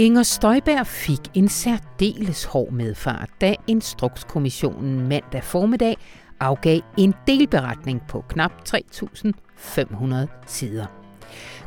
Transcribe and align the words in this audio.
Inger 0.00 0.22
Støjberg 0.22 0.86
fik 0.86 1.20
en 1.34 1.48
særdeles 1.48 2.44
hård 2.44 2.72
medfart, 2.72 3.30
da 3.40 3.54
Instrukskommissionen 3.66 5.08
mandag 5.08 5.44
formiddag 5.44 5.96
afgav 6.40 6.80
en 6.96 7.14
delberetning 7.26 8.02
på 8.08 8.24
knap 8.28 8.52
3.500 8.68 10.14
sider. 10.46 10.86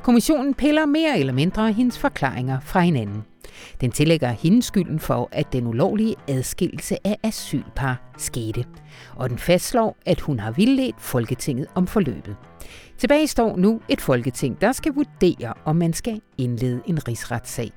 Kommissionen 0.04 0.54
piller 0.54 0.86
mere 0.86 1.20
eller 1.20 1.34
mindre 1.34 1.72
hendes 1.72 2.00
forklaringer 2.00 2.60
fra 2.60 2.80
hinanden. 2.80 3.24
Den 3.82 3.92
tillægger 3.92 4.30
hende 4.30 4.62
skylden 4.62 5.00
for, 5.00 5.30
at 5.32 5.54
den 5.54 5.68
ulovlige 5.68 6.16
adskillelse 6.28 7.08
af 7.08 7.18
asylpar 7.24 8.12
skete. 8.18 8.66
Og 9.16 9.30
den 9.30 9.38
fastslår, 9.38 9.98
at 10.06 10.22
hun 10.22 10.40
har 10.40 10.52
vildledt 10.52 11.02
Folketinget 11.02 11.68
om 11.76 11.88
forløbet. 11.88 12.36
Tilbage 12.98 13.28
står 13.28 13.58
nu 13.58 13.82
et 13.90 14.02
folketing, 14.02 14.62
der 14.62 14.72
skal 14.72 14.94
vurdere, 14.94 15.54
om 15.66 15.76
man 15.76 15.94
skal 15.94 16.22
indlede 16.38 16.82
en 16.88 17.08
rigsretssag. 17.08 17.72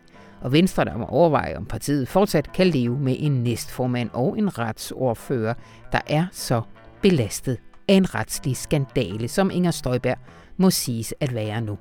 Og 0.44 0.52
Venstre, 0.52 0.84
der 0.84 0.96
må 0.96 1.04
overveje, 1.04 1.56
om 1.56 1.66
partiet 1.66 2.08
fortsat 2.08 2.52
kan 2.52 2.66
leve 2.66 2.98
med 2.98 3.16
en 3.18 3.42
næstformand 3.42 4.10
og 4.12 4.38
en 4.38 4.58
retsordfører, 4.58 5.54
der 5.92 6.00
er 6.06 6.26
så 6.32 6.62
belastet 7.02 7.58
af 7.88 7.94
en 7.94 8.14
retslig 8.14 8.56
skandale, 8.56 9.28
som 9.28 9.50
Inger 9.50 9.70
Støjberg 9.70 10.18
må 10.56 10.70
siges 10.70 11.14
at 11.20 11.34
være 11.34 11.60
nu. 11.60 11.78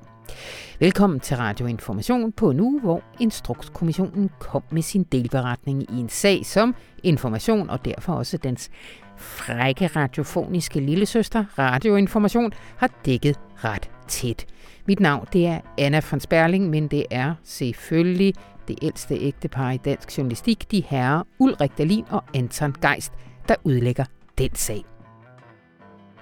Velkommen 0.80 1.20
til 1.20 1.38
Radioinformation 1.38 2.31
på 2.31 2.52
nu, 2.52 2.79
hvor 2.79 3.01
Instrukskommissionen 3.20 4.29
kom 4.40 4.63
med 4.71 4.82
sin 4.82 5.04
delberetning 5.04 5.82
i 5.82 5.99
en 5.99 6.10
sag, 6.10 6.45
som 6.45 6.76
Information 7.04 7.70
og 7.70 7.85
derfor 7.85 8.13
også 8.13 8.38
dens 8.38 8.70
frække 9.18 9.88
radiofoniske 9.88 10.79
lillesøster 10.79 11.45
Radioinformation 11.60 12.54
har 12.77 12.90
dækket 13.05 13.40
ret 13.55 13.90
tæt. 14.07 14.45
Mit 14.88 14.99
navn 14.99 15.27
det 15.34 15.48
er 15.48 15.60
Anna 15.77 16.01
von 16.12 16.20
Sperling, 16.20 16.70
men 16.70 16.88
det 16.88 17.05
er 17.12 17.34
selvfølgelig 17.43 18.34
det 18.68 18.80
ældste 18.82 19.16
ægtepar 19.16 19.72
i 19.72 19.78
dansk 19.78 20.18
journalistik, 20.18 20.72
de 20.72 20.84
herrer 20.88 21.24
Ulrik 21.40 21.78
Dalin 21.78 22.06
og 22.10 22.24
Anton 22.34 22.76
Geist, 22.82 23.14
der 23.48 23.56
udlægger 23.64 24.06
den 24.38 24.56
sag. 24.56 24.84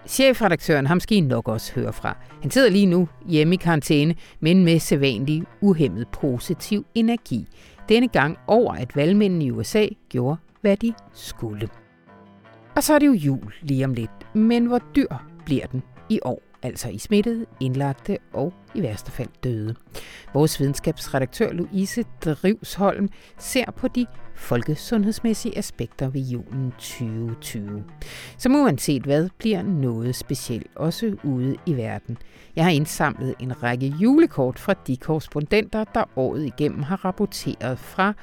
Chefredaktøren, 0.08 0.88
ham 0.88 1.00
skal 1.00 1.18
I 1.18 1.22
nok 1.22 1.48
også 1.48 1.74
høre 1.74 1.94
fra. 1.94 2.18
Han 2.42 2.52
sidder 2.52 2.70
lige 2.70 2.86
nu 2.86 3.08
hjemme 3.28 3.54
i 3.54 3.58
karantæne, 3.58 4.16
men 4.40 4.66
med 4.66 4.80
sædvanlig 4.80 5.44
uhemmet 5.62 6.08
positiv 6.08 6.86
energi. 6.96 7.48
Denne 7.90 8.08
gang 8.08 8.38
over, 8.48 8.74
at 8.74 8.96
valgmændene 8.96 9.46
i 9.46 9.52
USA 9.52 9.88
gjorde, 10.10 10.38
hvad 10.62 10.78
de 10.78 10.94
skulle. 11.14 11.70
Og 12.76 12.84
så 12.84 12.94
er 12.94 13.00
det 13.00 13.08
jo 13.08 13.14
jul 13.14 13.54
lige 13.62 13.86
om 13.86 13.94
lidt. 13.94 14.36
Men 14.36 14.66
hvor 14.66 14.80
dyr 14.96 15.16
bliver 15.46 15.66
den 15.66 15.84
i 16.10 16.20
år? 16.24 16.51
Altså 16.64 16.90
i 16.90 16.98
smittede, 16.98 17.46
indlagte 17.60 18.18
og 18.34 18.54
i 18.76 18.82
værste 18.82 19.12
fald 19.12 19.30
døde. 19.44 19.76
Vores 20.34 20.60
videnskabsredaktør 20.60 21.52
Louise 21.52 22.04
Drivsholm 22.26 23.10
ser 23.38 23.72
på 23.72 23.88
de 23.88 24.06
folkesundhedsmæssige 24.36 25.58
aspekter 25.58 26.10
ved 26.10 26.22
julen 26.22 26.72
2020. 26.72 27.84
Som 28.38 28.56
uanset 28.56 29.04
hvad 29.04 29.30
bliver 29.38 29.62
noget 29.62 30.16
specielt, 30.16 30.68
også 30.76 31.16
ude 31.24 31.56
i 31.66 31.76
verden. 31.76 32.18
Jeg 32.56 32.64
har 32.64 32.72
indsamlet 32.72 33.36
en 33.40 33.64
række 33.64 33.88
julekort 33.88 34.60
fra 34.60 34.74
de 34.88 34.98
korrespondenter, 34.98 35.84
der 35.84 36.04
året 36.16 36.46
igennem 36.46 36.84
har 36.84 37.06
rapporteret 37.06 37.80
fra 37.80 38.14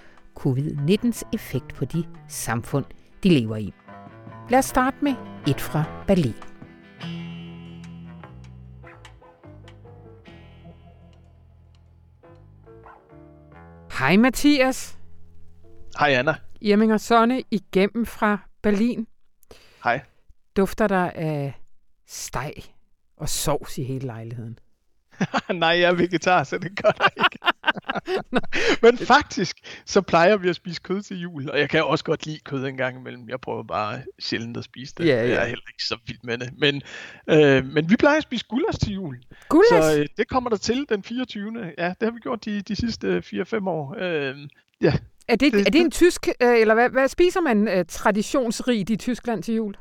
covid-19's 0.40 1.22
effekt 1.32 1.74
på 1.74 1.84
de 1.84 2.04
samfund, 2.28 2.84
de 3.22 3.28
lever 3.28 3.56
i. 3.56 3.72
Lad 4.50 4.58
os 4.58 4.64
starte 4.64 4.96
med 5.00 5.14
et 5.48 5.60
fra 5.60 5.84
Berlin. 6.06 6.47
Hej 13.98 14.16
Mathias. 14.16 14.98
Hej 15.98 16.12
Anna. 16.12 16.34
Irming 16.60 16.92
og 16.92 17.00
Sonne 17.00 17.42
igennem 17.50 18.06
fra 18.06 18.38
Berlin. 18.62 19.06
Hej. 19.84 20.00
Dufter 20.56 20.86
der 20.86 21.10
af 21.10 21.54
steg 22.06 22.52
og 23.16 23.28
sovs 23.28 23.78
i 23.78 23.82
hele 23.82 24.06
lejligheden? 24.06 24.58
Nej, 25.54 25.68
jeg 25.68 25.90
er 25.90 25.92
vegetar, 25.92 26.44
så 26.44 26.58
det 26.58 26.82
gør 26.82 26.90
der 26.90 27.08
ikke. 27.24 27.38
Men 28.82 28.98
faktisk, 28.98 29.56
så 29.84 30.00
plejer 30.00 30.36
vi 30.36 30.48
at 30.48 30.56
spise 30.56 30.80
kød 30.84 31.02
til 31.02 31.20
jul, 31.20 31.50
og 31.50 31.58
jeg 31.58 31.70
kan 31.70 31.84
også 31.84 32.04
godt 32.04 32.26
lide 32.26 32.38
kød 32.44 32.64
en 32.64 32.76
gang 32.76 32.98
imellem. 32.98 33.28
Jeg 33.28 33.40
prøver 33.40 33.62
bare 33.62 34.02
sjældent 34.18 34.56
at 34.56 34.64
spise 34.64 34.94
det. 34.98 35.06
Ja, 35.06 35.14
ja. 35.14 35.28
Jeg 35.28 35.42
er 35.42 35.46
heller 35.46 35.68
ikke 35.68 35.84
så 35.84 35.98
vild 36.06 36.18
med 36.22 36.38
det. 36.38 36.50
Men, 36.58 36.82
øh, 37.30 37.64
men 37.64 37.90
vi 37.90 37.96
plejer 37.96 38.16
at 38.16 38.22
spise 38.22 38.44
gulas 38.48 38.78
til 38.78 38.92
jul. 38.92 39.18
Gulas? 39.48 39.84
Så 39.84 40.00
øh, 40.00 40.06
det 40.16 40.28
kommer 40.28 40.50
der 40.50 40.56
til 40.56 40.86
den 40.88 41.02
24. 41.02 41.72
Ja, 41.78 41.88
det 41.88 41.96
har 42.02 42.10
vi 42.10 42.20
gjort 42.20 42.44
de, 42.44 42.62
de 42.62 42.76
sidste 42.76 43.22
4-5 43.26 43.68
år. 43.68 43.96
Øh, 43.98 44.36
ja. 44.80 44.92
Er 45.28 45.36
det, 45.36 45.52
det, 45.52 45.66
er 45.66 45.70
det 45.70 45.80
en 45.80 45.90
tysk, 45.90 46.28
øh, 46.42 46.60
eller 46.60 46.74
hvad, 46.74 46.90
hvad 46.90 47.08
spiser 47.08 47.40
man 47.40 47.68
øh, 47.68 47.84
traditionsrigt 47.88 48.90
i 48.90 48.96
Tyskland 48.96 49.42
til 49.42 49.54
jul? 49.54 49.74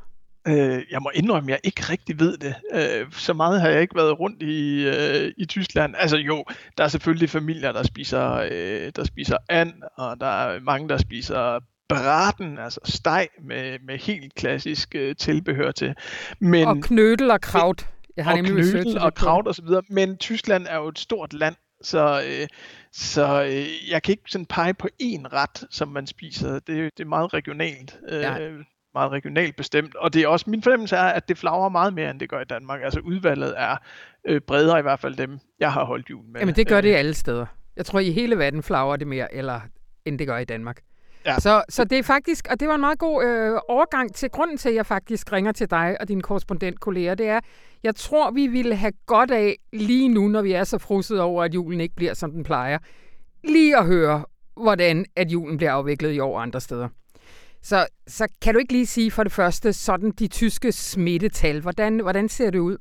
Øh, 0.47 0.83
jeg 0.91 1.01
må 1.01 1.11
indrømme, 1.13 1.51
at 1.51 1.51
jeg 1.51 1.59
ikke 1.63 1.81
rigtig 1.89 2.19
ved 2.19 2.37
det. 2.37 2.55
Øh, 2.73 3.11
så 3.11 3.33
meget 3.33 3.61
har 3.61 3.69
jeg 3.69 3.81
ikke 3.81 3.95
været 3.95 4.19
rundt 4.19 4.43
i, 4.43 4.87
øh, 4.87 5.33
i 5.37 5.45
Tyskland. 5.45 5.95
Altså 5.97 6.17
jo, 6.17 6.45
der 6.77 6.83
er 6.83 6.87
selvfølgelig 6.87 7.29
familier, 7.29 7.71
der 7.71 7.83
spiser, 7.83 8.47
øh, 8.51 8.91
der 8.95 9.03
spiser 9.03 9.37
and, 9.49 9.73
og 9.97 10.19
der 10.19 10.27
er 10.27 10.59
mange, 10.59 10.89
der 10.89 10.97
spiser 10.97 11.59
braten, 11.89 12.57
altså 12.57 12.79
steg 12.83 13.27
med, 13.43 13.79
med 13.85 13.97
helt 13.97 14.35
klassisk 14.35 14.95
øh, 14.95 15.15
tilbehør 15.15 15.71
til. 15.71 15.95
Men, 16.39 16.67
og 16.67 16.77
knødel 16.81 17.31
og 17.31 17.41
kraut. 17.41 17.87
Jeg 18.17 18.25
har 18.25 18.37
og 18.37 18.45
knødel 18.45 18.97
og 18.97 19.13
kraut 19.13 19.59
videre. 19.63 19.81
Men 19.89 20.17
Tyskland 20.17 20.67
er 20.69 20.75
jo 20.75 20.87
et 20.87 20.99
stort 20.99 21.33
land, 21.33 21.55
så, 21.81 22.21
øh, 22.27 22.47
så 22.93 23.43
øh, 23.43 23.91
jeg 23.91 24.03
kan 24.03 24.11
ikke 24.11 24.23
sådan 24.27 24.45
pege 24.45 24.73
på 24.73 24.87
én 25.03 25.33
ret, 25.33 25.63
som 25.69 25.87
man 25.87 26.07
spiser. 26.07 26.53
Det, 26.53 26.67
det 26.67 26.99
er 26.99 27.05
meget 27.05 27.33
regionalt. 27.33 27.99
Øh, 28.09 28.21
ja 28.21 28.37
meget 28.93 29.11
regionalt 29.11 29.55
bestemt, 29.55 29.95
og 29.95 30.13
det 30.13 30.21
er 30.21 30.27
også 30.27 30.49
min 30.49 30.63
fornemmelse 30.63 30.95
er, 30.95 31.03
at 31.03 31.29
det 31.29 31.37
flager 31.37 31.69
meget 31.69 31.93
mere, 31.93 32.11
end 32.11 32.19
det 32.19 32.29
gør 32.29 32.41
i 32.41 32.45
Danmark. 32.45 32.81
Altså 32.83 32.99
udvalget 32.99 33.53
er 33.57 33.77
øh, 34.27 34.41
bredere 34.41 34.79
i 34.79 34.81
hvert 34.81 34.99
fald 34.99 35.15
dem, 35.15 35.39
jeg 35.59 35.73
har 35.73 35.85
holdt 35.85 36.09
jul 36.09 36.25
med. 36.25 36.39
Jamen 36.39 36.55
det 36.55 36.67
gør 36.67 36.81
det 36.81 36.95
alle 36.95 37.13
steder. 37.13 37.45
Jeg 37.75 37.85
tror, 37.85 37.99
i 37.99 38.11
hele 38.11 38.37
verden 38.37 38.63
flager 38.63 38.95
det 38.95 39.07
mere, 39.07 39.35
eller 39.35 39.61
end 40.05 40.19
det 40.19 40.27
gør 40.27 40.37
i 40.37 40.45
Danmark. 40.45 40.81
Ja. 41.25 41.39
Så, 41.39 41.63
så 41.69 41.83
det 41.83 41.97
er 41.97 42.03
faktisk, 42.03 42.47
og 42.51 42.59
det 42.59 42.67
var 42.67 42.75
en 42.75 42.81
meget 42.81 42.99
god 42.99 43.25
øh, 43.25 43.59
overgang 43.69 44.13
til 44.15 44.29
grunden 44.29 44.57
til, 44.57 44.69
at 44.69 44.75
jeg 44.75 44.85
faktisk 44.85 45.31
ringer 45.31 45.51
til 45.51 45.69
dig 45.69 45.97
og 45.99 46.07
dine 46.07 46.21
korrespondentkolleger, 46.21 47.15
det 47.15 47.27
er, 47.27 47.39
jeg 47.83 47.95
tror, 47.95 48.31
vi 48.31 48.47
ville 48.47 48.75
have 48.75 48.91
godt 49.05 49.31
af 49.31 49.55
lige 49.73 50.09
nu, 50.09 50.27
når 50.27 50.41
vi 50.41 50.51
er 50.51 50.63
så 50.63 50.77
frusset 50.77 51.21
over, 51.21 51.43
at 51.43 51.53
julen 51.53 51.81
ikke 51.81 51.95
bliver, 51.95 52.13
som 52.13 52.31
den 52.31 52.43
plejer, 52.43 52.77
lige 53.43 53.77
at 53.77 53.85
høre, 53.85 54.25
hvordan 54.61 55.05
at 55.15 55.31
julen 55.31 55.57
bliver 55.57 55.71
afviklet 55.71 56.13
i 56.13 56.19
år 56.19 56.39
andre 56.39 56.61
steder. 56.61 56.89
Så, 57.69 57.87
så 58.07 58.27
kan 58.41 58.53
du 58.53 58.59
ikke 58.59 58.73
lige 58.73 58.85
sige 58.85 59.11
for 59.11 59.23
det 59.23 59.31
første, 59.31 59.73
sådan 59.73 60.11
de 60.11 60.27
tyske 60.27 60.71
smittetal, 60.71 61.61
hvordan, 61.61 61.99
hvordan 61.99 62.29
ser 62.29 62.49
det 62.49 62.59
ud? 62.59 62.77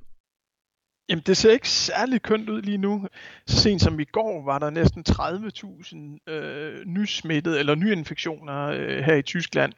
Jamen, 1.08 1.22
det 1.26 1.36
ser 1.36 1.52
ikke 1.52 1.68
særlig 1.68 2.22
kønt 2.22 2.48
ud 2.48 2.62
lige 2.62 2.78
nu. 2.78 3.08
Så 3.46 3.56
sent 3.56 3.82
som 3.82 4.00
i 4.00 4.04
går 4.04 4.44
var 4.44 4.58
der 4.58 4.70
næsten 4.70 5.04
30.000 5.08 6.32
øh, 6.32 6.86
nysmittede 6.86 7.58
eller 7.58 7.74
nyinfektioner 7.74 8.66
øh, 8.66 9.04
her 9.04 9.14
i 9.14 9.22
Tyskland. 9.22 9.72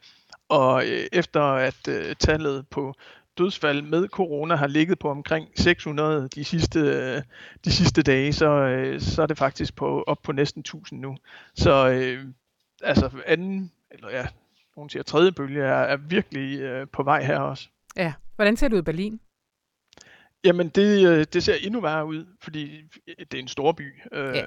Og 0.49 0.87
øh, 0.87 1.07
efter 1.13 1.43
at 1.43 1.89
øh, 1.89 2.17
tallet 2.17 2.67
på 2.69 2.95
dødsfald 3.39 3.83
med 3.83 4.09
corona 4.09 4.57
har 4.57 4.67
ligget 4.67 4.99
på 4.99 5.11
omkring 5.11 5.49
600 5.57 6.29
de 6.35 6.45
sidste, 6.45 6.81
øh, 6.81 7.23
de 7.65 7.73
sidste 7.73 8.03
dage, 8.03 8.33
så, 8.33 8.51
øh, 8.51 9.01
så 9.01 9.23
er 9.23 9.27
det 9.27 9.39
faktisk 9.39 9.77
på, 9.77 10.05
op 10.07 10.19
på 10.23 10.33
næsten 10.33 10.61
1000 10.61 11.01
nu. 11.01 11.17
Så 11.55 11.89
øh, 11.89 12.25
altså 12.83 13.11
anden, 13.27 13.73
eller 13.91 14.11
ja, 14.11 14.27
nogen 14.79 14.91
siger 14.91 15.03
tredje 15.03 15.33
bølge, 15.33 15.63
er, 15.63 15.83
er 15.83 15.97
virkelig 15.97 16.61
øh, 16.61 16.87
på 16.93 17.03
vej 17.03 17.23
her 17.25 17.39
også. 17.39 17.69
Ja, 17.97 18.13
hvordan 18.37 18.57
ser 18.57 18.69
det 18.69 18.75
ud 18.75 18.81
i 18.81 18.83
Berlin? 18.83 19.21
Jamen, 20.45 20.69
det, 20.69 21.09
øh, 21.09 21.27
det 21.33 21.43
ser 21.43 21.55
endnu 21.55 21.81
værre 21.81 22.07
ud, 22.07 22.27
fordi 22.43 22.83
det 23.19 23.35
er 23.35 23.39
en 23.39 23.49
stor 23.49 23.73
by. 23.73 24.03
Øh, 24.13 24.37
ja. 24.37 24.45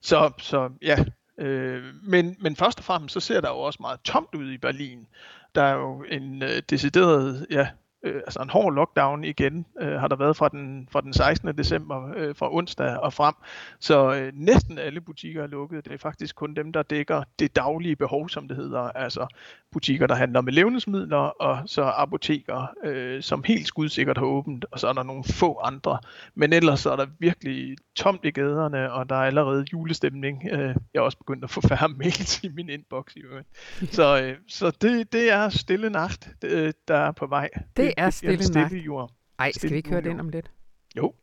Så, 0.00 0.32
så 0.38 0.70
ja, 0.82 1.04
øh, 1.38 1.84
men, 2.02 2.36
men 2.40 2.56
først 2.56 2.78
og 2.78 2.84
fremmest, 2.84 3.12
så 3.12 3.20
ser 3.20 3.40
der 3.40 3.48
jo 3.48 3.58
også 3.58 3.78
meget 3.80 4.00
tomt 4.00 4.34
ud 4.34 4.52
i 4.52 4.58
Berlin. 4.58 5.06
Der 5.54 5.62
er 5.62 5.74
jo 5.74 6.04
en 6.10 6.42
øh, 6.42 6.62
decideret, 6.70 7.46
ja, 7.50 7.68
øh, 8.02 8.14
altså 8.14 8.40
en 8.42 8.50
hård 8.50 8.74
lockdown 8.74 9.24
igen, 9.24 9.66
øh, 9.80 9.92
har 9.92 10.08
der 10.08 10.16
været 10.16 10.36
fra 10.36 10.48
den, 10.48 10.88
fra 10.90 11.00
den 11.00 11.12
16. 11.12 11.58
december, 11.58 12.12
øh, 12.16 12.36
fra 12.36 12.54
onsdag 12.54 12.96
og 12.96 13.12
frem. 13.12 13.34
Så 13.80 14.14
øh, 14.14 14.32
næsten 14.34 14.78
alle 14.78 15.00
butikker 15.00 15.42
er 15.42 15.46
lukket. 15.46 15.84
Det 15.84 15.92
er 15.92 15.98
faktisk 15.98 16.36
kun 16.36 16.54
dem, 16.54 16.72
der 16.72 16.82
dækker 16.82 17.22
det 17.38 17.56
daglige 17.56 17.96
behov, 17.96 18.28
som 18.28 18.48
det 18.48 18.56
hedder. 18.56 18.80
Altså 18.80 19.26
butikker, 19.72 20.06
der 20.06 20.14
handler 20.14 20.40
med 20.40 20.52
levnedsmidler, 20.52 21.16
og 21.16 21.58
så 21.66 21.82
apoteker, 21.82 22.74
øh, 22.84 23.22
som 23.22 23.44
helt 23.44 23.66
skudsikkert 23.66 24.18
har 24.18 24.24
åbent, 24.24 24.64
og 24.70 24.80
så 24.80 24.88
er 24.88 24.92
der 24.92 25.02
nogle 25.02 25.24
få 25.24 25.58
andre. 25.58 25.98
Men 26.34 26.52
ellers 26.52 26.80
så 26.80 26.90
er 26.90 26.96
der 26.96 27.06
virkelig 27.18 27.76
tomt 27.96 28.24
i 28.24 28.30
gaderne, 28.30 28.92
og 28.92 29.08
der 29.08 29.16
er 29.16 29.24
allerede 29.24 29.64
julestemning. 29.72 30.42
Øh, 30.52 30.58
jeg 30.60 30.74
er 30.94 31.00
også 31.00 31.18
begyndt 31.18 31.44
at 31.44 31.50
få 31.50 31.60
færre 31.60 31.88
mails 31.98 32.44
i 32.44 32.48
min 32.48 32.68
inbox 32.68 33.16
i 33.16 33.20
øvrigt. 33.20 33.48
Så, 33.94 34.22
øh, 34.22 34.36
så 34.48 34.70
det, 34.70 35.12
det 35.12 35.32
er 35.32 35.48
stille 35.48 35.90
nacht, 35.90 36.28
øh, 36.44 36.72
der 36.88 36.96
er 36.96 37.12
på 37.12 37.26
vej. 37.26 37.48
Det 37.76 37.87
er 37.96 38.10
stille, 38.10 38.44
stille 38.44 38.60
nagt. 38.60 38.74
jord. 38.74 39.12
Ej, 39.38 39.52
skal 39.52 39.70
vi 39.70 39.76
ikke 39.76 39.88
høre 39.88 40.00
den 40.00 40.20
om 40.20 40.28
lidt? 40.28 40.50
Jo. 40.96 41.14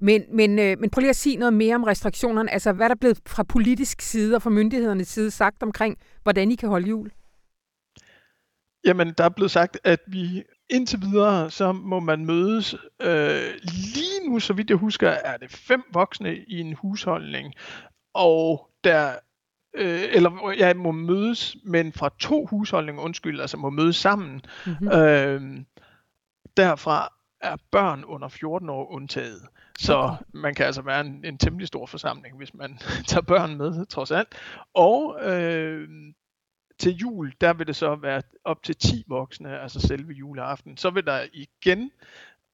Men, 0.00 0.24
men, 0.32 0.58
øh, 0.58 0.78
men 0.78 0.90
prøv 0.90 1.00
lige 1.00 1.10
at 1.10 1.16
sige 1.16 1.36
noget 1.36 1.52
mere 1.52 1.74
om 1.74 1.84
restriktionerne. 1.84 2.50
Altså, 2.50 2.72
hvad 2.72 2.86
er 2.86 2.88
der 2.88 2.94
blevet 2.94 3.20
fra 3.26 3.42
politisk 3.42 4.00
side 4.00 4.36
og 4.36 4.42
fra 4.42 4.50
myndighedernes 4.50 5.08
side 5.08 5.30
sagt 5.30 5.62
omkring, 5.62 5.98
hvordan 6.22 6.50
I 6.50 6.54
kan 6.54 6.68
holde 6.68 6.88
jul? 6.88 7.10
Jamen, 8.84 9.14
der 9.18 9.24
er 9.24 9.28
blevet 9.28 9.50
sagt, 9.50 9.78
at 9.84 10.00
vi 10.06 10.42
indtil 10.70 11.00
videre, 11.00 11.50
så 11.50 11.72
må 11.72 12.00
man 12.00 12.26
mødes. 12.26 12.74
Øh, 13.02 13.54
lige 13.94 14.28
nu, 14.28 14.40
så 14.40 14.52
vidt 14.52 14.70
jeg 14.70 14.76
husker, 14.76 15.08
er 15.08 15.36
det 15.36 15.50
fem 15.50 15.82
voksne 15.92 16.36
i 16.36 16.60
en 16.60 16.72
husholdning, 16.72 17.54
og 18.14 18.70
der 18.84 19.12
øh, 19.74 20.02
eller 20.12 20.54
jeg 20.58 20.76
må 20.76 20.92
mødes, 20.92 21.56
men 21.64 21.92
fra 21.92 22.10
to 22.18 22.46
husholdninger, 22.46 23.02
undskyld, 23.02 23.40
altså 23.40 23.56
må 23.56 23.70
mødes 23.70 23.96
sammen. 23.96 24.40
Mm-hmm. 24.66 24.88
Øh, 24.88 25.60
derfra 26.58 27.12
er 27.40 27.56
børn 27.70 28.04
under 28.04 28.28
14 28.28 28.70
år 28.70 28.90
undtaget. 28.90 29.42
Så 29.78 30.16
man 30.34 30.54
kan 30.54 30.66
altså 30.66 30.82
være 30.82 31.00
en, 31.00 31.24
en 31.24 31.38
temmelig 31.38 31.68
stor 31.68 31.86
forsamling, 31.86 32.36
hvis 32.36 32.54
man 32.54 32.78
tager 33.08 33.22
børn 33.22 33.56
med, 33.56 33.86
trods 33.86 34.10
alt. 34.10 34.28
Og 34.74 35.18
øh, 35.22 35.88
til 36.78 36.92
jul, 36.92 37.32
der 37.40 37.52
vil 37.52 37.66
det 37.66 37.76
så 37.76 37.94
være 37.94 38.22
op 38.44 38.62
til 38.62 38.76
10 38.76 39.04
voksne, 39.08 39.60
altså 39.60 39.80
selve 39.80 40.12
juleaften. 40.12 40.76
Så 40.76 40.90
vil 40.90 41.06
der 41.06 41.26
igen 41.32 41.90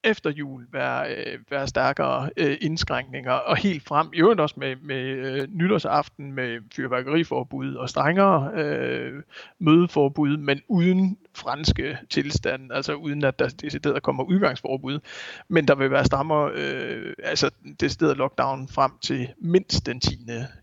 efter 0.05 0.31
jul 0.31 0.67
være, 0.73 1.15
øh, 1.15 1.39
være 1.51 1.69
stærkere 1.69 2.31
øh, 2.37 2.57
indskrænkninger, 2.61 3.33
og 3.33 3.57
helt 3.57 3.85
frem, 3.85 4.11
i 4.15 4.21
øvrigt 4.21 4.41
også 4.41 4.55
med, 4.59 4.77
med 4.77 5.05
øh, 5.05 5.49
nytårsaften 5.53 6.33
med 6.33 6.59
fyrværkeriforbud 6.77 7.75
og 7.75 7.89
strengere 7.89 8.51
øh, 8.55 9.23
mødeforbud, 9.59 10.37
men 10.37 10.61
uden 10.69 11.19
franske 11.35 11.99
tilstand, 12.11 12.73
altså 12.73 12.95
uden 12.95 13.25
at 13.25 13.39
der 13.39 13.49
decideret 13.49 14.03
kommer 14.03 14.25
udgangsforbud. 14.25 15.01
Men 15.49 15.69
der 15.69 15.75
vil 15.75 15.91
være 15.91 16.05
strammere, 16.05 16.51
øh, 16.55 17.15
altså 17.23 17.51
decideret 17.81 18.17
lockdown 18.17 18.69
frem 18.69 18.93
til 19.03 19.29
mindst 19.39 19.87
den 19.87 20.01
10. 20.01 20.19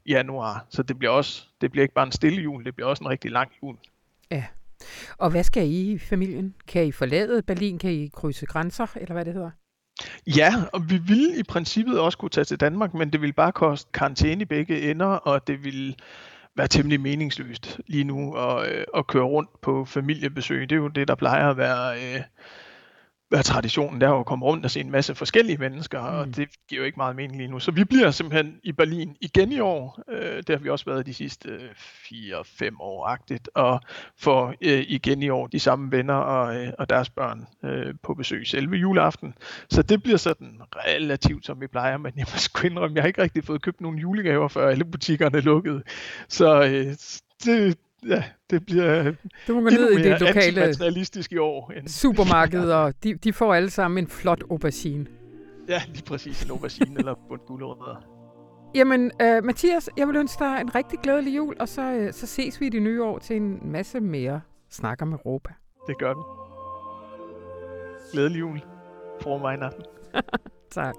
januar. 0.07 0.65
Så 0.69 0.83
det 0.83 0.99
bliver 0.99 1.11
også, 1.11 1.47
det 1.61 1.71
bliver 1.71 1.83
ikke 1.83 1.93
bare 1.93 2.05
en 2.05 2.11
stille 2.11 2.41
jul, 2.41 2.65
det 2.65 2.75
bliver 2.75 2.89
også 2.89 3.03
en 3.03 3.09
rigtig 3.09 3.31
lang 3.31 3.51
jul. 3.63 3.75
Ja. 4.31 4.43
Og 5.17 5.29
hvad 5.31 5.43
skal 5.43 5.67
I 5.67 5.91
i 5.91 5.97
familien? 5.97 6.55
Kan 6.67 6.85
I 6.85 6.91
forlade 6.91 7.41
Berlin? 7.41 7.79
Kan 7.79 7.91
I 7.91 8.09
krydse 8.13 8.45
grænser, 8.45 8.87
eller 8.95 9.13
hvad 9.13 9.25
det 9.25 9.33
hedder? 9.33 9.51
Ja, 10.27 10.53
og 10.73 10.89
vi 10.89 10.97
ville 10.97 11.39
i 11.39 11.43
princippet 11.43 11.99
også 11.99 12.17
kunne 12.17 12.29
tage 12.29 12.45
til 12.45 12.59
Danmark, 12.59 12.93
men 12.93 13.13
det 13.13 13.21
ville 13.21 13.33
bare 13.33 13.51
koste 13.51 13.89
karantæne 13.93 14.41
i 14.41 14.45
begge 14.45 14.91
ender, 14.91 15.05
og 15.05 15.47
det 15.47 15.63
ville 15.63 15.95
være 16.55 16.67
temmelig 16.67 17.01
meningsløst 17.01 17.79
lige 17.87 18.03
nu 18.03 18.33
at, 18.33 18.71
øh, 18.71 18.83
at 18.97 19.07
køre 19.07 19.23
rundt 19.23 19.61
på 19.61 19.85
familiebesøg. 19.85 20.69
Det 20.69 20.75
er 20.75 20.79
jo 20.79 20.87
det, 20.87 21.07
der 21.07 21.15
plejer 21.15 21.49
at 21.49 21.57
være 21.57 21.93
øh, 21.95 22.21
hvad 23.31 23.43
traditionen 23.43 24.01
der 24.01 24.07
er 24.09 24.19
at 24.19 24.25
komme 24.25 24.45
rundt 24.45 24.65
og 24.65 24.71
se 24.71 24.79
en 24.79 24.91
masse 24.91 25.15
forskellige 25.15 25.57
mennesker, 25.57 26.01
mm. 26.01 26.17
og 26.17 26.35
det 26.35 26.49
giver 26.69 26.81
jo 26.81 26.85
ikke 26.85 26.97
meget 26.97 27.15
mening 27.15 27.37
lige 27.37 27.47
nu. 27.47 27.59
Så 27.59 27.71
vi 27.71 27.83
bliver 27.83 28.11
simpelthen 28.11 28.59
i 28.63 28.71
Berlin 28.71 29.15
igen 29.21 29.51
i 29.51 29.59
år. 29.59 29.99
Øh, 30.09 30.37
det 30.37 30.49
har 30.49 30.57
vi 30.57 30.69
også 30.69 30.85
været 30.85 31.05
de 31.05 31.13
sidste 31.13 31.49
øh, 31.49 31.69
4-5 31.71 32.75
år-agtigt, 32.79 33.49
og 33.55 33.81
får 34.17 34.53
øh, 34.61 34.83
igen 34.87 35.23
i 35.23 35.29
år 35.29 35.47
de 35.47 35.59
samme 35.59 35.91
venner 35.91 36.13
og, 36.13 36.55
øh, 36.55 36.73
og 36.79 36.89
deres 36.89 37.09
børn 37.09 37.47
øh, 37.63 37.93
på 38.03 38.13
besøg 38.13 38.47
selve 38.47 38.75
juleaften. 38.75 39.33
Så 39.69 39.81
det 39.81 40.03
bliver 40.03 40.17
sådan 40.17 40.61
relativt, 40.75 41.45
som 41.45 41.61
vi 41.61 41.67
plejer, 41.67 41.97
men 41.97 42.13
jeg 42.17 42.25
må 42.33 42.37
sgu 42.37 42.67
indrømme, 42.67 42.95
jeg 42.95 43.03
har 43.03 43.07
ikke 43.07 43.21
rigtig 43.21 43.43
fået 43.43 43.61
købt 43.61 43.81
nogen 43.81 43.97
julegaver, 43.97 44.47
før 44.47 44.69
alle 44.69 44.85
butikkerne 44.85 45.37
er 45.37 45.41
lukket. 45.41 45.83
Så 46.27 46.63
øh, 46.63 46.95
det, 47.45 47.77
ja, 48.07 48.24
det 48.50 48.65
bliver 48.65 49.13
du 49.48 49.53
må 49.53 49.62
gå 49.62 49.69
ned 49.69 49.92
i 49.92 50.03
det 50.03 50.19
lokale 50.19 50.75
i 51.31 51.38
år. 51.38 51.71
End... 51.71 51.88
supermarked, 51.88 52.71
og 52.71 52.94
de, 53.03 53.15
de 53.15 53.33
får 53.33 53.53
alle 53.53 53.69
sammen 53.69 54.03
en 54.03 54.07
flot 54.07 54.44
aubergine. 54.51 55.06
Ja, 55.68 55.81
lige 55.88 56.03
præcis 56.03 56.44
en 56.44 56.51
aubergine 56.51 57.00
eller 57.00 57.15
bund 57.27 57.42
gulerødder. 57.48 58.12
Jamen, 58.75 59.12
uh, 59.24 59.45
Mathias, 59.45 59.89
jeg 59.98 60.07
vil 60.07 60.15
ønske 60.15 60.44
dig 60.44 60.62
en 60.62 60.75
rigtig 60.75 61.00
glædelig 61.00 61.36
jul, 61.36 61.56
og 61.59 61.69
så, 61.69 62.06
uh, 62.07 62.12
så 62.12 62.27
ses 62.27 62.62
vi 62.62 62.65
i 62.65 62.69
det 62.69 62.81
nye 62.81 63.03
år 63.03 63.19
til 63.19 63.36
en 63.36 63.71
masse 63.71 64.00
mere 64.00 64.42
snakker 64.69 65.06
med 65.06 65.18
Europa. 65.18 65.53
Det 65.88 65.98
gør 65.98 66.13
vi. 66.13 66.21
Glædelig 68.12 68.39
jul. 68.39 68.62
For 69.21 69.38
mig 69.38 69.71
tak. 70.71 70.95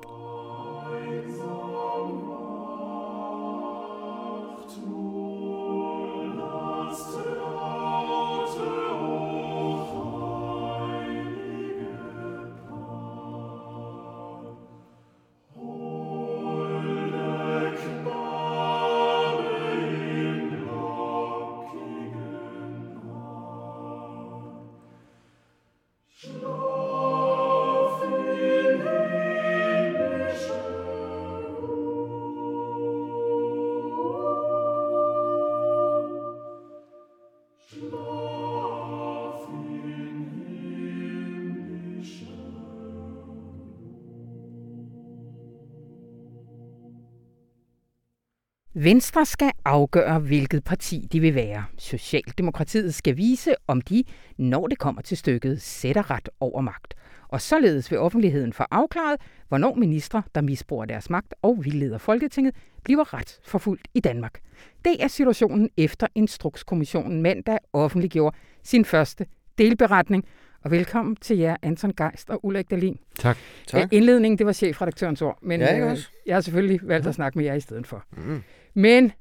Venstre 48.84 49.26
skal 49.26 49.50
afgøre, 49.64 50.18
hvilket 50.18 50.64
parti 50.64 51.08
de 51.12 51.20
vil 51.20 51.34
være. 51.34 51.64
Socialdemokratiet 51.78 52.94
skal 52.94 53.16
vise, 53.16 53.54
om 53.66 53.80
de, 53.80 54.04
når 54.38 54.66
det 54.66 54.78
kommer 54.78 55.02
til 55.02 55.16
stykket, 55.16 55.62
sætter 55.62 56.10
ret 56.10 56.28
over 56.40 56.60
magt. 56.60 56.94
Og 57.28 57.40
således 57.40 57.90
vil 57.90 57.98
offentligheden 57.98 58.52
få 58.52 58.64
afklaret, 58.70 59.20
hvornår 59.48 59.74
ministre, 59.74 60.22
der 60.34 60.40
misbruger 60.40 60.84
deres 60.84 61.10
magt 61.10 61.34
og 61.42 61.64
vildleder 61.64 61.98
Folketinget, 61.98 62.54
bliver 62.84 63.14
ret 63.14 63.40
forfulgt 63.44 63.88
i 63.94 64.00
Danmark. 64.00 64.40
Det 64.84 65.04
er 65.04 65.08
situationen 65.08 65.70
efter 65.76 66.06
Instrukskommissionen 66.14 67.22
mandag 67.22 67.58
offentliggjorde 67.72 68.36
sin 68.62 68.84
første 68.84 69.26
delberetning. 69.58 70.24
Og 70.64 70.70
velkommen 70.70 71.16
til 71.16 71.38
jer, 71.38 71.56
Anton 71.62 71.92
Geist 71.96 72.30
og 72.30 72.44
Ulrik 72.44 72.70
Dahlin. 72.70 72.98
Tak. 73.18 73.36
tak. 73.66 73.92
Indledningen, 73.92 74.38
det 74.38 74.46
var 74.46 74.52
chefredaktørens 74.52 75.22
ord, 75.22 75.38
men 75.42 75.60
ja, 75.60 75.90
øh, 75.90 75.98
jeg 76.26 76.36
har 76.36 76.40
selvfølgelig 76.40 76.80
valgt 76.82 77.06
at 77.06 77.14
snakke 77.14 77.38
med 77.38 77.44
jer 77.44 77.54
i 77.54 77.60
stedet 77.60 77.86
for. 77.86 78.04
Mm. 78.16 78.42
Men 78.74 79.12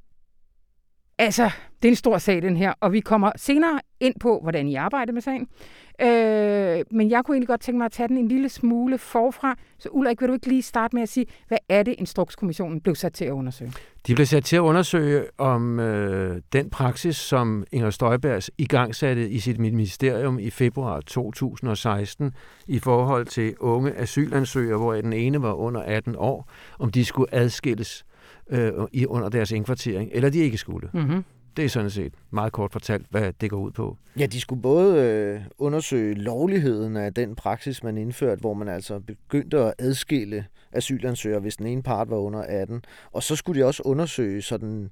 altså, 1.17 1.51
det 1.81 1.87
er 1.87 1.91
en 1.91 1.95
stor 1.95 2.17
sag, 2.17 2.41
den 2.41 2.57
her, 2.57 2.73
og 2.79 2.93
vi 2.93 2.99
kommer 2.99 3.31
senere 3.35 3.79
ind 3.99 4.15
på, 4.19 4.39
hvordan 4.41 4.67
I 4.67 4.75
arbejder 4.75 5.13
med 5.13 5.21
sagen. 5.21 5.47
Øh, 6.01 6.85
men 6.91 7.09
jeg 7.09 7.25
kunne 7.25 7.35
egentlig 7.35 7.47
godt 7.47 7.61
tænke 7.61 7.77
mig 7.77 7.85
at 7.85 7.91
tage 7.91 8.07
den 8.07 8.17
en 8.17 8.27
lille 8.27 8.49
smule 8.49 8.97
forfra. 8.97 9.55
Så 9.79 9.89
Ulrik, 9.91 10.21
vil 10.21 10.29
du 10.29 10.33
ikke 10.33 10.47
lige 10.47 10.61
starte 10.61 10.95
med 10.95 11.03
at 11.03 11.09
sige, 11.09 11.25
hvad 11.47 11.57
er 11.69 11.83
det, 11.83 11.95
Instrukskommissionen 11.97 12.81
blev 12.81 12.95
sat 12.95 13.13
til 13.13 13.25
at 13.25 13.31
undersøge? 13.31 13.73
De 14.07 14.15
blev 14.15 14.25
sat 14.25 14.43
til 14.43 14.55
at 14.55 14.59
undersøge 14.59 15.23
om 15.37 15.79
øh, 15.79 16.41
den 16.53 16.69
praksis, 16.69 17.15
som 17.15 17.65
Inger 17.71 17.89
Støjbergs 17.89 18.51
igangsatte 18.57 19.29
i 19.29 19.39
sit 19.39 19.59
ministerium 19.59 20.39
i 20.39 20.49
februar 20.49 21.01
2016 21.01 22.33
i 22.67 22.79
forhold 22.79 23.25
til 23.25 23.55
unge 23.59 23.97
asylansøgere, 23.97 24.77
hvor 24.77 24.93
den 24.93 25.13
ene 25.13 25.41
var 25.41 25.53
under 25.53 25.81
18 25.81 26.15
år, 26.17 26.49
om 26.79 26.91
de 26.91 27.05
skulle 27.05 27.35
adskilles 27.35 28.05
øh, 28.49 28.71
i, 28.91 29.05
under 29.05 29.29
deres 29.29 29.51
indkvartering, 29.51 30.09
eller 30.13 30.29
de 30.29 30.39
ikke 30.39 30.57
skulle. 30.57 30.89
Mm-hmm. 30.93 31.23
Det 31.57 31.65
er 31.65 31.69
sådan 31.69 31.89
set 31.89 32.13
meget 32.31 32.53
kort 32.53 32.71
fortalt, 32.71 33.05
hvad 33.09 33.33
det 33.41 33.49
går 33.49 33.57
ud 33.57 33.71
på. 33.71 33.97
Ja, 34.19 34.25
de 34.25 34.41
skulle 34.41 34.61
både 34.61 35.01
øh, 35.01 35.41
undersøge 35.57 36.13
lovligheden 36.13 36.97
af 36.97 37.13
den 37.13 37.35
praksis, 37.35 37.83
man 37.83 37.97
indførte, 37.97 38.39
hvor 38.39 38.53
man 38.53 38.67
altså 38.67 38.99
begyndte 38.99 39.59
at 39.59 39.73
adskille 39.79 40.45
asylansøgere, 40.71 41.39
hvis 41.39 41.55
den 41.55 41.65
ene 41.67 41.83
part 41.83 42.09
var 42.09 42.17
under 42.17 42.41
18. 42.41 42.81
Og 43.11 43.23
så 43.23 43.35
skulle 43.35 43.61
de 43.61 43.65
også 43.65 43.83
undersøge 43.85 44.41
sådan 44.41 44.89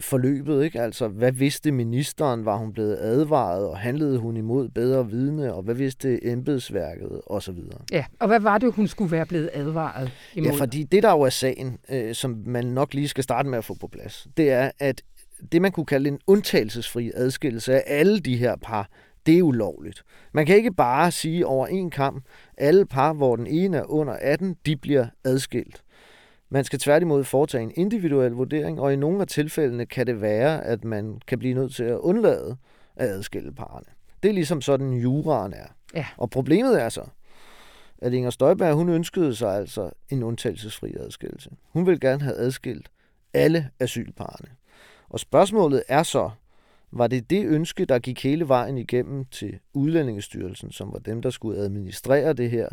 forløbet, 0.00 0.64
ikke? 0.64 0.80
Altså, 0.80 1.08
hvad 1.08 1.32
vidste 1.32 1.72
ministeren? 1.72 2.44
Var 2.44 2.56
hun 2.56 2.72
blevet 2.72 2.96
advaret, 3.00 3.66
og 3.66 3.78
handlede 3.78 4.18
hun 4.18 4.36
imod 4.36 4.68
bedre 4.68 5.10
vidne? 5.10 5.54
Og 5.54 5.62
hvad 5.62 5.74
vidste 5.74 6.26
embedsværket? 6.26 7.20
Og 7.26 7.42
så 7.42 7.52
videre. 7.52 7.78
Ja, 7.92 8.04
og 8.20 8.26
hvad 8.28 8.40
var 8.40 8.58
det, 8.58 8.72
hun 8.72 8.88
skulle 8.88 9.10
være 9.10 9.26
blevet 9.26 9.50
advaret 9.54 10.10
imod? 10.34 10.50
Ja, 10.50 10.56
fordi 10.58 10.82
det, 10.82 11.02
der 11.02 11.10
jo 11.10 11.20
er 11.20 11.30
sagen, 11.30 11.78
øh, 11.90 12.14
som 12.14 12.42
man 12.46 12.66
nok 12.66 12.94
lige 12.94 13.08
skal 13.08 13.24
starte 13.24 13.48
med 13.48 13.58
at 13.58 13.64
få 13.64 13.74
på 13.80 13.86
plads, 13.86 14.26
det 14.36 14.50
er, 14.50 14.70
at 14.78 15.02
det, 15.52 15.62
man 15.62 15.72
kunne 15.72 15.86
kalde 15.86 16.08
en 16.08 16.18
undtagelsesfri 16.26 17.10
adskillelse 17.14 17.74
af 17.74 17.82
alle 17.86 18.20
de 18.20 18.36
her 18.36 18.56
par, 18.56 18.88
det 19.26 19.38
er 19.38 19.42
ulovligt. 19.42 20.02
Man 20.32 20.46
kan 20.46 20.56
ikke 20.56 20.72
bare 20.72 21.10
sige 21.10 21.46
over 21.46 21.66
en 21.66 21.90
kamp, 21.90 22.24
alle 22.58 22.86
par, 22.86 23.12
hvor 23.12 23.36
den 23.36 23.46
ene 23.46 23.76
er 23.76 23.90
under 23.90 24.12
18, 24.12 24.56
de 24.66 24.76
bliver 24.76 25.06
adskilt. 25.24 25.82
Man 26.50 26.64
skal 26.64 26.78
tværtimod 26.78 27.24
foretage 27.24 27.62
en 27.62 27.72
individuel 27.74 28.32
vurdering, 28.32 28.80
og 28.80 28.92
i 28.92 28.96
nogle 28.96 29.20
af 29.20 29.26
tilfældene 29.26 29.86
kan 29.86 30.06
det 30.06 30.20
være, 30.20 30.64
at 30.64 30.84
man 30.84 31.20
kan 31.26 31.38
blive 31.38 31.54
nødt 31.54 31.74
til 31.74 31.84
at 31.84 31.98
undlade 31.98 32.56
at 32.96 33.08
adskille 33.08 33.52
parerne. 33.52 33.86
Det 34.22 34.28
er 34.28 34.32
ligesom 34.32 34.60
sådan, 34.60 34.92
juraen 34.92 35.52
er. 35.52 35.66
Ja. 35.94 36.06
Og 36.16 36.30
problemet 36.30 36.82
er 36.82 36.88
så, 36.88 37.02
at 37.98 38.12
Inger 38.12 38.30
Støjberg, 38.30 38.74
hun 38.74 38.88
ønskede 38.88 39.34
sig 39.34 39.56
altså 39.56 39.90
en 40.08 40.22
undtagelsesfri 40.22 40.94
adskillelse. 41.00 41.50
Hun 41.72 41.86
vil 41.86 42.00
gerne 42.00 42.22
have 42.22 42.36
adskilt 42.36 42.88
alle 43.34 43.70
asylparerne. 43.80 44.57
Og 45.10 45.20
spørgsmålet 45.20 45.82
er 45.88 46.02
så, 46.02 46.30
var 46.90 47.06
det 47.06 47.30
det 47.30 47.46
ønske, 47.46 47.84
der 47.84 47.98
gik 47.98 48.22
hele 48.22 48.48
vejen 48.48 48.78
igennem 48.78 49.24
til 49.24 49.58
Udlændingestyrelsen, 49.74 50.72
som 50.72 50.92
var 50.92 50.98
dem, 50.98 51.22
der 51.22 51.30
skulle 51.30 51.58
administrere 51.58 52.32
det 52.32 52.50
her, 52.50 52.68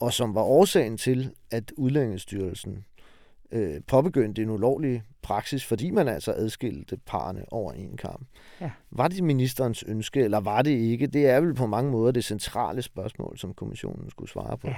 og 0.00 0.12
som 0.12 0.34
var 0.34 0.42
årsagen 0.42 0.96
til, 0.96 1.30
at 1.50 1.72
Udlændingestyrelsen 1.76 2.84
øh, 3.52 3.80
påbegyndte 3.86 4.42
en 4.42 4.50
ulovlig 4.50 5.02
praksis, 5.22 5.64
fordi 5.64 5.90
man 5.90 6.08
altså 6.08 6.32
adskilte 6.32 6.96
parerne 7.06 7.44
over 7.50 7.72
en 7.72 7.96
kamp. 7.96 8.26
Ja. 8.60 8.70
Var 8.90 9.08
det 9.08 9.24
ministerens 9.24 9.84
ønske, 9.86 10.20
eller 10.20 10.40
var 10.40 10.62
det 10.62 10.70
ikke? 10.70 11.06
Det 11.06 11.26
er 11.26 11.40
vel 11.40 11.54
på 11.54 11.66
mange 11.66 11.90
måder 11.90 12.12
det 12.12 12.24
centrale 12.24 12.82
spørgsmål, 12.82 13.38
som 13.38 13.54
kommissionen 13.54 14.10
skulle 14.10 14.30
svare 14.30 14.58
på. 14.58 14.68
Ja. 14.68 14.76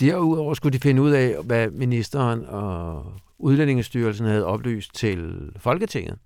Derudover 0.00 0.54
skulle 0.54 0.72
de 0.72 0.82
finde 0.82 1.02
ud 1.02 1.10
af, 1.10 1.44
hvad 1.44 1.70
ministeren 1.70 2.44
og 2.44 3.12
Udlændingestyrelsen 3.38 4.26
havde 4.26 4.44
oplyst 4.44 4.94
til 4.94 5.50
Folketinget 5.56 6.18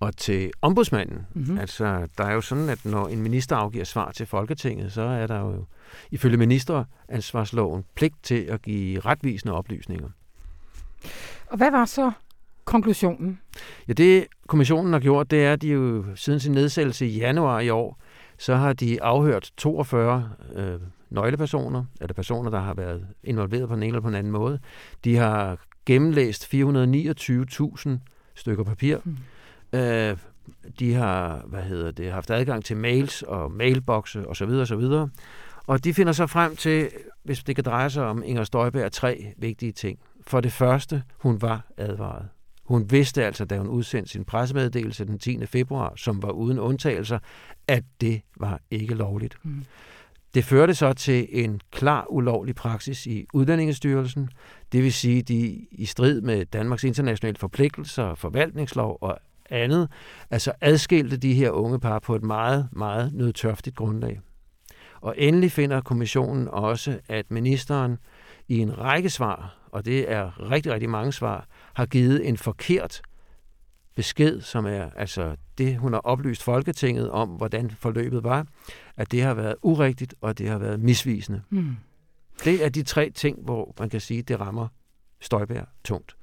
og 0.00 0.16
til 0.16 0.50
ombudsmanden. 0.62 1.26
Mm-hmm. 1.34 1.58
Altså, 1.58 2.08
der 2.18 2.24
er 2.24 2.34
jo 2.34 2.40
sådan, 2.40 2.68
at 2.68 2.84
når 2.84 3.08
en 3.08 3.22
minister 3.22 3.56
afgiver 3.56 3.84
svar 3.84 4.12
til 4.12 4.26
Folketinget, 4.26 4.92
så 4.92 5.02
er 5.02 5.26
der 5.26 5.40
jo 5.40 5.64
ifølge 6.10 6.36
ministeransvarsloven 6.36 7.84
pligt 7.94 8.14
til 8.22 8.40
at 8.40 8.62
give 8.62 9.00
retvisende 9.00 9.54
oplysninger. 9.54 10.08
Og 11.46 11.56
hvad 11.56 11.70
var 11.70 11.84
så 11.84 12.12
konklusionen? 12.64 13.40
Ja, 13.88 13.92
det 13.92 14.26
kommissionen 14.48 14.92
har 14.92 15.00
gjort, 15.00 15.30
det 15.30 15.44
er, 15.44 15.52
at 15.52 15.62
de 15.62 15.68
jo 15.68 16.04
siden 16.14 16.40
sin 16.40 16.52
nedsættelse 16.52 17.06
i 17.06 17.18
januar 17.18 17.60
i 17.60 17.68
år, 17.68 17.98
så 18.38 18.54
har 18.56 18.72
de 18.72 19.02
afhørt 19.02 19.50
42 19.56 20.30
øh, 20.54 20.80
nøglepersoner, 21.10 21.84
eller 22.00 22.14
personer, 22.14 22.50
der 22.50 22.60
har 22.60 22.74
været 22.74 23.06
involveret 23.24 23.68
på 23.68 23.74
den 23.74 23.82
ene 23.82 23.86
eller 23.86 24.00
på 24.00 24.08
den 24.08 24.16
anden 24.16 24.32
måde. 24.32 24.58
De 25.04 25.16
har 25.16 25.58
gennemlæst 25.86 26.54
429.000 26.54 27.90
stykker 28.34 28.64
papir. 28.64 28.98
Mm. 29.04 29.16
Øh, 29.78 30.16
de 30.78 30.94
har, 30.94 31.42
hvad 31.46 31.62
hedder 31.62 31.90
det, 31.90 32.12
haft 32.12 32.30
adgang 32.30 32.64
til 32.64 32.76
mails 32.76 33.22
og 33.22 33.52
mailbokse 33.52 34.28
osv. 34.28 34.48
osv. 34.48 35.08
Og 35.66 35.84
de 35.84 35.94
finder 35.94 36.12
så 36.12 36.26
frem 36.26 36.56
til, 36.56 36.90
hvis 37.22 37.44
det 37.44 37.54
kan 37.54 37.64
dreje 37.64 37.90
sig 37.90 38.04
om 38.04 38.22
Inger 38.26 38.44
Støjberg, 38.44 38.92
tre 38.92 39.32
vigtige 39.36 39.72
ting. 39.72 39.98
For 40.26 40.40
det 40.40 40.52
første, 40.52 41.02
hun 41.16 41.42
var 41.42 41.60
advaret. 41.76 42.28
Hun 42.64 42.90
vidste 42.90 43.24
altså, 43.24 43.44
da 43.44 43.58
hun 43.58 43.68
udsendte 43.68 44.10
sin 44.10 44.24
pressemeddelelse 44.24 45.04
den 45.04 45.18
10. 45.18 45.46
februar, 45.46 45.92
som 45.96 46.22
var 46.22 46.30
uden 46.30 46.58
undtagelser, 46.58 47.18
at 47.68 47.84
det 48.00 48.22
var 48.36 48.60
ikke 48.70 48.94
lovligt. 48.94 49.36
Mm. 49.42 49.64
Det 50.36 50.44
førte 50.44 50.74
så 50.74 50.92
til 50.92 51.28
en 51.30 51.60
klar 51.70 52.06
ulovlig 52.10 52.54
praksis 52.54 53.06
i 53.06 53.26
Udlændingestyrelsen, 53.34 54.28
det 54.72 54.82
vil 54.82 54.92
sige, 54.92 55.22
de 55.22 55.66
i 55.70 55.84
strid 55.84 56.20
med 56.20 56.46
Danmarks 56.46 56.84
internationale 56.84 57.36
forpligtelser, 57.38 58.14
forvaltningslov 58.14 58.98
og 59.00 59.18
andet, 59.50 59.88
altså 60.30 60.52
adskilte 60.60 61.16
de 61.16 61.34
her 61.34 61.50
unge 61.50 61.80
par 61.80 61.98
på 61.98 62.14
et 62.14 62.22
meget, 62.22 62.68
meget 62.72 63.14
nødtørftigt 63.14 63.76
grundlag. 63.76 64.20
Og 65.00 65.14
endelig 65.18 65.52
finder 65.52 65.80
kommissionen 65.80 66.48
også, 66.48 66.98
at 67.08 67.30
ministeren 67.30 67.98
i 68.48 68.58
en 68.58 68.78
række 68.78 69.10
svar, 69.10 69.56
og 69.72 69.84
det 69.84 70.12
er 70.12 70.50
rigtig, 70.50 70.72
rigtig 70.72 70.90
mange 70.90 71.12
svar, 71.12 71.46
har 71.74 71.86
givet 71.86 72.28
en 72.28 72.36
forkert 72.36 73.02
besked, 73.96 74.40
som 74.40 74.66
er 74.66 74.90
altså 74.96 75.36
det, 75.58 75.76
hun 75.76 75.92
har 75.92 76.00
oplyst 76.00 76.42
Folketinget 76.42 77.10
om, 77.10 77.28
hvordan 77.28 77.70
forløbet 77.70 78.24
var, 78.24 78.46
at 78.96 79.12
det 79.12 79.22
har 79.22 79.34
været 79.34 79.54
urigtigt, 79.62 80.14
og 80.20 80.38
det 80.38 80.48
har 80.48 80.58
været 80.58 80.80
misvisende. 80.80 81.42
Mm. 81.50 81.76
Det 82.44 82.64
er 82.64 82.68
de 82.68 82.82
tre 82.82 83.10
ting, 83.10 83.38
hvor 83.42 83.74
man 83.78 83.90
kan 83.90 84.00
sige, 84.00 84.22
det 84.22 84.40
rammer 84.40 84.68
Støjbær 85.20 85.64
tungt. 85.84 86.16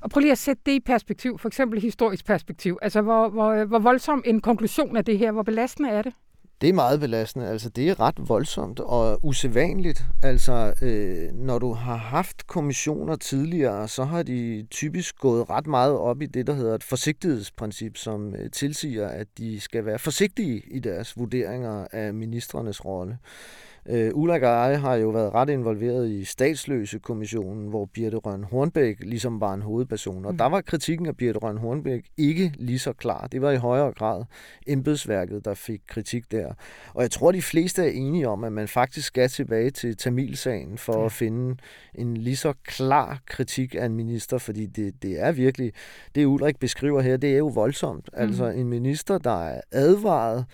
Og 0.00 0.10
prøv 0.10 0.20
lige 0.20 0.32
at 0.32 0.38
sætte 0.38 0.62
det 0.66 0.72
i 0.72 0.80
perspektiv, 0.80 1.38
for 1.38 1.48
eksempel 1.48 1.80
historisk 1.80 2.24
perspektiv. 2.24 2.78
Altså, 2.82 3.02
hvor, 3.02 3.28
hvor, 3.28 3.64
hvor 3.64 3.78
voldsom 3.78 4.22
en 4.26 4.40
konklusion 4.40 4.96
er 4.96 5.02
det 5.02 5.18
her? 5.18 5.32
Hvor 5.32 5.42
belastende 5.42 5.90
er 5.90 6.02
det? 6.02 6.12
Det 6.60 6.68
er 6.68 6.72
meget 6.72 7.00
belastende. 7.00 7.48
Altså, 7.48 7.68
det 7.68 7.88
er 7.88 8.00
ret 8.00 8.28
voldsomt 8.28 8.80
og 8.80 9.24
usædvanligt. 9.24 10.04
Altså, 10.22 10.74
øh, 10.82 11.32
når 11.32 11.58
du 11.58 11.72
har 11.72 11.96
haft 11.96 12.46
kommissioner 12.46 13.16
tidligere, 13.16 13.88
så 13.88 14.04
har 14.04 14.22
de 14.22 14.66
typisk 14.70 15.18
gået 15.18 15.50
ret 15.50 15.66
meget 15.66 15.96
op 15.96 16.22
i 16.22 16.26
det, 16.26 16.46
der 16.46 16.52
hedder 16.52 16.74
et 16.74 16.84
forsigtighedsprincip, 16.84 17.96
som 17.96 18.34
øh, 18.34 18.50
tilsiger, 18.50 19.08
at 19.08 19.26
de 19.38 19.60
skal 19.60 19.84
være 19.84 19.98
forsigtige 19.98 20.62
i 20.70 20.78
deres 20.78 21.16
vurderinger 21.16 21.86
af 21.92 22.14
ministerernes 22.14 22.84
rolle. 22.84 23.12
Øh, 23.12 23.69
Ulrik 24.14 24.42
og 24.42 24.48
jeg 24.48 24.80
har 24.80 24.94
jo 24.94 25.08
været 25.08 25.34
ret 25.34 25.48
involveret 25.48 26.08
i 26.08 26.24
statsløse-kommissionen, 26.24 27.68
hvor 27.68 27.84
Birte 27.84 28.16
Røn 28.16 28.44
Hornbæk 28.44 28.96
ligesom 29.00 29.40
var 29.40 29.54
en 29.54 29.62
hovedperson. 29.62 30.24
Og 30.24 30.32
mm. 30.32 30.38
der 30.38 30.46
var 30.46 30.60
kritikken 30.60 31.06
af 31.06 31.16
Birte 31.16 31.38
Røn 31.38 31.56
Hornbæk 31.56 32.04
ikke 32.16 32.52
lige 32.58 32.78
så 32.78 32.92
klar. 32.92 33.26
Det 33.26 33.42
var 33.42 33.50
i 33.50 33.56
højere 33.56 33.92
grad 33.92 34.24
embedsværket, 34.66 35.44
der 35.44 35.54
fik 35.54 35.80
kritik 35.88 36.32
der. 36.32 36.52
Og 36.94 37.02
jeg 37.02 37.10
tror, 37.10 37.32
de 37.32 37.42
fleste 37.42 37.82
er 37.82 37.90
enige 37.90 38.28
om, 38.28 38.44
at 38.44 38.52
man 38.52 38.68
faktisk 38.68 39.06
skal 39.06 39.28
tilbage 39.28 39.70
til 39.70 39.96
Tamilsagen 39.96 40.78
for 40.78 40.98
ja. 40.98 41.04
at 41.04 41.12
finde 41.12 41.56
en 41.94 42.16
lige 42.16 42.36
så 42.36 42.52
klar 42.64 43.20
kritik 43.26 43.74
af 43.74 43.84
en 43.84 43.94
minister, 43.94 44.38
fordi 44.38 44.66
det, 44.66 45.02
det 45.02 45.20
er 45.20 45.32
virkelig, 45.32 45.72
det 46.14 46.26
Ulrik 46.26 46.58
beskriver 46.58 47.00
her, 47.00 47.16
det 47.16 47.32
er 47.32 47.38
jo 47.38 47.46
voldsomt. 47.46 48.10
Mm. 48.12 48.22
Altså 48.22 48.46
en 48.46 48.68
minister, 48.68 49.18
der 49.18 49.44
er 49.44 49.60
advaret, 49.72 50.44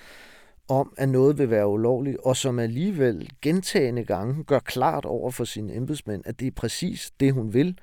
om, 0.69 0.95
at 0.97 1.09
noget 1.09 1.39
vil 1.39 1.51
være 1.51 1.69
ulovligt, 1.69 2.17
og 2.25 2.37
som 2.37 2.59
alligevel 2.59 3.31
gentagende 3.43 4.05
gange 4.05 4.45
gør 4.45 4.59
klart 4.59 5.05
over 5.05 5.31
for 5.31 5.45
sine 5.45 5.75
embedsmænd, 5.75 6.23
at 6.27 6.41
det 6.41 6.47
er 6.47 6.51
præcis 6.51 7.13
det, 7.21 7.33
hun 7.33 7.55
vil. 7.55 7.79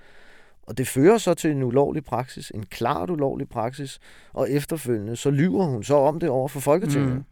Og 0.64 0.78
det 0.78 0.88
fører 0.88 1.18
så 1.18 1.34
til 1.34 1.52
en 1.52 1.64
ulovlig 1.64 2.04
praksis, 2.04 2.52
en 2.56 2.66
klart 2.66 3.10
ulovlig 3.10 3.50
praksis, 3.50 4.00
og 4.34 4.52
efterfølgende 4.52 5.16
så 5.16 5.32
lyver 5.32 5.64
hun 5.64 5.84
så 5.84 5.96
om 5.96 6.20
det 6.20 6.30
over 6.30 6.48
for 6.48 6.60
Folketinget. 6.60 7.16
Mm. 7.16 7.24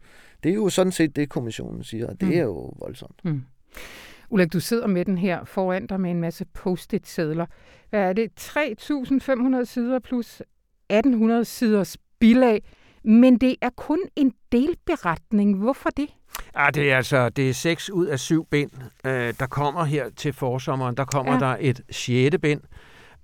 Det 0.42 0.50
er 0.50 0.54
jo 0.54 0.68
sådan 0.68 0.92
set 0.92 1.16
det, 1.16 1.28
kommissionen 1.28 1.84
siger, 1.84 2.06
og 2.06 2.20
det 2.20 2.28
mm. 2.28 2.34
er 2.34 2.42
jo 2.42 2.74
voldsomt. 2.78 3.24
Mm. 3.24 3.44
Ulrik, 4.30 4.52
du 4.52 4.60
sidder 4.60 4.86
med 4.86 5.04
den 5.04 5.18
her 5.18 5.44
foran 5.44 5.86
dig 5.86 6.00
med 6.00 6.10
en 6.10 6.20
masse 6.20 6.44
post-it-sædler. 6.44 7.46
Hvad 7.90 8.00
er 8.00 8.12
det? 8.12 8.30
3.500 8.40 9.64
sider 9.64 9.98
plus 9.98 10.42
1.800 10.92 11.44
siders 11.44 11.96
bilag 12.18 12.62
men 13.04 13.38
det 13.38 13.56
er 13.60 13.70
kun 13.76 13.98
en 14.16 14.32
delberetning. 14.52 15.58
Hvorfor 15.58 15.90
det? 15.90 16.08
Ja, 16.56 16.68
det 16.74 16.92
er 16.92 16.96
altså 16.96 17.28
det 17.28 17.48
er 17.48 17.54
seks 17.54 17.90
ud 17.90 18.06
af 18.06 18.20
syv 18.20 18.46
bind, 18.50 18.70
øh, 19.04 19.34
der 19.38 19.46
kommer 19.46 19.84
her 19.84 20.10
til 20.16 20.32
forsommeren. 20.32 20.96
Der 20.96 21.04
kommer 21.04 21.32
ja. 21.32 21.38
der 21.38 21.56
et 21.60 21.80
sjette 21.90 22.38
bind, 22.38 22.60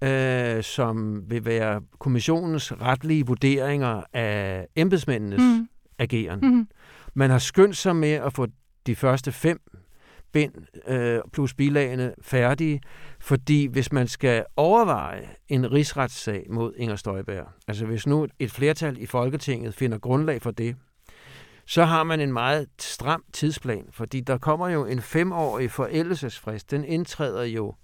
øh, 0.04 0.62
som 0.62 1.22
vil 1.30 1.44
være 1.44 1.80
kommissionens 1.98 2.72
retlige 2.72 3.26
vurderinger 3.26 4.02
af 4.12 4.66
embedsmændenes 4.76 5.40
mm. 5.40 5.68
ageren. 5.98 6.40
Mm. 6.42 6.68
Man 7.14 7.30
har 7.30 7.38
skyndt 7.38 7.76
sig 7.76 7.96
med 7.96 8.12
at 8.12 8.32
få 8.32 8.46
de 8.86 8.96
første 8.96 9.32
fem 9.32 9.60
bind 10.32 10.52
øh, 10.88 11.20
plus 11.32 11.54
bilagene 11.54 12.14
færdige, 12.22 12.80
fordi 13.28 13.66
hvis 13.66 13.92
man 13.92 14.08
skal 14.08 14.44
overveje 14.56 15.28
en 15.48 15.72
rigsretssag 15.72 16.46
mod 16.50 16.72
Inger 16.76 16.96
Støjberg, 16.96 17.46
altså 17.68 17.86
hvis 17.86 18.06
nu 18.06 18.26
et 18.38 18.50
flertal 18.50 18.98
i 18.98 19.06
Folketinget 19.06 19.74
finder 19.74 19.98
grundlag 19.98 20.42
for 20.42 20.50
det, 20.50 20.76
så 21.66 21.84
har 21.84 22.02
man 22.02 22.20
en 22.20 22.32
meget 22.32 22.68
stram 22.78 23.24
tidsplan, 23.32 23.88
fordi 23.90 24.20
der 24.20 24.38
kommer 24.38 24.68
jo 24.68 24.84
en 24.84 25.02
femårig 25.02 25.70
forældelsesfrist. 25.70 26.70
Den 26.70 26.84
indtræder 26.84 27.44
jo 27.44 27.74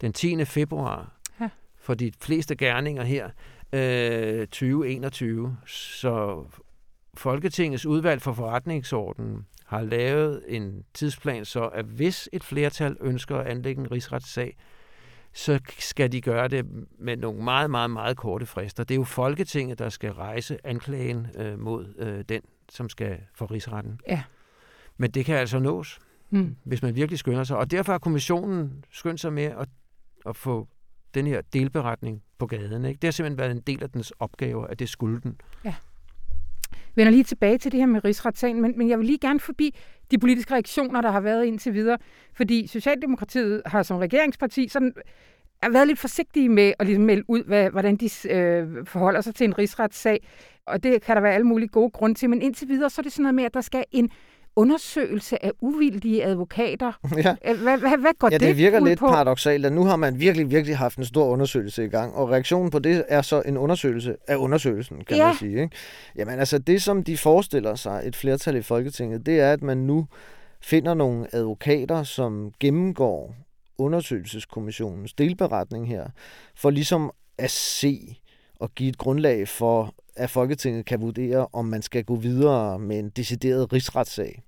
den 0.00 0.12
10. 0.12 0.44
februar 0.44 1.12
ja. 1.40 1.48
for 1.80 1.94
de 1.94 2.12
fleste 2.20 2.56
gerninger 2.56 3.02
her, 3.02 3.30
øh, 3.72 4.46
2021. 4.46 5.56
Så 5.66 6.44
Folketingets 7.14 7.86
udvalg 7.86 8.22
for 8.22 8.32
forretningsordenen 8.32 9.46
har 9.66 9.82
lavet 9.82 10.44
en 10.48 10.84
tidsplan, 10.94 11.44
så 11.44 11.64
at 11.64 11.84
hvis 11.84 12.28
et 12.32 12.44
flertal 12.44 12.96
ønsker 13.00 13.36
at 13.36 13.46
anlægge 13.46 13.80
en 13.80 13.92
rigsretssag, 13.92 14.56
så 15.34 15.60
skal 15.78 16.12
de 16.12 16.20
gøre 16.20 16.48
det 16.48 16.66
med 16.98 17.16
nogle 17.16 17.42
meget, 17.42 17.70
meget, 17.70 17.90
meget 17.90 18.16
korte 18.16 18.46
frister. 18.46 18.84
Det 18.84 18.94
er 18.94 18.98
jo 18.98 19.04
Folketinget, 19.04 19.78
der 19.78 19.88
skal 19.88 20.12
rejse 20.12 20.58
anklagen 20.64 21.26
øh, 21.34 21.58
mod 21.58 21.94
øh, 21.98 22.24
den, 22.28 22.42
som 22.68 22.88
skal 22.88 23.18
for 23.34 23.50
rigsretten. 23.50 24.00
Ja. 24.08 24.22
Men 24.96 25.10
det 25.10 25.24
kan 25.24 25.36
altså 25.36 25.58
nås, 25.58 25.98
mm. 26.30 26.56
hvis 26.64 26.82
man 26.82 26.94
virkelig 26.94 27.18
skynder 27.18 27.44
sig. 27.44 27.56
Og 27.56 27.70
derfor 27.70 27.92
har 27.92 27.98
kommissionen 27.98 28.84
skyndt 28.90 29.20
sig 29.20 29.32
med 29.32 29.44
at, 29.44 29.68
at 30.26 30.36
få 30.36 30.68
den 31.14 31.26
her 31.26 31.40
delberetning 31.52 32.22
på 32.38 32.46
gaden. 32.46 32.84
Ikke? 32.84 32.98
Det 32.98 33.06
har 33.06 33.12
simpelthen 33.12 33.38
været 33.38 33.50
en 33.50 33.60
del 33.60 33.82
af 33.82 33.90
dens 33.90 34.10
opgaver, 34.10 34.66
at 34.66 34.78
det 34.78 34.88
skulle 34.88 35.20
den. 35.20 35.40
Ja 35.64 35.74
vender 36.96 37.10
lige 37.10 37.24
tilbage 37.24 37.58
til 37.58 37.72
det 37.72 37.80
her 37.80 37.86
med 37.86 38.04
rigsretssagen, 38.04 38.62
men, 38.62 38.74
men 38.78 38.88
jeg 38.88 38.98
vil 38.98 39.06
lige 39.06 39.18
gerne 39.18 39.40
forbi 39.40 39.74
de 40.10 40.18
politiske 40.18 40.54
reaktioner, 40.54 41.00
der 41.00 41.10
har 41.10 41.20
været 41.20 41.44
indtil 41.44 41.74
videre, 41.74 41.98
fordi 42.34 42.66
Socialdemokratiet 42.66 43.62
har 43.66 43.82
som 43.82 43.96
regeringsparti 43.96 44.68
sådan 44.68 44.92
har 45.62 45.70
været 45.70 45.86
lidt 45.86 45.98
forsigtige 45.98 46.48
med 46.48 46.72
at 46.78 46.86
ligesom 46.86 47.04
melde 47.04 47.24
ud, 47.28 47.44
hvad, 47.44 47.70
hvordan 47.70 47.96
de 47.96 48.10
øh, 48.30 48.86
forholder 48.86 49.20
sig 49.20 49.34
til 49.34 49.44
en 49.44 49.58
rigsretssag, 49.58 50.26
og 50.66 50.82
det 50.82 51.02
kan 51.02 51.16
der 51.16 51.22
være 51.22 51.34
alle 51.34 51.46
mulige 51.46 51.68
gode 51.68 51.90
grunde 51.90 52.14
til, 52.14 52.30
men 52.30 52.42
indtil 52.42 52.68
videre 52.68 52.90
så 52.90 53.00
er 53.00 53.02
det 53.02 53.12
sådan 53.12 53.22
noget 53.22 53.34
med, 53.34 53.44
at 53.44 53.54
der 53.54 53.60
skal 53.60 53.84
en 53.92 54.10
undersøgelse 54.56 55.44
af 55.44 55.50
uvildige 55.60 56.24
advokater. 56.24 56.92
Ja. 57.16 57.34
Hvad, 57.54 57.78
hvad, 57.78 57.98
hvad 57.98 58.18
går 58.18 58.28
Ja, 58.32 58.38
det 58.38 58.56
virker 58.56 58.80
ud 58.80 58.88
lidt 58.88 58.98
på? 58.98 59.06
paradoxalt, 59.08 59.66
at 59.66 59.72
nu 59.72 59.84
har 59.84 59.96
man 59.96 60.20
virkelig, 60.20 60.50
virkelig 60.50 60.76
haft 60.76 60.98
en 60.98 61.04
stor 61.04 61.24
undersøgelse 61.26 61.84
i 61.84 61.88
gang, 61.88 62.14
og 62.14 62.30
reaktionen 62.30 62.70
på 62.70 62.78
det 62.78 63.04
er 63.08 63.22
så 63.22 63.42
en 63.46 63.56
undersøgelse 63.56 64.16
af 64.28 64.36
undersøgelsen, 64.36 65.04
kan 65.04 65.16
Ja. 65.16 65.26
man 65.26 65.36
sige. 65.36 65.62
Ikke? 65.62 65.76
Jamen 66.16 66.38
altså, 66.38 66.58
det 66.58 66.82
som 66.82 67.04
de 67.04 67.16
forestiller 67.16 67.74
sig, 67.74 68.02
et 68.04 68.16
flertal 68.16 68.56
i 68.56 68.62
Folketinget, 68.62 69.26
det 69.26 69.40
er, 69.40 69.52
at 69.52 69.62
man 69.62 69.76
nu 69.78 70.06
finder 70.62 70.94
nogle 70.94 71.26
advokater, 71.34 72.02
som 72.02 72.50
gennemgår 72.60 73.34
undersøgelseskommissionens 73.78 75.12
delberetning 75.12 75.88
her, 75.88 76.06
for 76.56 76.70
ligesom 76.70 77.10
at 77.38 77.50
se 77.50 78.18
og 78.60 78.74
give 78.74 78.88
et 78.88 78.98
grundlag 78.98 79.48
for, 79.48 79.94
at 80.16 80.30
Folketinget 80.30 80.86
kan 80.86 81.00
vurdere, 81.00 81.46
om 81.52 81.64
man 81.64 81.82
skal 81.82 82.04
gå 82.04 82.16
videre 82.16 82.78
med 82.78 82.98
en 82.98 83.08
decideret 83.08 83.72
rigsretssag. 83.72 84.42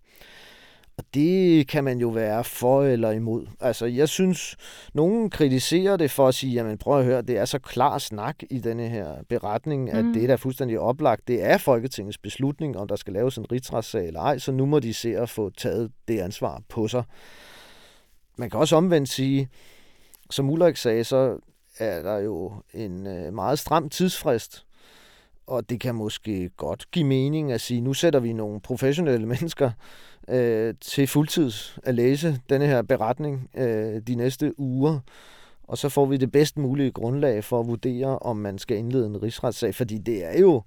Og 0.98 1.04
det 1.14 1.68
kan 1.68 1.84
man 1.84 1.98
jo 1.98 2.08
være 2.08 2.44
for 2.44 2.82
eller 2.82 3.10
imod. 3.10 3.46
Altså, 3.60 3.86
jeg 3.86 4.08
synes, 4.08 4.56
nogen 4.94 5.30
kritiserer 5.30 5.96
det 5.96 6.10
for 6.10 6.28
at 6.28 6.34
sige, 6.34 6.52
jamen 6.52 6.78
prøv 6.78 6.98
at 6.98 7.04
høre, 7.04 7.22
det 7.22 7.38
er 7.38 7.44
så 7.44 7.58
klar 7.58 7.98
snak 7.98 8.36
i 8.50 8.58
denne 8.58 8.88
her 8.88 9.14
beretning, 9.28 9.90
at 9.92 10.04
Mm. 10.04 10.12
det 10.12 10.22
er 10.22 10.26
da 10.26 10.34
fuldstændig 10.34 10.78
oplagt. 10.80 11.28
Det 11.28 11.44
er 11.44 11.58
Folketingets 11.58 12.18
beslutning, 12.18 12.76
om 12.76 12.88
der 12.88 12.96
skal 12.96 13.12
laves 13.12 13.36
en 13.36 13.52
rigsretssag 13.52 14.06
eller 14.06 14.20
ej, 14.20 14.38
så 14.38 14.52
nu 14.52 14.66
må 14.66 14.78
de 14.78 14.94
se 14.94 15.16
at 15.16 15.28
få 15.30 15.50
taget 15.50 15.90
det 16.08 16.18
ansvar 16.20 16.62
på 16.68 16.88
sig. 16.88 17.02
Man 18.36 18.50
kan 18.50 18.60
også 18.60 18.76
omvendt 18.76 19.08
sige, 19.08 19.48
som 20.30 20.50
Ulrik 20.50 20.76
sagde, 20.76 21.04
så 21.04 21.38
er 21.78 22.02
der 22.02 22.18
jo 22.18 22.52
en 22.74 23.06
øh, 23.06 23.32
meget 23.34 23.58
stram 23.58 23.88
tidsfrist, 23.88 24.66
og 25.46 25.70
det 25.70 25.80
kan 25.80 25.94
måske 25.94 26.50
godt 26.56 26.90
give 26.90 27.04
mening 27.06 27.52
at 27.52 27.60
sige, 27.60 27.80
nu 27.80 27.94
sætter 27.94 28.20
vi 28.20 28.32
nogle 28.32 28.60
professionelle 28.60 29.26
mennesker 29.36 29.70
øh, 30.28 30.74
til 30.80 31.06
fuldtids 31.06 31.78
at 31.82 31.94
læse 31.94 32.40
denne 32.50 32.66
her 32.66 32.82
beretning 32.82 33.50
øh, 33.54 34.00
de 34.06 34.14
næste 34.14 34.60
uger, 34.60 34.98
og 35.64 35.78
så 35.78 35.88
får 35.88 36.06
vi 36.06 36.16
det 36.16 36.32
bedst 36.32 36.58
mulige 36.58 36.90
grundlag 36.90 37.44
for 37.44 37.60
at 37.60 37.66
vurdere, 37.66 38.18
om 38.18 38.36
man 38.36 38.58
skal 38.58 38.76
indlede 38.76 39.06
en 39.06 39.22
rigsretssag, 39.22 39.74
fordi 39.74 39.98
det 39.98 40.24
er 40.24 40.40
jo 40.40 40.62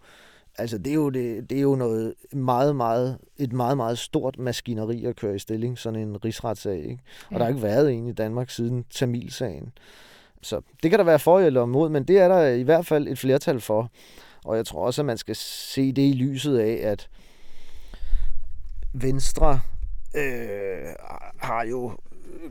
Altså, 0.58 0.78
det 0.78 0.88
er 0.88 0.94
jo, 0.96 1.10
det, 1.10 1.50
det 1.50 1.58
er 1.58 1.62
jo 1.62 1.76
noget 1.76 2.14
meget, 2.34 2.76
meget, 2.76 3.18
et 3.38 3.54
meget, 3.54 3.78
meget 3.78 3.98
stort 4.00 4.40
maskineri 4.40 5.06
at 5.06 5.16
køre 5.16 5.36
i 5.36 5.40
stilling, 5.40 5.78
sådan 5.78 6.00
en 6.00 6.26
rigsretssag. 6.26 6.78
Ikke? 6.78 7.00
Og 7.26 7.32
Ja. 7.32 7.38
der 7.38 7.44
har 7.44 7.50
ikke 7.50 7.62
været 7.62 7.92
en 7.94 8.08
i 8.08 8.12
Danmark 8.12 8.50
siden 8.50 8.86
Tamilsagen. 8.90 9.72
Så 10.42 10.62
det 10.84 10.90
kan 10.90 11.00
der 11.00 11.06
være 11.06 11.20
for 11.20 11.40
eller 11.40 11.64
imod, 11.64 11.90
men 11.90 12.04
det 12.04 12.20
er 12.20 12.28
der 12.28 12.48
i 12.48 12.64
hvert 12.64 12.86
fald 12.86 13.08
et 13.08 13.20
flertal 13.20 13.62
for. 13.62 13.92
Og 14.46 14.58
jeg 14.58 14.66
tror 14.66 14.86
også, 14.86 15.02
at 15.02 15.06
man 15.06 15.18
skal 15.18 15.36
se 15.36 15.92
det 15.92 16.02
i 16.02 16.14
lyset 16.14 16.60
af, 16.60 16.80
at 16.92 17.10
Venstre 18.94 19.60
øh, 20.16 20.88
har 21.38 21.64
jo 21.64 21.98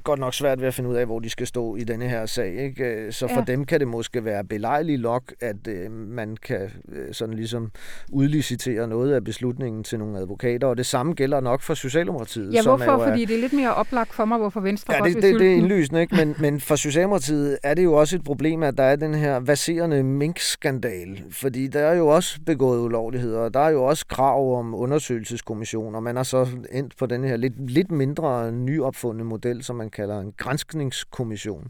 godt 0.04 0.20
nok 0.20 0.34
svært 0.34 0.60
ved 0.60 0.66
at 0.68 0.74
finde 0.74 0.90
ud 0.90 0.94
af, 0.94 1.06
hvor 1.06 1.18
de 1.18 1.30
skal 1.30 1.46
stå 1.46 1.76
i 1.76 1.84
denne 1.84 2.08
her 2.08 2.26
sag. 2.26 2.54
Ikke? 2.64 2.84
Øh, 2.84 3.12
Så 3.12 3.28
for 3.28 3.34
Ja. 3.36 3.44
dem 3.52 3.64
kan 3.64 3.80
det 3.80 3.88
måske 3.88 4.24
være 4.24 4.44
belejligt 4.44 5.02
nok, 5.02 5.22
at 5.40 5.68
øh, 5.68 5.90
man 5.92 6.36
kan 6.36 6.70
øh, 6.92 7.12
sådan 7.14 7.34
ligesom 7.34 7.70
udlicitere 8.12 8.88
noget 8.88 9.12
af 9.14 9.24
beslutningen 9.24 9.84
til 9.84 9.98
nogle 9.98 10.18
advokater. 10.18 10.66
Og 10.66 10.76
det 10.76 10.86
samme 10.86 11.12
gælder 11.14 11.40
nok 11.40 11.62
for 11.62 11.74
Socialdemokratiet. 11.74 12.54
Ja, 12.54 12.62
som 12.62 12.70
hvorfor? 12.70 12.92
er 12.92 12.96
jo 12.96 13.00
er- 13.02 13.08
Fordi 13.08 13.24
det 13.24 13.36
er 13.36 13.40
lidt 13.40 13.52
mere 13.52 13.74
oplagt 13.74 14.14
for 14.14 14.24
mig, 14.24 14.38
hvorfor 14.38 14.60
Venstre 14.60 14.94
Ja, 14.94 14.98
godt 14.98 15.08
det, 15.14 15.22
vil 15.22 15.32
det, 15.32 15.40
det 15.40 15.50
er 15.52 15.54
indlysende, 15.56 16.00
ikke? 16.00 16.16
Men, 16.16 16.34
men 16.38 16.60
for 16.60 16.76
Socialdemokratiet 16.76 17.58
er 17.62 17.74
det 17.74 17.84
jo 17.84 17.92
også 17.92 18.16
et 18.16 18.24
problem, 18.24 18.62
at 18.62 18.78
der 18.78 18.84
er 18.84 18.96
den 18.96 19.14
her 19.14 19.40
baserende 19.40 20.02
minkskandal. 20.02 21.22
Fordi 21.30 21.66
der 21.66 21.80
er 21.80 21.94
jo 21.94 22.06
også 22.08 22.40
begået 22.46 22.80
ulovligheder, 22.80 23.38
og 23.40 23.54
der 23.54 23.60
er 23.60 23.68
jo 23.70 23.84
også 23.84 24.06
krav 24.06 24.58
om 24.58 24.74
undersøgelseskommission, 24.74 25.94
og 25.94 26.02
man 26.02 26.16
har 26.16 26.22
så 26.22 26.46
endt 26.72 26.96
på 26.96 27.06
den 27.06 27.24
her 27.24 27.36
lidt, 27.36 27.70
lidt 27.70 27.90
mindre 27.90 28.52
nyopfundne 28.52 29.24
model, 29.24 29.62
som 29.64 29.77
man 29.78 29.90
kalder 29.90 30.20
en 30.20 30.32
grænskningskommission. 30.36 31.68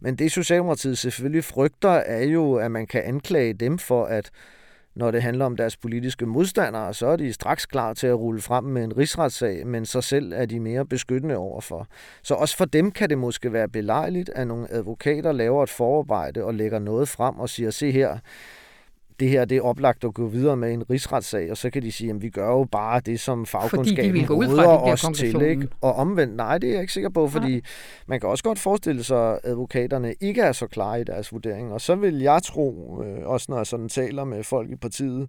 Men 0.00 0.16
det 0.16 0.32
Socialdemokratiet 0.32 0.98
selvfølgelig 0.98 1.44
frygter, 1.44 1.90
er 1.90 2.24
jo, 2.24 2.54
at 2.54 2.70
man 2.70 2.86
kan 2.86 3.02
anklage 3.04 3.52
dem 3.52 3.78
for, 3.78 4.04
at 4.04 4.30
når 4.94 5.10
det 5.10 5.22
handler 5.22 5.44
om 5.44 5.56
deres 5.56 5.76
politiske 5.76 6.26
modstandere, 6.26 6.94
så 6.94 7.06
er 7.06 7.16
de 7.16 7.32
straks 7.32 7.66
klar 7.66 7.94
til 7.94 8.06
at 8.06 8.18
rulle 8.18 8.40
frem 8.40 8.64
med 8.64 8.84
en 8.84 8.96
rigsretssag, 8.96 9.66
men 9.66 9.86
sig 9.86 10.04
selv 10.04 10.32
er 10.32 10.46
de 10.46 10.60
mere 10.60 10.86
beskyttende 10.86 11.36
overfor. 11.36 11.86
Så 12.22 12.34
også 12.34 12.56
for 12.56 12.64
dem 12.64 12.90
kan 12.90 13.10
det 13.10 13.18
måske 13.18 13.52
være 13.52 13.68
belejligt, 13.68 14.28
at 14.28 14.46
nogle 14.46 14.72
advokater 14.72 15.32
laver 15.32 15.62
et 15.62 15.70
forarbejde 15.70 16.44
og 16.44 16.54
lægger 16.54 16.78
noget 16.78 17.08
frem 17.08 17.38
og 17.38 17.48
siger, 17.48 17.70
se 17.70 17.90
her, 17.90 18.18
det 19.20 19.28
her 19.28 19.44
det 19.44 19.56
er 19.56 19.62
oplagt 19.62 20.04
at 20.04 20.14
gå 20.14 20.26
videre 20.26 20.56
med 20.56 20.72
en 20.72 20.90
rigsretssag, 20.90 21.50
og 21.50 21.56
så 21.56 21.70
kan 21.70 21.82
de 21.82 21.92
sige, 21.92 22.10
at 22.10 22.22
vi 22.22 22.28
gør 22.28 22.48
jo 22.48 22.64
bare 22.64 23.00
det, 23.00 23.20
som 23.20 23.46
fagkundskaben 23.46 24.30
råder 24.30 24.68
os 24.68 25.06
til. 25.14 25.42
Ikke? 25.42 25.68
Og 25.80 25.94
omvendt, 25.94 26.36
nej, 26.36 26.58
det 26.58 26.68
er 26.68 26.72
jeg 26.72 26.80
ikke 26.80 26.92
sikker 26.92 27.10
på, 27.10 27.28
fordi 27.28 27.60
man 28.06 28.20
kan 28.20 28.28
også 28.28 28.44
godt 28.44 28.58
forestille 28.58 29.04
sig, 29.04 29.32
at 29.32 29.40
advokaterne 29.44 30.14
ikke 30.20 30.40
er 30.40 30.52
så 30.52 30.66
klare 30.66 31.00
i 31.00 31.04
deres 31.04 31.32
vurdering. 31.32 31.72
Og 31.72 31.80
så 31.80 31.94
vil 31.94 32.18
jeg 32.18 32.42
tro, 32.42 33.02
øh, 33.04 33.26
også 33.26 33.46
når 33.48 33.56
jeg 33.56 33.66
sådan 33.66 33.88
taler 33.88 34.24
med 34.24 34.44
folk 34.44 34.70
i 34.70 34.76
partiet, 34.76 35.28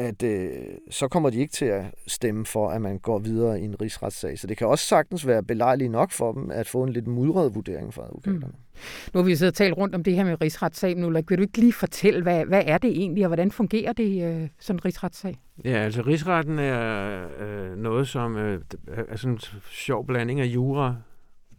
at 0.00 0.22
øh, 0.22 0.50
så 0.90 1.08
kommer 1.08 1.30
de 1.30 1.38
ikke 1.38 1.52
til 1.52 1.64
at 1.64 1.84
stemme 2.06 2.46
for, 2.46 2.70
at 2.70 2.82
man 2.82 2.98
går 2.98 3.18
videre 3.18 3.60
i 3.60 3.64
en 3.64 3.80
rigsretssag. 3.80 4.38
Så 4.38 4.46
det 4.46 4.56
kan 4.56 4.66
også 4.66 4.84
sagtens 4.84 5.26
være 5.26 5.42
belejligt 5.42 5.90
nok 5.90 6.10
for 6.10 6.32
dem 6.32 6.50
at 6.50 6.68
få 6.68 6.82
en 6.82 6.92
lidt 6.92 7.06
mudret 7.06 7.54
vurdering 7.54 7.94
fra 7.94 8.02
advokaterne. 8.02 8.46
Mm. 8.46 8.80
Nu 9.14 9.20
har 9.20 9.22
vi 9.22 9.36
siddet 9.36 9.52
og 9.52 9.56
talt 9.56 9.76
rundt 9.76 9.94
om 9.94 10.04
det 10.04 10.14
her 10.14 10.24
med 10.24 10.40
rigsretssagen. 10.40 11.04
Ulrik, 11.04 11.30
vil 11.30 11.38
du 11.38 11.42
ikke 11.42 11.58
lige 11.58 11.72
fortælle, 11.72 12.22
hvad, 12.22 12.44
hvad 12.44 12.62
er 12.66 12.78
det 12.78 12.90
egentlig, 12.90 13.24
og 13.24 13.28
hvordan 13.28 13.50
fungerer 13.50 13.92
det, 13.92 14.42
øh, 14.42 14.48
sådan 14.58 14.78
en 14.78 14.84
rigsretssag? 14.84 15.40
Ja, 15.64 15.70
altså 15.70 16.02
rigsretten 16.02 16.58
er 16.58 17.22
øh, 17.40 17.76
noget, 17.76 18.08
som 18.08 18.36
øh, 18.36 18.60
er 19.08 19.16
sådan 19.16 19.34
en 19.34 19.40
sjov 19.70 20.06
blanding 20.06 20.40
af 20.40 20.46
jura 20.46 20.96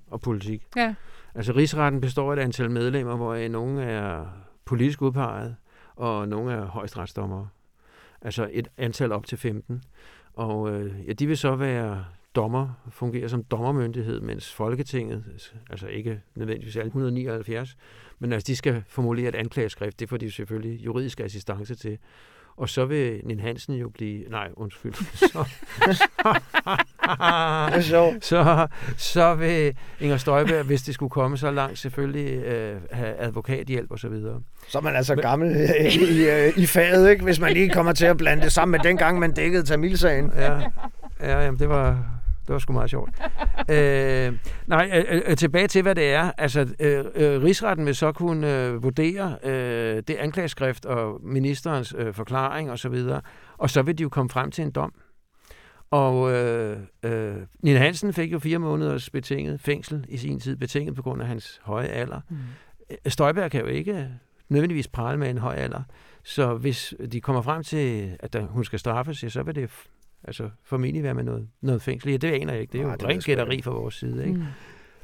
og 0.08 0.22
politik. 0.22 0.64
Ja. 0.76 0.94
Altså 1.36 1.54
rigsretten 1.54 2.02
består 2.02 2.32
af 2.32 2.38
et 2.38 2.42
antal 2.42 2.72
medlemmer, 2.72 3.16
hvor 3.16 3.48
nogle 3.48 3.84
er 3.84 4.26
politisk 4.66 5.02
udpeget, 5.02 5.56
og 5.96 6.28
nogle 6.28 6.54
er 6.54 6.66
højesteretsdommere. 6.66 7.48
Altså 8.22 8.50
et 8.52 8.68
antal 8.78 9.12
op 9.12 9.26
til 9.26 9.38
15. 9.38 9.84
Og 10.34 10.72
øh, 10.72 11.08
ja, 11.08 11.14
de 11.14 11.28
vil 11.28 11.38
så 11.38 11.56
være 11.56 12.06
dommer, 12.36 12.82
fungerer 12.90 13.28
som 13.28 13.44
dommermyndighed, 13.44 14.22
mens 14.22 14.54
Folketinget, 14.54 15.52
altså 15.70 15.88
ikke 15.88 16.22
nødvendigvis 16.36 16.78
alle 16.78 16.88
179, 16.88 17.78
men 18.20 18.34
altså 18.34 18.48
de 18.48 18.56
skal 18.56 18.84
formulere 18.88 19.30
et 19.30 19.36
anklageskrift, 19.36 20.00
det 20.00 20.10
får 20.10 20.18
de 20.18 20.32
selvfølgelig 20.32 20.86
juridisk 20.86 21.20
assistance 21.20 21.76
til. 21.76 21.98
Og 22.58 22.70
så 22.70 22.86
vil 22.86 23.22
Nin 23.24 23.40
Hansen 23.40 23.76
jo 23.76 23.90
blive... 23.90 24.30
Nej, 24.30 24.50
undskyld. 24.54 24.94
Så, 27.72 27.82
sjovt. 27.82 28.26
så, 28.26 28.68
så 28.98 29.36
vil 29.36 29.76
Inger 30.00 30.18
Støjberg, 30.18 30.66
hvis 30.66 30.82
det 30.82 30.94
skulle 30.94 31.10
komme 31.10 31.38
så 31.38 31.52
langt, 31.52 31.80
selvfølgelig 31.80 32.46
øh, 32.46 32.76
have 32.92 33.16
advokathjælp 33.16 33.92
og 33.92 34.00
så 34.00 34.10
videre. 34.10 34.42
Så 34.68 34.78
er 34.78 34.82
man 34.82 34.96
altså 34.96 35.16
gammel 35.16 35.56
øh, 35.56 35.96
i, 35.96 36.30
øh, 36.30 36.58
i 36.58 36.66
faget, 36.66 37.10
ikke? 37.10 37.24
hvis 37.24 37.40
man 37.40 37.54
lige 37.54 37.70
kommer 37.70 37.94
til 37.94 38.06
at 38.06 38.18
blande 38.18 38.44
det 38.44 38.52
sammen 38.52 38.72
med 38.72 38.80
dengang, 38.80 39.20
man 39.20 39.32
dækkede 39.32 39.64
Tamilsagen. 39.64 40.32
Ja, 40.36 40.60
ja 41.20 41.44
jamen, 41.44 41.60
det 41.60 41.70
var, 41.70 42.06
det 42.48 42.54
var 42.54 42.60
sgu 42.60 42.74
meget 42.74 42.90
sjovt. 42.90 43.10
øh, 43.76 44.34
nej, 44.68 45.06
øh, 45.10 45.22
øh, 45.26 45.38
tilbage 45.38 45.68
til, 45.68 45.82
hvad 45.82 45.96
det 45.96 46.14
er. 46.14 46.32
Altså, 46.38 46.76
øh, 46.80 47.06
øh, 47.16 47.44
rigsretten 47.44 47.86
vil 47.86 47.96
så 47.96 48.12
kunne 48.12 48.66
øh, 48.66 48.84
vurdere 48.84 49.38
øh, 49.44 50.04
det 50.08 50.16
anklageskrift 50.16 50.86
og 50.86 51.20
ministerens 51.24 51.96
øh, 51.98 52.14
forklaring 52.14 52.72
og 52.72 52.80
så 52.80 52.90
videre, 52.90 53.22
og 53.58 53.70
så 53.70 53.82
vil 53.82 53.98
de 53.98 54.04
jo 54.04 54.10
komme 54.10 54.30
frem 54.30 54.52
til 54.52 54.64
en 54.64 54.72
dom. 54.72 54.94
Og 55.92 56.32
øh, 56.32 56.78
øh, 57.04 57.36
Nina 57.64 57.80
Hansen 57.80 58.14
fik 58.14 58.32
jo 58.32 58.40
fire 58.40 58.60
måneders 58.60 59.10
betinget 59.10 59.62
fængsel 59.62 60.06
i 60.10 60.18
sin 60.18 60.40
tid, 60.40 60.56
betinget 60.56 60.96
på 60.96 61.02
grund 61.02 61.22
af 61.22 61.28
hans 61.28 61.62
høje 61.64 61.88
alder. 61.88 62.22
Mm. 62.30 62.38
Støjberg 63.08 63.52
kan 63.52 63.62
jo 63.62 63.68
ikke 63.68 64.10
nødvendigvis 64.50 64.88
prale 64.88 65.18
med 65.18 65.30
en 65.30 65.38
høj 65.38 65.56
alder, 65.56 65.84
så 66.24 66.54
hvis 66.56 66.94
de 67.12 67.22
kommer 67.22 67.42
frem 67.42 67.64
til, 67.64 68.18
at 68.20 68.34
der, 68.34 68.46
hun 68.46 68.64
skal 68.64 68.80
straffes, 68.80 69.24
ja, 69.24 69.30
så 69.30 69.44
vil 69.44 69.56
det 69.56 69.70
altså 70.24 70.50
formentlig 70.64 71.04
være 71.04 71.14
med 71.14 71.24
noget, 71.24 71.48
noget 71.62 71.82
fængsel. 71.82 72.12
Ja, 72.12 72.18
det 72.18 72.28
aner 72.32 72.54
jeg 72.54 72.62
ikke. 72.62 72.72
Det 72.72 72.78
er 72.78 72.82
jo 72.82 72.88
Nej, 72.88 72.96
det 72.96 73.08
rent 73.08 73.26
gætteri 73.26 73.62
fra 73.62 73.72
vores 73.72 73.96
side. 73.96 74.24
Ikke? 74.28 74.38
Mm. 74.38 74.44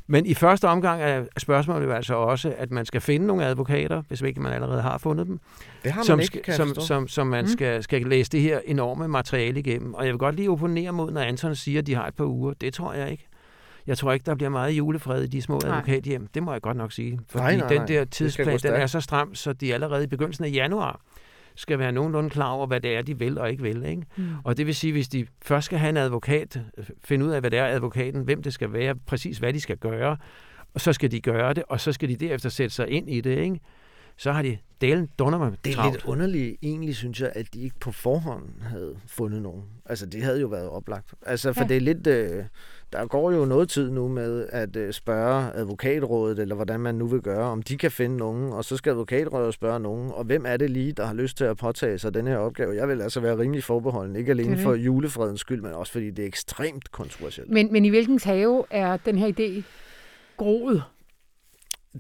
Men 0.10 0.26
i 0.26 0.34
første 0.34 0.68
omgang 0.68 1.02
er 1.02 1.26
spørgsmålet 1.38 1.86
jo 1.88 1.92
altså 1.92 2.16
også, 2.16 2.54
at 2.58 2.72
man 2.72 2.86
skal 2.86 3.02
finde 3.02 3.28
nogle 3.28 3.46
advokater, 3.46 4.04
hvis 4.08 4.22
ikke 4.22 4.42
man 4.42 4.54
allerede 4.54 4.82
har 4.82 4.98
fundet 4.98 5.28
dem, 5.28 5.40
Det 5.84 5.92
har 5.92 6.00
man 6.00 6.06
som, 6.06 6.20
ikke, 6.20 6.54
som, 6.54 6.68
forstå. 6.68 6.82
som, 6.82 7.08
som 7.08 7.28
man 7.28 7.44
Mm. 7.44 7.48
skal, 7.48 7.84
skal 7.84 8.02
læse 8.02 8.32
det 8.32 8.42
her 8.42 8.60
enorme 8.66 9.08
materiale 9.08 9.60
igennem. 9.60 9.94
Og 9.94 10.06
jeg 10.06 10.12
vil 10.14 10.20
godt 10.20 10.36
lige 10.36 10.50
opponere 10.52 10.92
mod, 10.94 11.12
når 11.12 11.22
Anton 11.22 11.56
siger, 11.56 11.80
at 11.80 11.88
de 11.88 11.96
har 11.96 12.08
et 12.08 12.16
par 12.16 12.26
uger. 12.26 12.54
Det 12.54 12.74
tror 12.74 12.94
jeg 12.94 13.12
ikke. 13.12 13.28
Jeg 13.88 13.98
tror 13.98 14.14
ikke, 14.14 14.24
der 14.26 14.36
bliver 14.36 14.50
meget 14.50 14.72
julefred 14.72 15.24
i 15.24 15.28
de 15.28 15.42
små 15.42 15.60
Nej. 15.64 15.72
advokathjem. 15.72 16.28
Det 16.28 16.44
må 16.44 16.52
jeg 16.52 16.62
godt 16.62 16.78
nok 16.78 16.92
sige. 16.92 17.20
Fordi 17.30 17.44
Nej, 17.44 17.56
nej, 17.56 17.68
den 17.68 17.78
nej. 17.78 17.86
der 17.86 17.94
skal 17.94 18.06
gå 18.06 18.10
tidsplan, 18.10 18.60
den 18.60 18.74
er 18.74 18.88
så 18.88 19.02
stram, 19.02 19.36
så 19.36 19.54
de 19.54 19.74
allerede 19.74 20.04
i 20.04 20.08
begyndelsen 20.08 20.46
af 20.46 20.52
januar 20.54 21.02
skal 21.58 21.80
være 21.80 21.92
nogenlunde 21.92 22.30
klar 22.30 22.50
over, 22.50 22.68
hvad 22.68 22.80
det 22.80 22.96
er, 22.96 23.02
de 23.02 23.20
vil 23.20 23.38
og 23.38 23.52
ikke 23.52 23.64
vil. 23.64 23.86
Ikke? 23.86 24.04
Mm. 24.18 24.28
Og 24.44 24.58
det 24.58 24.66
vil 24.66 24.76
sige, 24.76 24.94
hvis 24.94 25.08
de 25.08 25.28
først 25.42 25.66
skal 25.66 25.80
have 25.80 25.90
en 25.90 25.98
advokat, 25.98 26.62
finde 27.04 27.26
ud 27.26 27.32
af, 27.32 27.40
hvad 27.40 27.52
det 27.52 27.60
er 27.60 27.66
advokaten, 27.66 28.22
hvem 28.22 28.44
det 28.44 28.54
skal 28.54 28.74
være, 28.74 28.96
præcis 28.96 29.38
hvad 29.38 29.54
de 29.54 29.62
skal 29.62 29.78
gøre, 29.78 30.18
og 30.74 30.82
så 30.82 30.94
skal 30.94 31.12
de 31.12 31.22
gøre 31.22 31.54
det, 31.54 31.64
og 31.68 31.80
så 31.80 31.92
skal 31.92 32.10
de 32.10 32.16
derefter 32.16 32.50
sætte 32.50 32.76
sig 32.76 32.90
ind 32.90 33.10
i 33.10 33.22
det, 33.22 33.38
ikke? 33.38 33.60
så 34.18 34.32
har 34.32 34.42
de 34.42 34.58
delen 34.82 35.10
dunder 35.20 35.40
mig 35.40 35.52
Det 35.66 35.72
er 35.72 35.76
travlt. 35.76 35.94
lidt 35.94 36.06
underligt 36.06 36.56
egentlig, 36.62 36.96
synes 36.96 37.22
jeg, 37.22 37.32
at 37.36 37.54
de 37.54 37.62
ikke 37.62 37.76
på 37.80 37.92
forhånd 37.92 38.62
havde 38.62 38.98
fundet 39.08 39.42
nogen. 39.42 39.64
Altså, 39.86 40.06
det 40.06 40.24
havde 40.24 40.42
jo 40.42 40.48
været 40.48 40.70
oplagt. 40.70 41.14
Altså, 41.26 41.54
for 41.54 41.62
ja. 41.62 41.68
det 41.68 41.78
er 41.78 41.82
lidt... 41.82 42.08
Øh, 42.08 42.44
der 42.94 43.06
går 43.06 43.32
jo 43.32 43.46
noget 43.46 43.70
tid 43.70 43.92
nu 43.92 44.08
med 44.08 44.46
at 44.50 44.76
øh, 44.76 44.94
spørge 44.94 45.52
advokatrådet, 45.54 46.40
eller 46.40 46.56
hvordan 46.56 46.80
man 46.80 46.96
nu 46.96 47.08
vil 47.08 47.22
gøre, 47.22 47.44
om 47.44 47.62
de 47.62 47.78
kan 47.78 47.92
finde 47.92 48.18
nogen, 48.18 48.54
og 48.54 48.66
så 48.66 48.78
skal 48.78 48.90
advokatrådet 48.90 49.54
spørge 49.54 49.80
nogen, 49.80 50.12
og 50.12 50.24
hvem 50.24 50.46
er 50.48 50.58
det 50.58 50.70
lige, 50.70 50.92
der 50.92 51.06
har 51.06 51.14
lyst 51.14 51.38
til 51.38 51.44
at 51.44 51.58
påtage 51.58 51.98
sig 52.00 52.14
den 52.14 52.28
her 52.28 52.38
opgave? 52.38 52.76
Jeg 52.76 52.88
vil 52.88 53.02
altså 53.02 53.20
være 53.20 53.38
rimelig 53.38 53.64
forbeholden, 53.64 54.16
ikke 54.16 54.34
Det 54.34 54.40
alene 54.40 54.56
det. 54.56 54.64
for 54.64 54.74
julefredens 54.74 55.40
skyld, 55.40 55.62
men 55.62 55.72
også 55.74 55.92
fordi 55.92 56.10
det 56.12 56.24
er 56.24 56.28
ekstremt 56.28 56.92
kontroversielt. 56.92 57.50
Men, 57.50 57.74
men 57.74 57.86
i 57.86 57.90
hvilken 57.90 58.20
have 58.24 58.64
er 58.70 58.98
den 58.98 59.18
her 59.18 59.28
idé 59.40 59.64
groet? 60.38 60.84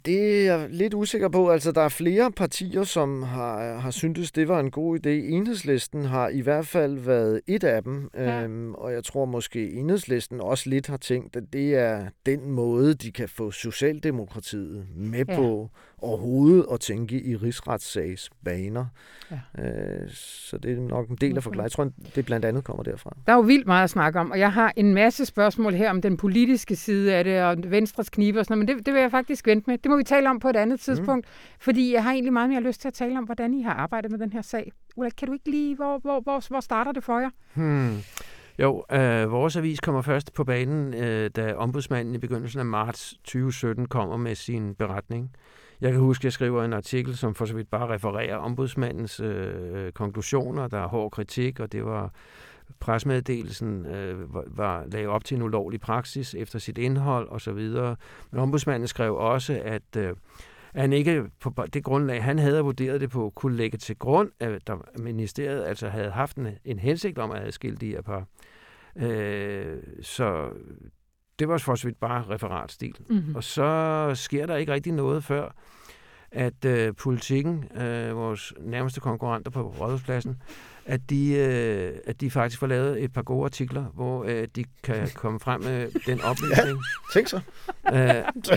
Det 0.05 0.47
er 0.47 0.53
jeg 0.53 0.67
lidt 0.69 0.93
usikker 0.93 1.29
på. 1.29 1.49
Altså, 1.49 1.71
der 1.71 1.81
er 1.81 1.89
flere 1.89 2.31
partier, 2.31 2.83
som 2.83 3.23
har, 3.23 3.77
har 3.77 3.91
syntes, 3.91 4.31
det 4.31 4.47
var 4.47 4.59
en 4.59 4.71
god 4.71 4.99
idé. 5.05 5.09
Enhedslisten 5.09 6.05
har 6.05 6.29
i 6.29 6.39
hvert 6.41 6.67
fald 6.67 6.97
været 6.97 7.41
et 7.47 7.63
af 7.63 7.83
dem, 7.83 8.09
Ja. 8.15 8.43
øhm, 8.43 8.73
og 8.73 8.93
jeg 8.93 9.03
tror 9.03 9.25
måske 9.25 9.71
Enhedslisten 9.71 10.41
også 10.41 10.69
lidt 10.69 10.87
har 10.87 10.97
tænkt, 10.97 11.35
at 11.35 11.43
det 11.53 11.75
er 11.75 12.05
den 12.25 12.51
måde, 12.51 12.93
de 12.93 13.11
kan 13.11 13.29
få 13.29 13.51
Socialdemokratiet 13.51 14.85
med 14.95 15.25
Ja. 15.29 15.35
på 15.35 15.69
overhovedet 16.01 16.65
at 16.71 16.79
tænke 16.79 17.21
i 17.21 17.35
rigsretssags 17.35 18.29
baner. 18.45 18.85
Ja. 19.31 19.63
Øh, 19.65 20.09
så 20.11 20.57
det 20.57 20.71
er 20.71 20.81
nok 20.81 21.09
en 21.09 21.15
del 21.15 21.37
af 21.37 21.43
forklaringen. 21.43 21.63
Jeg 21.63 21.71
tror, 21.71 22.11
det 22.15 22.25
blandt 22.25 22.45
andet 22.45 22.63
kommer 22.63 22.83
derfra. 22.83 23.15
Der 23.27 23.33
er 23.33 23.37
jo 23.37 23.41
vildt 23.41 23.67
meget 23.67 23.83
at 23.83 23.89
snakke 23.89 24.19
om, 24.19 24.31
og 24.31 24.39
jeg 24.39 24.53
har 24.53 24.73
en 24.75 24.93
masse 24.93 25.25
spørgsmål 25.25 25.73
her 25.73 25.89
om 25.89 26.01
den 26.01 26.17
politiske 26.17 26.75
side 26.75 27.15
af 27.15 27.23
det, 27.23 27.41
og 27.41 27.57
Venstres 27.65 28.09
knibe 28.09 28.39
og 28.39 28.45
sådan 28.45 28.57
noget, 28.57 28.69
men 28.69 28.77
det, 28.77 28.85
det 28.85 28.93
vil 28.93 29.01
jeg 29.01 29.11
faktisk 29.11 29.47
vente 29.47 29.69
med. 29.69 29.77
Det 29.77 29.91
må 29.91 29.97
vi 29.97 30.03
tale 30.03 30.29
om 30.29 30.39
på 30.39 30.49
et 30.49 30.55
andet 30.55 30.79
tidspunkt, 30.79 31.25
mm. 31.25 31.57
fordi 31.59 31.93
jeg 31.93 32.03
har 32.03 32.11
egentlig 32.11 32.33
meget 32.33 32.49
mere 32.49 32.61
lyst 32.61 32.81
til 32.81 32.87
at 32.87 32.93
tale 32.93 33.17
om, 33.17 33.23
hvordan 33.23 33.53
I 33.53 33.61
har 33.61 33.73
arbejdet 33.73 34.11
med 34.11 34.19
den 34.19 34.33
her 34.33 34.41
sag. 34.41 34.71
Ulla, 34.95 35.09
kan 35.09 35.27
du 35.27 35.33
ikke 35.33 35.51
lige, 35.51 35.75
hvor, 35.75 35.99
hvor, 35.99 36.19
hvor, 36.19 36.47
hvor 36.49 36.59
starter 36.59 36.91
det 36.91 37.03
for 37.03 37.19
jer? 37.19 37.29
Hmm. 37.53 37.97
Jo, 38.59 38.85
øh, 38.91 39.31
vores 39.31 39.55
avis 39.55 39.79
kommer 39.79 40.01
først 40.01 40.33
på 40.33 40.43
banen, 40.43 40.93
øh, 40.93 41.29
da 41.35 41.53
ombudsmanden 41.53 42.15
i 42.15 42.17
begyndelsen 42.17 42.59
af 42.59 42.65
marts 42.65 43.13
2017 43.23 43.87
kommer 43.87 44.17
med 44.17 44.35
sin 44.35 44.75
beretning. 44.75 45.31
Jeg 45.81 45.91
kan 45.91 46.01
huske, 46.01 46.21
at 46.21 46.25
jeg 46.25 46.33
skriver 46.33 46.63
en 46.63 46.73
artikel, 46.73 47.17
som 47.17 47.35
for 47.35 47.45
så 47.45 47.55
vidt 47.55 47.69
bare 47.69 47.93
refererer 47.93 48.35
ombudsmandens 48.35 49.19
øh, 49.19 49.91
konklusioner. 49.91 50.67
Der 50.67 50.79
er 50.79 50.87
hård 50.87 51.11
kritik, 51.11 51.59
og 51.59 51.71
det 51.71 51.85
var 51.85 52.11
presmeddelelsen 52.79 53.85
øh, 53.85 54.33
var, 54.33 54.43
var 54.47 54.85
lagde 54.91 55.07
op 55.07 55.25
til 55.25 55.37
en 55.37 55.43
ulovlig 55.43 55.81
praksis 55.81 56.35
efter 56.35 56.59
sit 56.59 56.77
indhold 56.77 57.29
osv. 57.29 57.59
Men 58.31 58.39
ombudsmanden 58.39 58.87
skrev 58.87 59.15
også, 59.15 59.61
at 59.65 59.95
øh, 59.97 60.15
han 60.75 60.93
ikke 60.93 61.23
på 61.39 61.53
det 61.73 61.83
grundlag, 61.83 62.23
han 62.23 62.39
havde 62.39 62.61
vurderet 62.61 63.01
det 63.01 63.09
på, 63.09 63.31
kunne 63.35 63.55
lægge 63.55 63.77
til 63.77 63.95
grund, 63.95 64.31
at 64.39 64.67
der, 64.67 64.77
ministeriet 64.99 65.63
altså 65.63 65.89
havde 65.89 66.11
haft 66.11 66.37
en, 66.37 66.47
en 66.65 66.79
hensigt 66.79 67.17
om 67.17 67.31
at 67.31 67.41
adskille 67.41 67.77
de 67.77 67.89
her 67.89 68.01
par. 68.01 68.25
Øh, 68.95 69.77
så 70.01 70.49
det 71.39 71.47
var 71.47 71.57
for 71.57 71.75
så 71.75 71.87
vidt 71.87 71.99
bare 71.99 72.23
referatstil. 72.29 72.95
Mm-hmm. 73.09 73.35
Og 73.35 73.43
så 73.43 74.11
sker 74.15 74.45
der 74.45 74.55
ikke 74.55 74.73
rigtig 74.73 74.93
noget 74.93 75.23
før, 75.23 75.49
at 76.31 76.65
øh, 76.65 76.93
politikken, 76.95 77.65
øh, 77.81 78.15
vores 78.15 78.53
nærmeste 78.59 78.99
konkurrenter 78.99 79.51
på 79.51 79.61
Rådhuspladsen, 79.61 80.41
at 80.85 81.09
de, 81.09 81.33
øh, 81.33 81.95
at 82.05 82.21
de 82.21 82.31
faktisk 82.31 82.59
får 82.59 82.67
lavet 82.67 83.03
et 83.03 83.13
par 83.13 83.21
gode 83.21 83.45
artikler, 83.45 83.83
hvor 83.83 84.23
øh, 84.23 84.47
de 84.55 84.63
kan 84.83 85.07
komme 85.15 85.39
frem 85.39 85.61
med 85.61 85.87
den 86.11 86.21
oplysning, 86.21 86.79
Tænk 87.13 87.27
så. 87.27 87.39
øh, 87.93 88.51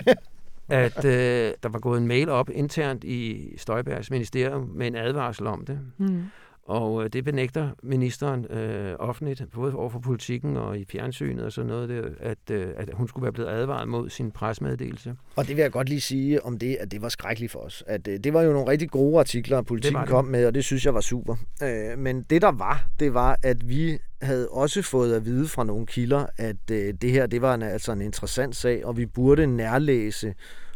at 0.69 1.05
øh, 1.05 1.53
der 1.63 1.69
var 1.69 1.79
gået 1.79 2.01
en 2.01 2.07
mail 2.07 2.29
op 2.29 2.49
internt 2.49 3.03
i 3.03 3.49
Støjbergs 3.57 4.11
ministerium 4.11 4.71
med 4.75 4.87
en 4.87 4.95
advarsel 4.95 5.47
om 5.47 5.65
det. 5.65 5.79
Mm. 5.97 6.23
Og 6.63 7.03
øh, 7.03 7.09
det 7.13 7.23
benægter 7.23 7.69
ministeren 7.83 8.45
øh, 8.45 8.95
offentligt, 8.99 9.43
både 9.53 9.75
over 9.75 9.89
for 9.89 9.99
politikken 9.99 10.57
og 10.57 10.79
i 10.79 10.85
fjernsynet 10.85 11.45
og 11.45 11.51
sådan 11.51 11.67
noget, 11.67 11.89
det, 11.89 12.15
at, 12.19 12.37
øh, 12.51 12.67
at 12.77 12.89
hun 12.93 13.07
skulle 13.07 13.23
være 13.23 13.31
blevet 13.31 13.49
advaret 13.49 13.87
mod 13.87 14.09
sin 14.09 14.31
presmeddelelse. 14.31 15.15
Og 15.35 15.47
det 15.47 15.55
vil 15.55 15.61
jeg 15.61 15.71
godt 15.71 15.89
lige 15.89 16.01
sige 16.01 16.45
om 16.45 16.59
det, 16.59 16.77
at 16.79 16.91
det 16.91 17.01
var 17.01 17.09
skrækkeligt 17.09 17.51
for 17.51 17.59
os. 17.59 17.83
At 17.87 18.07
øh, 18.07 18.19
det 18.19 18.33
var 18.33 18.41
jo 18.41 18.53
nogle 18.53 18.71
rigtig 18.71 18.89
gode 18.89 19.19
artikler, 19.19 19.61
politikken 19.61 20.01
det. 20.01 20.09
kom 20.09 20.25
med, 20.25 20.45
og 20.45 20.53
det 20.53 20.65
synes 20.65 20.85
jeg 20.85 20.93
var 20.93 21.01
super. 21.01 21.35
Øh, 21.63 21.99
men 21.99 22.25
det 22.29 22.41
der 22.41 22.51
var, 22.51 22.87
det 22.99 23.13
var, 23.13 23.37
at 23.43 23.69
vi 23.69 23.97
havde 24.21 24.47
også 24.47 24.81
fået 24.81 25.13
at 25.13 25.25
vide 25.25 25.47
fra 25.47 25.63
nogle 25.63 25.85
kilder, 25.85 26.25
at 26.37 26.71
øh, 26.71 26.93
det 27.01 27.11
her, 27.11 27.27
det 27.27 27.41
var 27.41 27.53
en, 27.53 27.61
altså 27.61 27.91
en 27.91 28.01
interessant 28.01 28.55
sag, 28.55 28.85
og 28.85 28.97
vi 28.97 29.05
burde 29.05 29.47
nærlæse 29.47 30.33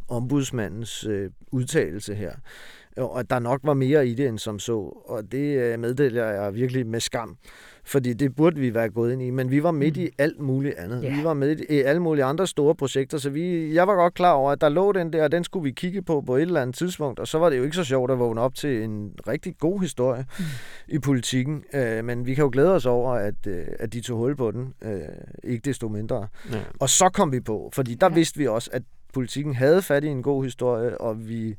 ombudsmandens 0.08 1.06
øh, 1.06 1.32
udtalelse 1.52 2.16
her. 2.16 2.32
Og 2.98 3.20
at 3.20 3.30
der 3.30 3.40
nok 3.40 3.60
var 3.64 3.74
mere 3.74 4.08
i 4.08 4.14
det 4.14 4.28
end 4.28 4.40
som 4.40 4.60
så. 4.60 4.78
Og 5.06 5.32
det 5.32 5.58
øh, 5.58 5.80
meddeler 5.80 6.26
jeg 6.26 6.56
virkelig 6.56 6.88
med 6.88 7.00
skam. 7.00 7.38
Fordi 7.88 8.14
det 8.14 8.36
burde 8.36 8.60
vi 8.60 8.74
være 8.74 8.90
gået 8.90 9.14
ind 9.14 9.22
i. 9.22 9.30
Men 9.30 9.52
vi 9.52 9.64
var 9.64 9.72
midt 9.72 9.98
i 9.98 10.10
alt 10.18 10.40
muligt 10.40 10.76
andet. 10.78 11.04
Ja. 11.04 11.16
Vi 11.16 11.24
var 11.24 11.34
midt 11.34 11.62
i 11.70 11.80
alle 11.82 12.02
mulige 12.02 12.24
andre 12.24 12.48
store 12.48 12.76
projekter. 12.76 13.18
Så 13.18 13.30
vi, 13.30 13.74
jeg 13.74 13.88
var 13.88 13.96
godt 13.96 14.14
klar 14.14 14.34
over, 14.34 14.52
at 14.52 14.62
der 14.62 14.70
lå 14.70 14.92
den 14.92 15.14
der, 15.14 15.24
og 15.24 15.32
den 15.32 15.44
skulle 15.44 15.64
vi 15.64 15.72
kigge 15.72 16.02
på 16.02 16.22
på 16.22 16.36
et 16.36 16.42
eller 16.42 16.62
andet 16.62 16.76
tidspunkt. 16.76 17.20
Og 17.20 17.28
så 17.28 17.40
var 17.40 17.50
det 17.50 17.58
jo 17.58 17.64
ikke 17.64 17.76
så 17.76 17.84
sjovt 17.84 18.12
at 18.12 18.20
vågne 18.20 18.42
op 18.42 18.56
til 18.56 18.84
en 18.84 19.12
rigtig 19.28 19.56
god 19.60 19.82
historie 19.82 20.26
mm. 20.40 20.46
i 20.88 21.00
politikken. 21.00 21.64
Øh, 21.74 22.06
men 22.06 22.26
vi 22.26 22.34
kan 22.34 22.44
jo 22.44 22.50
glæde 22.54 22.76
os 22.76 22.86
over, 22.86 23.12
at, 23.12 23.48
øh, 23.48 23.66
at 23.80 23.94
de 23.94 24.02
tog 24.02 24.18
hul 24.18 24.36
på 24.36 24.52
den. 24.52 24.74
Øh, 24.82 25.00
ikke 25.44 25.62
desto 25.66 25.88
mindre. 25.88 26.28
Ja. 26.52 26.60
Og 26.80 26.90
så 26.90 27.10
kom 27.10 27.32
vi 27.32 27.40
på, 27.40 27.70
fordi 27.74 27.96
der 27.96 28.10
ja. 28.10 28.14
vidste 28.14 28.38
vi 28.38 28.48
også, 28.48 28.70
at 28.74 28.84
politikken 29.14 29.56
havde 29.56 29.82
fat 29.82 30.04
i 30.04 30.08
en 30.08 30.24
god 30.24 30.44
historie, 30.44 31.02
og 31.02 31.30
vi 31.30 31.56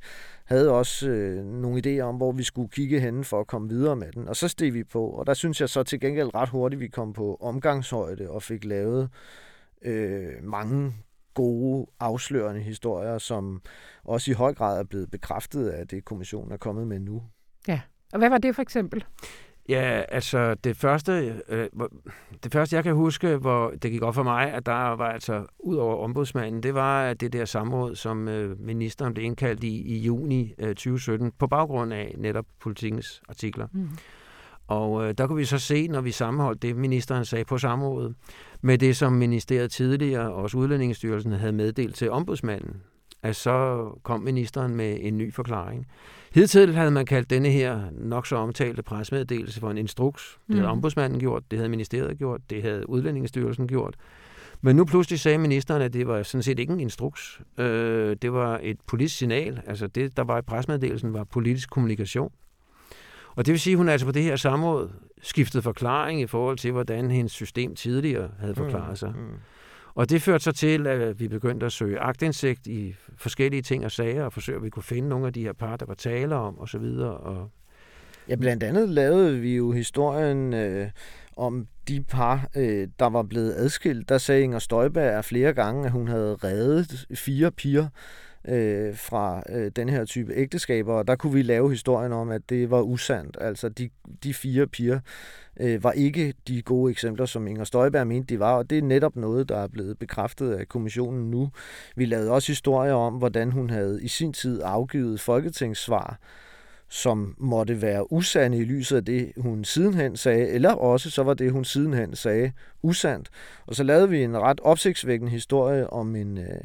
havde 0.46 0.70
også 0.70 1.08
øh, 1.08 1.44
nogle 1.44 1.82
idéer 1.86 2.02
om, 2.02 2.16
hvor 2.16 2.32
vi 2.32 2.42
skulle 2.42 2.68
kigge 2.68 3.00
henne 3.00 3.24
for 3.24 3.40
at 3.40 3.46
komme 3.46 3.68
videre 3.68 3.96
med 3.96 4.12
den. 4.12 4.28
Og 4.28 4.36
så 4.36 4.48
steg 4.48 4.74
vi 4.74 4.84
på, 4.84 5.06
og 5.06 5.26
der 5.26 5.34
synes 5.34 5.60
jeg 5.60 5.68
så 5.68 5.82
til 5.82 6.00
gengæld 6.00 6.34
ret 6.34 6.48
hurtigt, 6.48 6.80
vi 6.80 6.88
kom 6.88 7.12
på 7.12 7.36
omgangshøjde 7.40 8.30
og 8.30 8.42
fik 8.42 8.64
lavet 8.64 9.08
øh, 9.82 10.32
mange 10.42 10.92
gode, 11.34 11.86
afslørende 12.00 12.60
historier, 12.60 13.18
som 13.18 13.62
også 14.04 14.30
i 14.30 14.34
høj 14.34 14.54
grad 14.54 14.78
er 14.80 14.84
blevet 14.84 15.10
bekræftet 15.10 15.68
af 15.68 15.88
det, 15.88 16.04
kommissionen 16.04 16.52
er 16.52 16.56
kommet 16.56 16.86
med 16.86 16.98
nu. 16.98 17.22
Ja, 17.68 17.80
Og 18.12 18.18
hvad 18.18 18.28
var 18.28 18.38
det 18.38 18.54
for 18.54 18.62
eksempel? 18.62 19.04
Ja, 19.68 20.02
altså 20.08 20.54
det 20.54 20.76
første, 20.76 21.42
øh, 21.48 21.68
det 22.44 22.52
første 22.52 22.76
jeg 22.76 22.84
kan 22.84 22.94
huske, 22.94 23.36
hvor 23.36 23.70
det 23.82 23.90
gik 23.90 24.02
op 24.02 24.14
for 24.14 24.22
mig, 24.22 24.52
at 24.52 24.66
der 24.66 24.72
var 24.72 25.08
altså 25.08 25.46
ud 25.58 25.76
over 25.76 26.04
ombudsmanden, 26.04 26.62
det 26.62 26.74
var 26.74 27.14
det 27.14 27.32
der 27.32 27.44
samråd, 27.44 27.94
som 27.94 28.28
øh, 28.28 28.60
ministeren 28.60 29.14
blev 29.14 29.24
indkaldt 29.26 29.64
i 29.64 29.82
i 29.82 29.98
juni 29.98 30.54
øh, 30.58 30.68
2017 30.68 31.32
på 31.38 31.46
baggrund 31.46 31.92
af 31.92 32.14
netop 32.18 32.44
politikens 32.60 33.22
artikler. 33.28 33.66
Mm. 33.72 33.88
Og 34.68 35.04
øh, 35.04 35.14
der 35.18 35.26
kunne 35.26 35.38
vi 35.38 35.44
så 35.44 35.58
se, 35.58 35.88
når 35.88 36.00
vi 36.00 36.10
sammenholdt 36.10 36.62
det, 36.62 36.76
ministeren 36.76 37.24
sagde 37.24 37.44
på 37.44 37.58
samrådet, 37.58 38.14
med 38.60 38.78
det, 38.78 38.96
som 38.96 39.12
ministeriet 39.12 39.70
tidligere, 39.70 40.32
og 40.32 40.42
også 40.42 40.58
Udlændingsstyrelsen, 40.58 41.32
havde 41.32 41.52
meddelt 41.52 41.94
til 41.94 42.10
ombudsmanden, 42.10 42.82
at 43.22 43.36
så 43.36 43.88
kom 44.02 44.20
ministeren 44.20 44.76
med 44.76 44.98
en 45.00 45.18
ny 45.18 45.32
forklaring. 45.34 45.86
Hidtil 46.36 46.74
havde 46.74 46.90
man 46.90 47.06
kaldt 47.06 47.30
denne 47.30 47.48
her 47.50 47.80
nok 47.92 48.26
så 48.26 48.36
omtalte 48.36 48.82
presmeddelelse 48.82 49.60
for 49.60 49.70
en 49.70 49.78
instruks. 49.78 50.38
Det 50.46 50.54
havde 50.54 50.66
Mhm. 50.66 50.72
ombudsmanden 50.72 51.20
gjort, 51.20 51.42
det 51.50 51.58
havde 51.58 51.68
ministeriet 51.68 52.18
gjort, 52.18 52.40
det 52.50 52.62
havde 52.62 52.88
Udlændingsstyrelsen 52.88 53.68
gjort. 53.68 53.94
Men 54.60 54.76
nu 54.76 54.84
pludselig 54.84 55.20
sagde 55.20 55.38
ministeren, 55.38 55.82
at 55.82 55.92
det 55.92 56.06
var 56.06 56.22
sådan 56.22 56.42
set 56.42 56.58
ikke 56.58 56.72
en 56.72 56.80
instruks. 56.80 57.40
Øh, 57.58 58.16
det 58.22 58.32
var 58.32 58.60
et 58.62 58.76
politisk 58.86 59.16
signal. 59.18 59.60
Altså 59.66 59.86
det, 59.86 60.16
der 60.16 60.24
var 60.24 60.38
i 60.38 60.42
presmeddelelsen, 60.42 61.12
var 61.14 61.24
politisk 61.24 61.70
kommunikation. 61.70 62.32
Og 63.36 63.46
det 63.46 63.52
vil 63.52 63.60
sige, 63.60 63.72
at 63.74 63.78
hun 63.78 63.88
altså 63.88 64.06
på 64.06 64.12
det 64.12 64.22
her 64.22 64.36
samråd 64.36 64.88
skiftede 65.22 65.62
forklaring 65.62 66.20
i 66.20 66.26
forhold 66.26 66.58
til, 66.58 66.72
hvordan 66.72 67.10
hendes 67.10 67.32
system 67.32 67.74
tidligere 67.74 68.30
havde 68.38 68.54
forklaret 68.54 68.98
sig. 68.98 69.12
Mm. 69.16 69.36
Og 69.96 70.10
det 70.10 70.22
førte 70.22 70.44
så 70.44 70.52
til, 70.52 70.86
at 70.86 71.20
vi 71.20 71.28
begyndte 71.28 71.66
at 71.66 71.72
søge 71.72 71.98
agtindsigt 71.98 72.66
i 72.66 72.94
forskellige 73.16 73.62
ting 73.62 73.84
og 73.84 73.92
sager, 73.92 74.24
og 74.24 74.32
forsøge, 74.32 74.56
at 74.56 74.64
vi 74.64 74.70
kunne 74.70 74.82
finde 74.82 75.08
nogle 75.08 75.26
af 75.26 75.32
de 75.32 75.42
her 75.42 75.52
par, 75.52 75.76
der 75.76 75.86
var 75.86 75.94
tale 75.94 76.34
om, 76.34 76.58
og 76.58 76.68
så 76.68 76.78
videre. 76.78 77.16
Og 77.16 77.50
Ja, 78.28 78.34
blandt 78.34 78.62
andet 78.62 78.88
lavede 78.88 79.38
vi 79.38 79.56
jo 79.56 79.72
historien 79.72 80.54
øh, 80.54 80.90
om 81.36 81.66
de 81.88 82.02
par, 82.02 82.48
øh, 82.56 82.88
der 82.98 83.06
var 83.06 83.22
blevet 83.22 83.54
adskilt. 83.54 84.08
Der 84.08 84.18
sagde 84.18 84.42
Inger 84.42 84.58
Støjberg 84.58 85.24
flere 85.24 85.52
gange, 85.52 85.84
at 85.86 85.92
hun 85.92 86.08
havde 86.08 86.34
reddet 86.34 87.06
fire 87.14 87.50
piger 87.50 87.88
øh, 88.48 88.96
fra 88.96 89.42
øh, 89.48 89.70
den 89.76 89.88
her 89.88 90.04
type 90.04 90.32
ægteskaber, 90.34 90.94
og 90.94 91.08
der 91.08 91.16
kunne 91.16 91.32
vi 91.32 91.42
lave 91.42 91.70
historien 91.70 92.12
om, 92.12 92.30
at 92.30 92.42
det 92.48 92.70
var 92.70 92.80
usandt. 92.80 93.36
Altså, 93.40 93.68
de, 93.68 93.90
de 94.22 94.34
fire 94.34 94.66
piger 94.66 95.00
øh, 95.60 95.84
var 95.84 95.92
ikke 95.92 96.34
de 96.48 96.62
gode 96.62 96.90
eksempler, 96.90 97.26
som 97.26 97.46
Inger 97.46 97.64
Støjberg 97.64 98.06
mente, 98.06 98.34
de 98.34 98.40
var, 98.40 98.56
og 98.56 98.70
det 98.70 98.78
er 98.78 98.82
netop 98.82 99.16
noget, 99.16 99.48
der 99.48 99.56
er 99.56 99.68
blevet 99.68 99.98
bekræftet 99.98 100.52
af 100.52 100.68
kommissionen 100.68 101.30
nu. 101.30 101.50
Vi 101.96 102.04
lavede 102.04 102.30
også 102.30 102.48
historier 102.48 102.94
om, 102.94 103.14
hvordan 103.14 103.52
hun 103.52 103.70
havde 103.70 104.02
i 104.02 104.08
sin 104.08 104.32
tid 104.32 104.60
afgivet 104.64 105.20
folketingssvar, 105.20 106.18
som 106.88 107.34
måtte 107.38 107.82
være 107.82 108.12
usande 108.12 108.58
i 108.58 108.64
lyset 108.64 108.96
af 108.96 109.04
det, 109.04 109.32
hun 109.36 109.64
sidenhen 109.64 110.16
sagde, 110.16 110.48
eller 110.48 110.72
også 110.72 111.10
så 111.10 111.22
var 111.22 111.34
det, 111.34 111.52
hun 111.52 111.64
sidenhen 111.64 112.16
sagde, 112.16 112.52
usandt. 112.82 113.28
Og 113.66 113.74
så 113.74 113.82
lavede 113.82 114.10
vi 114.10 114.22
en 114.22 114.38
ret 114.38 114.60
opsigtsvækkende 114.60 115.32
historie 115.32 115.90
om 115.90 116.16
en, 116.16 116.38
øh, 116.38 116.60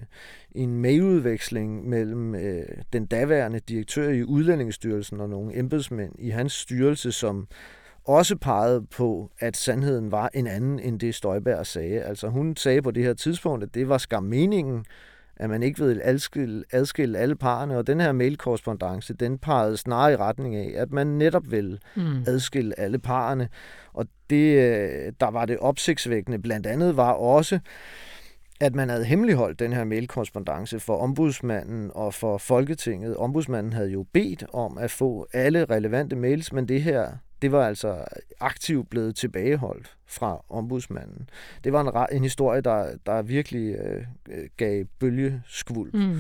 en 0.52 0.82
mailudveksling 0.82 1.90
mellem 1.90 2.36
øh, 2.36 2.64
den 2.94 3.06
daværende 3.06 3.60
direktør 3.60 4.10
i 4.10 4.24
Udlændingsstyrelsen 4.24 5.22
og 5.22 5.30
nogle 5.30 5.58
embedsmænd 5.58 6.12
i 6.20 6.30
hans 6.30 6.54
styrelse, 6.54 7.12
som 7.12 7.48
også 8.06 8.36
pegede 8.36 8.86
på, 8.86 9.32
at 9.40 9.58
sandheden 9.58 10.12
var 10.12 10.30
en 10.34 10.48
anden 10.48 10.80
end 10.80 11.00
det 11.00 11.16
Støjberg 11.16 11.66
sagde. 11.66 12.02
Altså 12.02 12.28
hun 12.28 12.56
sagde 12.56 12.82
på 12.82 12.92
det 12.92 13.04
her 13.04 13.14
tidspunkt, 13.14 13.64
at 13.64 13.74
det 13.74 13.90
var 13.90 13.98
skam 13.98 14.24
meningen, 14.24 14.86
at 15.42 15.50
man 15.50 15.64
ikke 15.64 15.86
vil 15.86 16.02
adskille, 16.04 16.64
adskille 16.72 17.18
alle 17.18 17.36
parerne, 17.36 17.78
og 17.78 17.88
den 17.88 18.00
her 18.00 18.12
mailkorrespondence, 18.12 19.14
den 19.14 19.38
pegede 19.38 19.78
snarere 19.78 20.14
i 20.14 20.16
retning 20.16 20.56
af, 20.56 20.74
at 20.76 20.92
man 20.92 21.08
netop 21.08 21.52
vil 21.52 21.80
mm. 21.96 22.24
adskille 22.28 22.80
alle 22.80 23.00
parerne. 23.00 23.50
Og 23.94 24.06
det, 24.30 24.58
øh, 24.58 25.14
der 25.20 25.32
var 25.32 25.46
det 25.46 25.58
opsigtsvækkende 25.58 26.40
blandt 26.40 26.68
andet 26.68 26.98
var 26.98 27.12
også, 27.12 27.60
at 28.60 28.76
man 28.76 28.90
havde 28.90 29.06
hemmeligholdt 29.06 29.60
den 29.60 29.74
her 29.74 29.84
mailkorrespondence 29.84 30.80
for 30.80 30.98
ombudsmanden 30.98 31.92
og 31.96 32.14
for 32.14 32.38
Folketinget. 32.38 33.18
Ombudsmanden 33.18 33.74
havde 33.74 33.92
jo 33.92 34.06
bedt 34.14 34.46
om 34.54 34.78
at 34.78 34.92
få 34.92 35.28
alle 35.34 35.66
relevante 35.66 36.16
mails, 36.16 36.54
men 36.54 36.68
det 36.68 36.82
her 36.82 37.08
det 37.42 37.52
var 37.52 37.68
altså 37.68 38.06
aktivt 38.40 38.90
blevet 38.90 39.16
tilbageholdt 39.16 39.98
fra 40.08 40.44
ombudsmanden. 40.50 41.30
Det 41.64 41.74
var 41.74 42.08
en, 42.10 42.18
en 42.18 42.24
historie, 42.24 42.62
der, 42.62 42.90
der 43.06 43.22
virkelig 43.22 43.76
øh, 43.76 44.04
gav 44.58 44.86
bølgeskvuld. 45.00 45.94
Mm. 45.94 46.20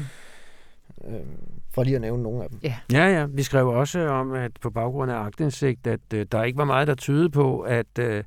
Øh, 1.08 1.26
for 1.74 1.84
lige 1.84 1.96
at 1.96 2.02
nævne 2.02 2.24
nogle 2.24 2.44
af 2.44 2.50
dem. 2.50 2.60
Ja. 2.64 2.76
ja, 2.92 3.20
ja. 3.20 3.26
Vi 3.26 3.44
skrev 3.44 3.68
også 3.68 4.00
om, 4.00 4.34
at 4.34 4.52
på 4.62 4.70
baggrund 4.70 5.12
af 5.12 5.16
agtindsigt, 5.16 5.88
at 5.88 6.00
øh, 6.14 6.26
der 6.32 6.44
ikke 6.44 6.58
var 6.58 6.66
meget, 6.66 6.88
der 6.88 6.96
tydede 6.96 7.30
på, 7.30 7.60
at 7.60 8.00
øh, 8.00 8.24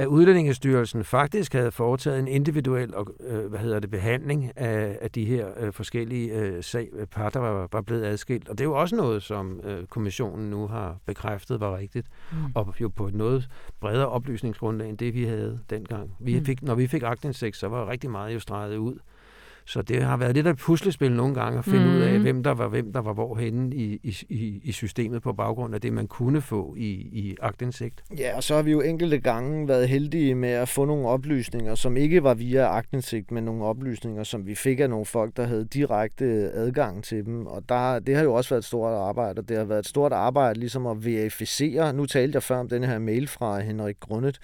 at 0.00 0.06
Udlændingestyrelsen 0.06 1.04
faktisk 1.04 1.52
havde 1.52 1.72
foretaget 1.72 2.18
en 2.18 2.28
individuel 2.28 2.94
øh, 3.20 3.46
hvad 3.46 3.58
hedder 3.58 3.80
det, 3.80 3.90
behandling 3.90 4.52
af, 4.56 4.98
af 5.00 5.10
de 5.10 5.24
her 5.24 5.48
øh, 5.60 5.72
forskellige 5.72 6.32
øh, 6.32 6.62
sag, 6.62 6.88
par, 7.10 7.30
der 7.30 7.40
var, 7.40 7.68
var 7.72 7.80
blevet 7.80 8.04
adskilt. 8.04 8.48
Og 8.48 8.58
det 8.58 8.64
er 8.64 8.68
jo 8.68 8.80
også 8.80 8.96
noget, 8.96 9.22
som 9.22 9.60
øh, 9.64 9.86
kommissionen 9.86 10.50
nu 10.50 10.66
har 10.66 10.96
bekræftet 11.06 11.60
var 11.60 11.76
rigtigt. 11.76 12.06
Mm. 12.32 12.38
Og 12.54 12.74
jo 12.80 12.88
på 12.88 13.06
et 13.06 13.14
noget 13.14 13.48
bredere 13.80 14.08
oplysningsgrundlag 14.08 14.88
end 14.88 14.98
det, 14.98 15.14
vi 15.14 15.24
havde 15.24 15.58
dengang. 15.70 16.10
Vi 16.20 16.38
mm. 16.38 16.44
fik, 16.44 16.62
når 16.62 16.74
vi 16.74 16.86
fik 16.86 17.02
agtindsigt, 17.02 17.56
så 17.56 17.68
var 17.68 17.88
rigtig 17.88 18.10
meget 18.10 18.34
jo 18.34 18.40
streget 18.40 18.76
ud. 18.76 18.98
Så 19.66 19.82
det 19.82 20.02
har 20.02 20.16
været 20.16 20.34
lidt 20.34 20.46
af 20.46 20.50
et 20.50 20.58
puslespil 20.58 21.12
nogle 21.12 21.34
gange 21.34 21.58
at 21.58 21.64
finde 21.64 21.86
mm. 21.86 21.96
ud 21.96 22.00
af, 22.00 22.16
mm. 22.16 22.22
hvem 22.22 22.42
der 22.42 22.50
var 22.50 22.68
hvem 22.68 22.92
der 22.92 23.00
var 23.00 23.12
hvorhenne 23.12 23.76
i, 23.76 24.00
i, 24.28 24.60
i 24.64 24.72
systemet 24.72 25.22
på 25.22 25.32
baggrund 25.32 25.74
af 25.74 25.80
det, 25.80 25.92
man 25.92 26.06
kunne 26.06 26.40
få 26.40 26.74
i, 26.78 26.90
i 27.12 27.36
agtindsigt. 27.42 28.02
Ja, 28.18 28.36
og 28.36 28.42
så 28.42 28.54
har 28.54 28.62
vi 28.62 28.70
jo 28.70 28.80
enkelte 28.80 29.18
gange 29.18 29.68
været 29.68 29.88
heldige 29.88 30.34
med 30.34 30.48
at 30.48 30.68
få 30.68 30.84
nogle 30.84 31.08
oplysninger, 31.08 31.74
som 31.74 31.96
ikke 31.96 32.22
var 32.22 32.34
via 32.34 32.66
agtindsigt, 32.66 33.30
men 33.30 33.44
nogle 33.44 33.64
oplysninger, 33.64 34.24
som 34.24 34.46
vi 34.46 34.54
fik 34.54 34.80
af 34.80 34.90
nogle 34.90 35.06
folk, 35.06 35.36
der 35.36 35.46
havde 35.46 35.64
direkte 35.64 36.24
adgang 36.54 37.04
til 37.04 37.24
dem. 37.24 37.46
Og 37.46 37.68
der, 37.68 37.98
det 37.98 38.16
har 38.16 38.22
jo 38.22 38.34
også 38.34 38.50
været 38.50 38.62
et 38.62 38.66
stort 38.66 38.92
arbejde, 38.92 39.38
og 39.38 39.48
det 39.48 39.56
har 39.56 39.64
været 39.64 39.78
et 39.78 39.88
stort 39.88 40.12
arbejde 40.12 40.60
ligesom 40.60 40.86
at 40.86 41.04
verificere. 41.04 41.92
Nu 41.92 42.06
talte 42.06 42.36
jeg 42.36 42.42
før 42.42 42.56
om 42.56 42.68
den 42.68 42.84
her 42.84 42.98
mail 42.98 43.28
fra 43.28 43.60
Henrik 43.60 43.96
Grundet, 44.00 44.40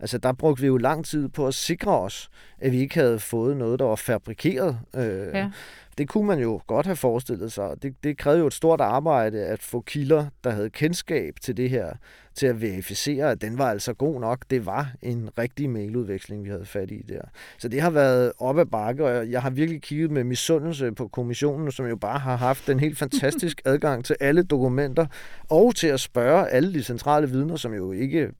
Altså, 0.00 0.18
der 0.18 0.32
brugte 0.32 0.60
vi 0.60 0.66
jo 0.66 0.76
lang 0.76 1.04
tid 1.04 1.28
på 1.28 1.46
at 1.46 1.54
sikre 1.54 1.98
os, 1.98 2.28
at 2.58 2.72
vi 2.72 2.78
ikke 2.78 2.94
havde 2.94 3.18
fået 3.18 3.56
noget, 3.56 3.78
der 3.78 3.84
var 3.84 3.96
fabrikeret. 3.96 4.55
Øh, 4.96 5.34
ja. 5.34 5.50
Det 5.98 6.08
kunne 6.08 6.26
man 6.26 6.38
jo 6.38 6.60
godt 6.66 6.86
have 6.86 6.96
forestillet 6.96 7.52
sig. 7.52 7.74
Det, 7.82 7.94
det 8.04 8.18
krævede 8.18 8.40
jo 8.40 8.46
et 8.46 8.54
stort 8.54 8.80
arbejde 8.80 9.38
at 9.38 9.62
få 9.62 9.80
kilder, 9.80 10.26
der 10.44 10.50
havde 10.50 10.70
kendskab 10.70 11.34
til 11.40 11.56
det 11.56 11.70
her, 11.70 11.92
til 12.34 12.46
at 12.46 12.60
verificere, 12.60 13.30
at 13.30 13.40
den 13.40 13.58
var 13.58 13.70
altså 13.70 13.94
god 13.94 14.20
nok. 14.20 14.44
Det 14.50 14.66
var 14.66 14.92
en 15.02 15.28
rigtig 15.38 15.70
mailudveksling, 15.70 16.44
vi 16.44 16.48
havde 16.48 16.64
fat 16.64 16.90
i 16.90 17.02
der. 17.08 17.20
Så 17.58 17.68
det 17.68 17.80
har 17.80 17.90
været 17.90 18.32
op 18.38 18.58
ad 18.58 18.66
bakke, 18.66 19.04
og 19.04 19.30
jeg 19.30 19.42
har 19.42 19.50
virkelig 19.50 19.82
kigget 19.82 20.10
med 20.10 20.24
misundelse 20.24 20.92
på 20.92 21.08
kommissionen, 21.08 21.72
som 21.72 21.86
jo 21.86 21.96
bare 21.96 22.18
har 22.18 22.36
haft 22.36 22.68
en 22.68 22.80
helt 22.80 22.98
fantastisk 22.98 23.62
adgang 23.64 24.04
til 24.04 24.16
alle 24.20 24.42
dokumenter, 24.42 25.06
og 25.50 25.74
til 25.74 25.86
at 25.86 26.00
spørge 26.00 26.48
alle 26.48 26.74
de 26.74 26.82
centrale 26.82 27.30
vidner, 27.30 27.56
som 27.56 27.74
jo 27.74 27.92
ikke 27.92 28.30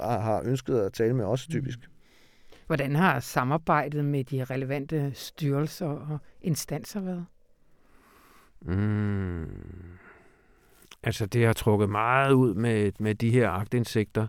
har 0.00 0.42
ønsket 0.44 0.78
at 0.78 0.92
tale 0.92 1.14
med 1.14 1.24
os 1.24 1.46
typisk. 1.46 1.78
Hvordan 2.66 2.96
har 2.96 3.20
samarbejdet 3.20 4.04
med 4.04 4.24
de 4.24 4.44
relevante 4.44 5.10
styrelser 5.14 5.86
og 5.86 6.18
instanser 6.42 7.00
været? 7.00 7.26
Mm. 8.60 9.46
Altså, 11.02 11.26
det 11.26 11.46
har 11.46 11.52
trukket 11.52 11.90
meget 11.90 12.32
ud 12.32 12.54
med, 12.54 12.92
med 12.98 13.14
de 13.14 13.30
her 13.30 13.50
agtindsigter. 13.50 14.26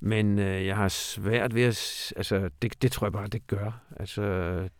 Men 0.00 0.38
øh, 0.38 0.66
jeg 0.66 0.76
har 0.76 0.88
svært 0.88 1.54
ved 1.54 1.62
at... 1.62 2.12
Altså, 2.16 2.50
det, 2.62 2.82
det 2.82 2.92
tror 2.92 3.06
jeg 3.06 3.12
bare, 3.12 3.26
det 3.26 3.46
gør. 3.46 3.82
Altså, 3.96 4.22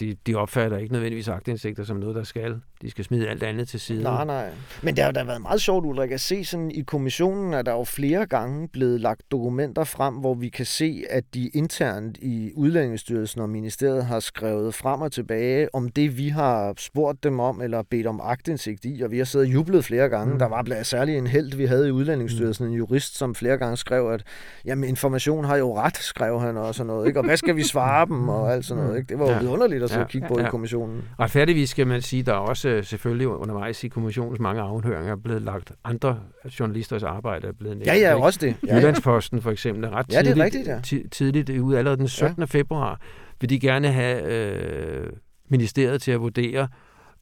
de, 0.01 0.15
de 0.27 0.35
opfatter 0.35 0.79
ikke 0.79 0.93
nødvendigvis 0.93 1.29
agtindsigter 1.29 1.85
som 1.85 1.97
noget, 1.97 2.17
der 2.17 2.23
skal. 2.23 2.61
De 2.83 2.91
skal 2.91 3.05
smide 3.05 3.29
alt 3.29 3.43
andet 3.43 3.69
til 3.69 3.81
side. 3.81 4.03
Nej, 4.03 4.25
nej. 4.25 4.51
Men 4.83 4.97
det 4.97 5.05
har 5.05 5.13
da 5.13 5.25
været 5.25 5.43
meget 5.43 5.61
sjovt, 5.61 5.87
Ulrik, 5.87 6.11
at 6.11 6.21
se 6.21 6.45
sådan 6.45 6.71
i 6.71 6.81
kommissionen, 6.81 7.55
at 7.55 7.67
der 7.67 7.73
jo 7.73 7.85
flere 7.85 8.27
gange 8.27 8.69
blevet 8.69 9.01
lagt 9.01 9.23
dokumenter 9.31 9.85
frem, 9.85 10.15
hvor 10.15 10.35
vi 10.35 10.49
kan 10.49 10.67
se, 10.67 11.05
at 11.11 11.25
de 11.35 11.49
internt 11.49 12.19
i 12.23 12.53
Udlændingsstyrelsen 12.55 13.41
og 13.41 13.51
ministeriet 13.51 14.05
har 14.05 14.21
skrevet 14.21 14.75
frem 14.75 15.01
og 15.01 15.13
tilbage 15.13 15.75
om 15.75 15.89
det, 15.89 16.19
vi 16.19 16.29
har 16.29 16.75
spurgt 16.79 17.25
dem 17.25 17.41
om, 17.41 17.63
eller 17.63 17.83
bedt 17.91 18.07
om 18.07 18.21
agtindsigt 18.23 18.85
i, 18.85 19.03
og 19.03 19.11
vi 19.11 19.19
har 19.19 19.25
siddet 19.25 19.49
og 19.49 19.55
jublet 19.55 19.85
flere 19.85 20.09
gange. 20.09 20.33
Mm. 20.33 20.39
Der 20.39 20.49
var 20.49 20.63
blandt 20.63 20.87
særligt 20.87 21.19
en 21.19 21.27
held, 21.27 21.57
vi 21.57 21.65
havde 21.65 21.89
i 21.89 21.91
Udlændingsstyrelsen, 21.91 22.67
mm. 22.67 22.73
en 22.73 22.79
jurist, 22.79 23.17
som 23.17 23.35
flere 23.35 23.59
gange 23.59 23.77
skrev, 23.77 24.11
at 24.11 24.23
jamen, 24.65 24.89
information 24.89 25.45
har 25.45 25.57
jo 25.57 25.77
ret, 25.77 25.97
skrev 25.97 26.41
han 26.41 26.57
og 26.57 26.75
sådan 26.75 26.87
noget, 26.87 27.07
ikke? 27.07 27.21
og 27.21 27.25
hvad 27.25 27.37
skal 27.37 27.57
vi 27.57 27.63
svare 27.63 28.07
dem, 28.07 28.29
og 28.29 28.53
alt 28.53 28.65
sådan 28.65 28.85
noget. 28.85 28.99
Ikke? 28.99 29.09
Det 29.09 29.19
var 29.19 29.27
jo 29.27 29.33
ja. 29.33 29.39
vidunderligt 29.39 29.83
at 29.83 29.97
ja. 29.97 30.05
kigge 30.05 30.29
på 30.29 30.41
ja. 30.41 30.47
i 30.47 30.51
kommissionen. 30.51 31.05
Retfærdigvis 31.21 31.71
skal 31.71 31.87
man 31.87 32.03
sige, 32.03 32.23
der 32.23 32.33
er 32.33 32.37
også 32.37 32.72
selvfølgelig 32.81 33.29
undervejs 33.29 33.85
i 33.85 33.89
kommissionens 33.89 34.41
mange 34.41 34.63
afhøringer 34.63 35.17
blevet 35.17 35.43
lagt 35.43 35.73
andre 35.85 36.21
journalisters 36.61 37.03
arbejde 37.03 37.47
er 37.49 37.53
blevet 37.53 37.77
nævnt. 37.77 37.87
Ja, 37.87 37.95
ja, 37.95 38.15
også 38.15 38.39
det. 38.43 38.57
Ja, 38.67 38.77
Jyllandsposten 38.77 39.43
for 39.43 39.51
eksempel 39.51 39.85
er 39.85 39.91
ret 39.91 40.07
ja, 40.13 40.23
det 40.23 40.39
er 40.39 40.45
rigtigt, 40.45 40.69
ja. 40.69 40.81
tidligt 41.11 41.51
ude, 41.51 41.79
allerede 41.79 41.99
den 41.99 42.09
17. 42.09 42.35
Ja. 42.39 42.45
februar, 42.45 43.01
vil 43.41 43.51
de 43.51 43.61
gerne 43.61 43.89
have 43.89 44.23
øh, 44.23 45.11
ministeriet 45.49 46.03
til 46.03 46.11
at 46.11 46.21
vurdere, 46.21 46.69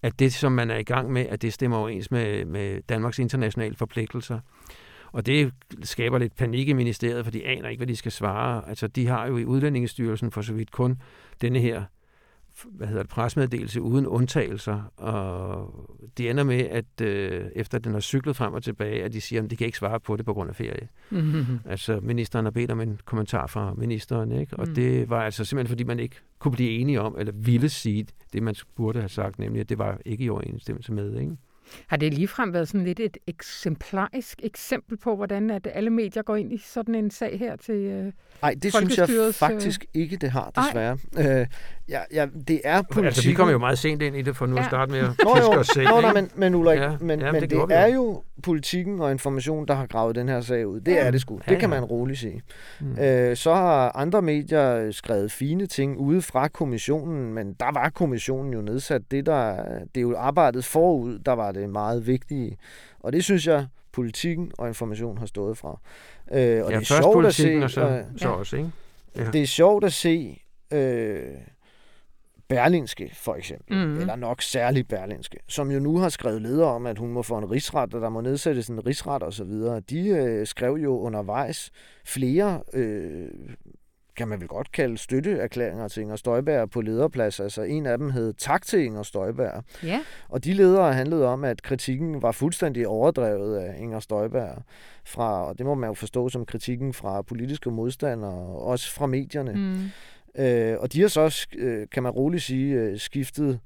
at 0.03 0.19
det, 0.19 0.33
som 0.33 0.53
man 0.53 0.71
er 0.71 0.77
i 0.77 0.83
gang 0.83 1.13
med, 1.13 1.27
at 1.29 1.43
det 1.43 1.53
stemmer 1.53 1.77
overens 1.77 2.11
med, 2.11 2.45
med 2.45 2.83
Danmarks 2.89 3.19
internationale 3.19 3.77
forpligtelser. 3.77 4.41
Og 5.13 5.27
det 5.27 5.53
skaber 5.83 6.19
lidt 6.19 6.37
panik 6.37 6.69
i 6.69 6.73
ministeriet, 6.73 7.25
for 7.25 7.31
de 7.31 7.47
aner 7.47 7.69
ikke, 7.69 7.79
hvad 7.79 7.87
de 7.87 7.97
skal 7.97 8.13
svare. 8.13 8.69
Altså, 8.69 8.87
de 8.87 9.07
har 9.07 9.27
jo 9.27 9.37
i 9.37 9.45
Udlændingsstyrelsen 9.45 10.31
for 10.31 10.43
så 10.43 10.53
vidt 10.53 10.71
kun 10.71 10.97
denne 11.41 11.59
her 11.59 11.83
hvad 12.64 12.87
hedder 12.87 13.03
det, 13.03 13.11
presmeddelelse 13.11 13.83
uden 13.83 14.07
undtagelser, 14.07 14.92
og 14.96 15.88
det 16.18 16.31
ender 16.31 16.44
med, 16.44 16.61
at 16.61 17.01
øh, 17.03 17.46
efter 17.57 17.79
den 17.79 17.92
har 17.92 18.01
cyklet 18.01 18.37
frem 18.37 18.53
og 18.53 18.62
tilbage, 18.62 19.05
at 19.05 19.12
de 19.12 19.20
siger, 19.20 19.42
at 19.42 19.51
de 19.51 19.57
kan 19.57 19.66
ikke 19.66 19.79
svare 19.79 20.01
på 20.01 20.16
det 20.16 20.27
på 20.27 20.35
grund 20.35 20.51
af 20.51 20.57
ferie. 20.57 20.88
Mm-hmm. 21.11 21.59
Altså, 21.70 22.01
ministeren 22.03 22.44
har 22.44 22.51
bedt 22.51 22.70
om 22.70 22.81
en 22.81 23.01
kommentar 23.05 23.46
fra 23.46 23.75
ministeren, 23.75 24.33
ikke? 24.33 24.57
og 24.57 24.68
mm. 24.68 24.75
det 24.75 25.11
var 25.11 25.23
altså 25.23 25.44
simpelthen, 25.44 25.68
fordi 25.68 25.85
man 25.85 26.01
ikke 26.01 26.16
kunne 26.38 26.53
blive 26.53 26.70
enige 26.70 27.01
om, 27.01 27.16
eller 27.18 27.33
ville 27.33 27.68
sige 27.68 28.07
det, 28.33 28.42
man 28.42 28.55
burde 28.77 28.99
have 28.99 29.09
sagt, 29.09 29.38
nemlig, 29.38 29.61
at 29.61 29.68
det 29.68 29.79
var 29.79 29.99
ikke 30.05 30.25
i 30.25 30.31
overensstemmelse 30.31 30.92
med. 30.92 31.16
Ikke? 31.20 31.37
Har 31.87 31.96
det 31.96 32.14
ligefrem 32.14 32.52
været 32.52 32.68
sådan 32.68 32.85
lidt 32.85 33.00
et 33.00 33.18
eksemplarisk 33.26 34.40
eksempel 34.42 34.96
på, 34.96 35.16
hvordan 35.16 35.50
at 35.50 35.68
alle 35.74 35.90
medier 35.90 36.22
går 36.22 36.37
ind 36.37 36.52
i 36.52 36.59
sådan 36.59 36.94
en 36.94 37.11
sag 37.11 37.38
her 37.38 37.56
til 37.56 37.74
øh, 37.74 38.12
Nej, 38.42 38.54
det 38.62 38.74
synes 38.74 38.98
jeg 38.98 39.11
øh, 39.11 39.33
faktisk 39.33 39.85
ikke, 39.94 40.16
det 40.16 40.30
har, 40.30 40.50
desværre. 40.56 40.98
Øh, 41.18 41.46
ja, 41.88 42.00
ja, 42.12 42.26
det 42.48 42.61
er 42.64 42.83
politik. 42.83 43.06
Altså, 43.06 43.28
vi 43.28 43.35
kommer 43.35 43.52
jo 43.52 43.59
meget 43.59 43.78
sent 43.78 44.02
ind 44.02 44.16
i 44.16 44.22
det, 44.22 44.37
for 44.37 44.46
nu 44.46 44.54
ja. 44.56 44.61
at 44.61 44.66
starte 44.66 44.92
med 44.92 45.00
at 45.00 45.11
nå, 45.24 45.37
jo, 45.38 45.61
os 45.61 45.66
selv. 45.66 45.88
Nå, 45.88 46.12
men, 46.14 46.30
men 46.35 46.54
Ulrik, 46.54 46.78
ja, 46.78 46.96
men, 47.00 47.20
ja, 47.20 47.33
men 47.33 47.42
det, 47.42 47.50
det 47.50 47.64
er 47.68 47.87
jo 47.87 48.22
politikken 48.42 49.00
og 49.00 49.11
information, 49.11 49.66
der 49.66 49.74
har 49.74 49.87
gravet 49.87 50.16
den 50.16 50.28
her 50.28 50.40
sag 50.40 50.66
ud. 50.66 50.80
Det 50.80 50.92
ja. 50.92 51.06
er 51.06 51.11
det 51.11 51.20
sgu. 51.20 51.37
Det 51.38 51.46
ja, 51.46 51.52
ja. 51.52 51.59
kan 51.59 51.70
man 51.70 51.85
roligt 51.85 52.18
sige. 52.18 52.42
Mm. 52.80 52.98
Øh, 52.98 53.37
så 53.37 53.54
har 53.54 53.96
andre 53.96 54.22
medier 54.22 54.90
skrevet 54.90 55.33
fine 55.33 55.66
ting 55.66 55.98
ude 55.98 56.22
fra 56.22 56.48
kommissionen, 56.48 57.35
men 57.35 57.54
der 57.61 57.72
var 57.72 57.88
kommissionen 57.88 58.52
jo 58.52 58.61
nedsat. 58.61 59.02
Det, 59.11 59.26
der, 59.26 59.56
det 59.94 59.96
er 59.96 60.00
jo 60.00 60.16
arbejdet 60.16 60.64
forud, 60.64 61.18
der 61.18 61.33
var 61.33 61.52
det 61.52 61.60
meget 61.68 62.07
vigtige. 62.07 62.59
Og 63.01 63.12
det 63.12 63.25
synes 63.25 63.46
jeg, 63.46 63.66
politikken 63.92 64.53
og 64.59 64.68
information 64.68 65.18
har 65.18 65.27
stået 65.27 65.59
fra. 65.59 65.81
Øh, 66.33 66.64
og 66.64 66.70
ja, 66.73 66.79
det 66.79 66.90
er 66.90 67.01
sjovt 67.01 67.27
at 67.27 67.35
se, 67.35 67.61
og 67.62 67.70
så, 67.70 67.81
øh, 67.81 68.05
så 68.16 68.29
ja. 68.29 68.35
også, 68.35 68.57
ikke? 68.57 68.70
Ja. 69.16 69.31
Det 69.31 69.42
er 69.42 69.46
sjovt 69.46 69.85
at 69.85 69.92
se 69.92 70.42
øh, 70.73 71.35
Berlinske, 72.49 73.11
for 73.14 73.35
eksempel, 73.35 73.87
mm. 73.87 74.01
eller 74.01 74.16
nok 74.16 74.42
særligt 74.42 74.88
Berlinske, 74.88 75.38
som 75.49 75.70
jo 75.70 75.81
nu 75.81 75.99
har 75.99 76.09
skrevet 76.09 76.42
leder 76.42 76.66
om, 76.66 76.87
at 76.87 76.99
hun 76.99 77.12
må 77.12 77.23
få 77.23 77.38
en 77.38 77.51
rigsret, 77.51 77.94
og 77.94 78.01
der 78.01 78.09
må 78.09 78.20
nedsættes 78.20 78.68
en 78.68 78.87
rigsret 78.87 79.23
osv. 79.23 79.51
De 79.90 80.09
øh, 80.09 80.46
skrev 80.46 80.75
jo 80.75 80.99
undervejs 80.99 81.70
flere 82.05 82.62
øh, 82.73 83.29
kan 84.20 84.28
man 84.28 84.40
vel 84.40 84.48
godt 84.48 84.72
kalde 84.72 84.98
støtteerklæringer 84.98 85.88
til 85.88 86.00
Inger 86.00 86.16
Støjberg 86.16 86.70
på 86.70 86.80
lederplads. 86.80 87.40
Altså 87.40 87.62
en 87.62 87.87
af 87.87 87.98
dem 87.98 88.11
hed 88.11 88.33
Tak 88.33 88.66
til 88.66 88.85
Inger 88.85 89.02
Støjberg. 89.02 89.64
Ja. 89.83 90.00
Og 90.28 90.44
de 90.44 90.52
ledere 90.52 90.92
handlede 90.92 91.26
om, 91.26 91.44
at 91.44 91.62
kritikken 91.62 92.22
var 92.22 92.33
fuldstændig 92.33 92.87
overdrevet 92.87 93.56
af 93.56 93.74
Inger 93.78 94.00
Støjberg. 94.00 94.62
Fra, 95.04 95.46
og 95.46 95.59
det 95.59 95.66
må 95.66 95.74
man 95.74 95.90
jo 95.90 95.94
forstå 95.94 96.28
som 96.28 96.46
kritikken 96.46 96.92
fra 96.92 97.22
politiske 97.22 97.70
modstandere, 97.70 98.33
og 98.33 98.64
også 98.64 98.92
fra 98.92 99.06
medierne. 99.06 99.52
Mm. 99.52 99.90
Øh, 100.44 100.76
og 100.80 100.92
de 100.92 101.00
har 101.00 101.09
så, 101.09 101.46
øh, 101.56 101.87
kan 101.92 102.02
man 102.02 102.12
roligt 102.12 102.42
sige, 102.42 102.74
øh, 102.74 102.98
skiftet 102.98 103.61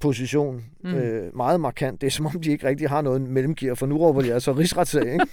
position 0.00 0.64
mm. 0.84 0.94
øh, 0.94 1.36
meget 1.36 1.60
markant. 1.60 2.00
Det 2.00 2.06
er 2.06 2.10
som 2.10 2.26
om, 2.26 2.40
de 2.40 2.50
ikke 2.50 2.68
rigtig 2.68 2.88
har 2.88 3.00
noget 3.02 3.20
mellemgear, 3.20 3.74
for 3.74 3.86
nu 3.86 3.96
råber 3.96 4.22
de 4.22 4.34
altså 4.34 4.52
rigsretssag, 4.52 5.12
ikke? 5.12 5.26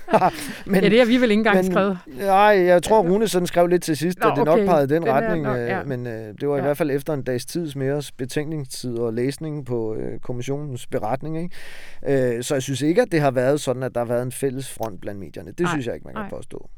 men, 0.66 0.82
ja, 0.82 0.88
det 0.88 0.98
har 0.98 1.06
vi 1.06 1.16
vel 1.16 1.30
ikke 1.30 1.40
engang 1.40 1.56
men, 1.56 1.64
skrevet. 1.64 1.98
Nej, 2.06 2.36
jeg 2.66 2.82
tror, 2.82 3.02
Rune 3.02 3.28
sådan 3.28 3.46
skrev 3.46 3.66
lidt 3.66 3.82
til 3.82 3.96
sidst, 3.96 4.18
Nå, 4.20 4.28
at 4.28 4.36
det 4.36 4.48
okay. 4.48 4.60
nok 4.60 4.68
pegede 4.68 4.94
den, 4.94 5.02
den 5.02 5.12
retning, 5.12 5.42
nok, 5.42 5.56
ja. 5.56 5.84
men 5.84 6.06
øh, 6.06 6.34
det 6.40 6.48
var 6.48 6.54
ja. 6.54 6.60
i 6.60 6.62
hvert 6.62 6.76
fald 6.76 6.90
efter 6.90 7.14
en 7.14 7.22
dags 7.22 7.46
tids 7.46 7.76
mere 7.76 8.02
betænkningstid 8.16 8.98
og 8.98 9.12
læsning 9.12 9.66
på 9.66 9.94
øh, 9.94 10.20
kommissionens 10.20 10.86
beretning, 10.86 11.38
ikke? 11.42 12.36
Øh, 12.36 12.42
så 12.42 12.54
jeg 12.54 12.62
synes 12.62 12.82
ikke, 12.82 13.02
at 13.02 13.12
det 13.12 13.20
har 13.20 13.30
været 13.30 13.60
sådan, 13.60 13.82
at 13.82 13.94
der 13.94 14.00
har 14.00 14.06
været 14.06 14.22
en 14.22 14.32
fælles 14.32 14.72
front 14.72 15.00
blandt 15.00 15.20
medierne. 15.20 15.52
Det 15.52 15.64
Ej, 15.64 15.70
synes 15.70 15.86
jeg 15.86 15.94
ikke, 15.94 16.04
man 16.04 16.14
kan 16.14 16.22
Ej. 16.22 16.30
påstå. 16.30 16.68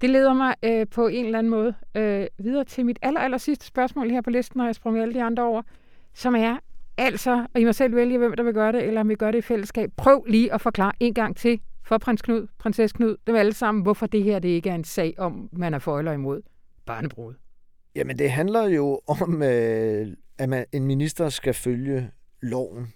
Det 0.00 0.10
leder 0.10 0.32
mig 0.32 0.54
øh, 0.62 0.86
på 0.94 1.06
en 1.06 1.24
eller 1.24 1.38
anden 1.38 1.50
måde 1.50 1.74
øh, 1.94 2.26
videre 2.38 2.64
til 2.64 2.86
mit 2.86 2.98
aller, 3.02 3.20
aller 3.20 3.38
sidste 3.38 3.66
spørgsmål 3.66 4.10
her 4.10 4.20
på 4.20 4.30
listen, 4.30 4.58
når 4.58 4.64
jeg 4.64 4.74
sprunget 4.74 5.02
alle 5.02 5.14
de 5.14 5.22
andre 5.22 5.42
over 5.42 5.62
som 6.14 6.34
er 6.34 6.56
altså, 6.98 7.46
og 7.54 7.60
I 7.60 7.64
må 7.64 7.72
selv 7.72 7.96
vælge, 7.96 8.18
hvem 8.18 8.32
der 8.36 8.42
vil 8.42 8.54
gøre 8.54 8.72
det, 8.72 8.84
eller 8.84 9.00
om 9.00 9.08
vi 9.08 9.14
gør 9.14 9.30
det 9.30 9.38
i 9.38 9.42
fællesskab. 9.42 9.90
Prøv 9.96 10.24
lige 10.28 10.52
at 10.52 10.60
forklare 10.60 10.92
en 11.00 11.14
gang 11.14 11.36
til 11.36 11.60
for 11.84 11.98
prins 11.98 12.22
Knud, 12.22 12.46
prinsesse 12.58 12.96
Knud, 12.96 13.16
dem 13.26 13.34
alle 13.34 13.52
sammen, 13.52 13.82
hvorfor 13.82 14.06
det 14.06 14.22
her 14.22 14.38
det 14.38 14.48
ikke 14.48 14.70
er 14.70 14.74
en 14.74 14.84
sag 14.84 15.14
om, 15.18 15.48
man 15.52 15.74
er 15.74 15.78
for 15.78 15.98
eller 15.98 16.12
imod 16.12 16.42
barnebrud. 16.86 17.34
Jamen, 17.94 18.18
det 18.18 18.30
handler 18.30 18.68
jo 18.68 19.00
om, 19.06 19.42
øh, 19.42 20.08
at 20.38 20.48
man, 20.48 20.64
en 20.72 20.86
minister 20.86 21.28
skal 21.28 21.54
følge 21.54 22.10
loven. 22.42 22.92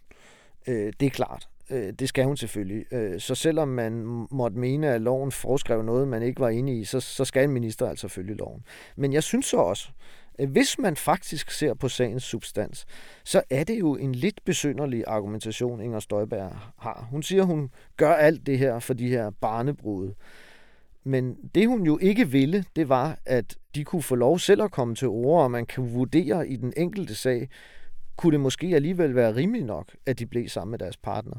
Øh, 0.66 0.92
det 1.00 1.06
er 1.06 1.10
klart. 1.10 1.48
Øh, 1.70 1.92
det 1.92 2.08
skal 2.08 2.24
hun 2.24 2.36
selvfølgelig. 2.36 2.92
Øh, 2.92 3.20
så 3.20 3.34
selvom 3.34 3.68
man 3.68 4.26
måtte 4.30 4.58
mene, 4.58 4.88
at 4.88 5.00
loven 5.00 5.32
foreskrev 5.32 5.82
noget, 5.82 6.08
man 6.08 6.22
ikke 6.22 6.40
var 6.40 6.48
enig 6.48 6.80
i, 6.80 6.84
så, 6.84 7.00
så 7.00 7.24
skal 7.24 7.44
en 7.44 7.50
minister 7.50 7.88
altså 7.88 8.08
følge 8.08 8.34
loven. 8.34 8.64
Men 8.96 9.12
jeg 9.12 9.22
synes 9.22 9.46
så 9.46 9.56
også, 9.56 9.88
Øh, 10.38 10.50
hvis 10.50 10.78
man 10.78 10.96
faktisk 10.96 11.50
ser 11.50 11.74
på 11.74 11.88
sagens 11.88 12.22
substans, 12.22 12.86
så 13.24 13.42
er 13.50 13.64
det 13.64 13.78
jo 13.78 13.96
en 13.96 14.14
lidt 14.14 14.44
besynderlig 14.44 15.04
argumentation, 15.06 15.80
Inger 15.80 16.00
Støjberg 16.00 16.52
har. 16.78 17.08
Hun 17.10 17.22
siger, 17.22 17.42
hun 17.42 17.70
gør 17.96 18.12
alt 18.12 18.46
det 18.46 18.58
her 18.58 18.78
for 18.78 18.94
de 18.94 19.08
her 19.08 19.30
barnebrude. 19.30 20.14
Men 21.04 21.36
det 21.54 21.68
hun 21.68 21.86
jo 21.86 21.98
ikke 21.98 22.30
ville, 22.30 22.64
det 22.76 22.88
var, 22.88 23.18
at 23.26 23.56
de 23.74 23.84
kunne 23.84 24.02
få 24.02 24.14
lov 24.14 24.38
selv 24.38 24.62
at 24.62 24.70
komme 24.70 24.94
til 24.94 25.08
ord, 25.08 25.42
og 25.42 25.50
man 25.50 25.66
kan 25.66 25.94
vurdere 25.94 26.48
i 26.48 26.56
den 26.56 26.72
enkelte 26.76 27.14
sag, 27.14 27.48
kunne 28.16 28.32
det 28.32 28.40
måske 28.40 28.66
alligevel 28.66 29.14
være 29.14 29.34
rimeligt 29.34 29.66
nok, 29.66 29.96
at 30.06 30.18
de 30.18 30.26
blev 30.26 30.48
sammen 30.48 30.70
med 30.70 30.78
deres 30.78 30.96
partner. 30.96 31.36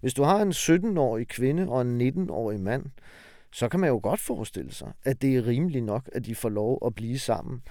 Hvis 0.00 0.14
du 0.14 0.22
har 0.22 0.42
en 0.42 0.50
17-årig 0.50 1.28
kvinde 1.28 1.68
og 1.68 1.82
en 1.82 2.00
19-årig 2.00 2.60
mand, 2.60 2.86
så 3.52 3.68
kan 3.68 3.80
man 3.80 3.88
jo 3.88 4.00
godt 4.02 4.20
forestille 4.20 4.72
sig, 4.72 4.92
at 5.04 5.22
det 5.22 5.36
er 5.36 5.46
rimeligt 5.46 5.84
nok, 5.84 6.10
at 6.12 6.26
de 6.26 6.34
får 6.34 6.48
lov 6.48 6.78
at 6.86 6.94
blive 6.94 7.18
sammen. 7.18 7.62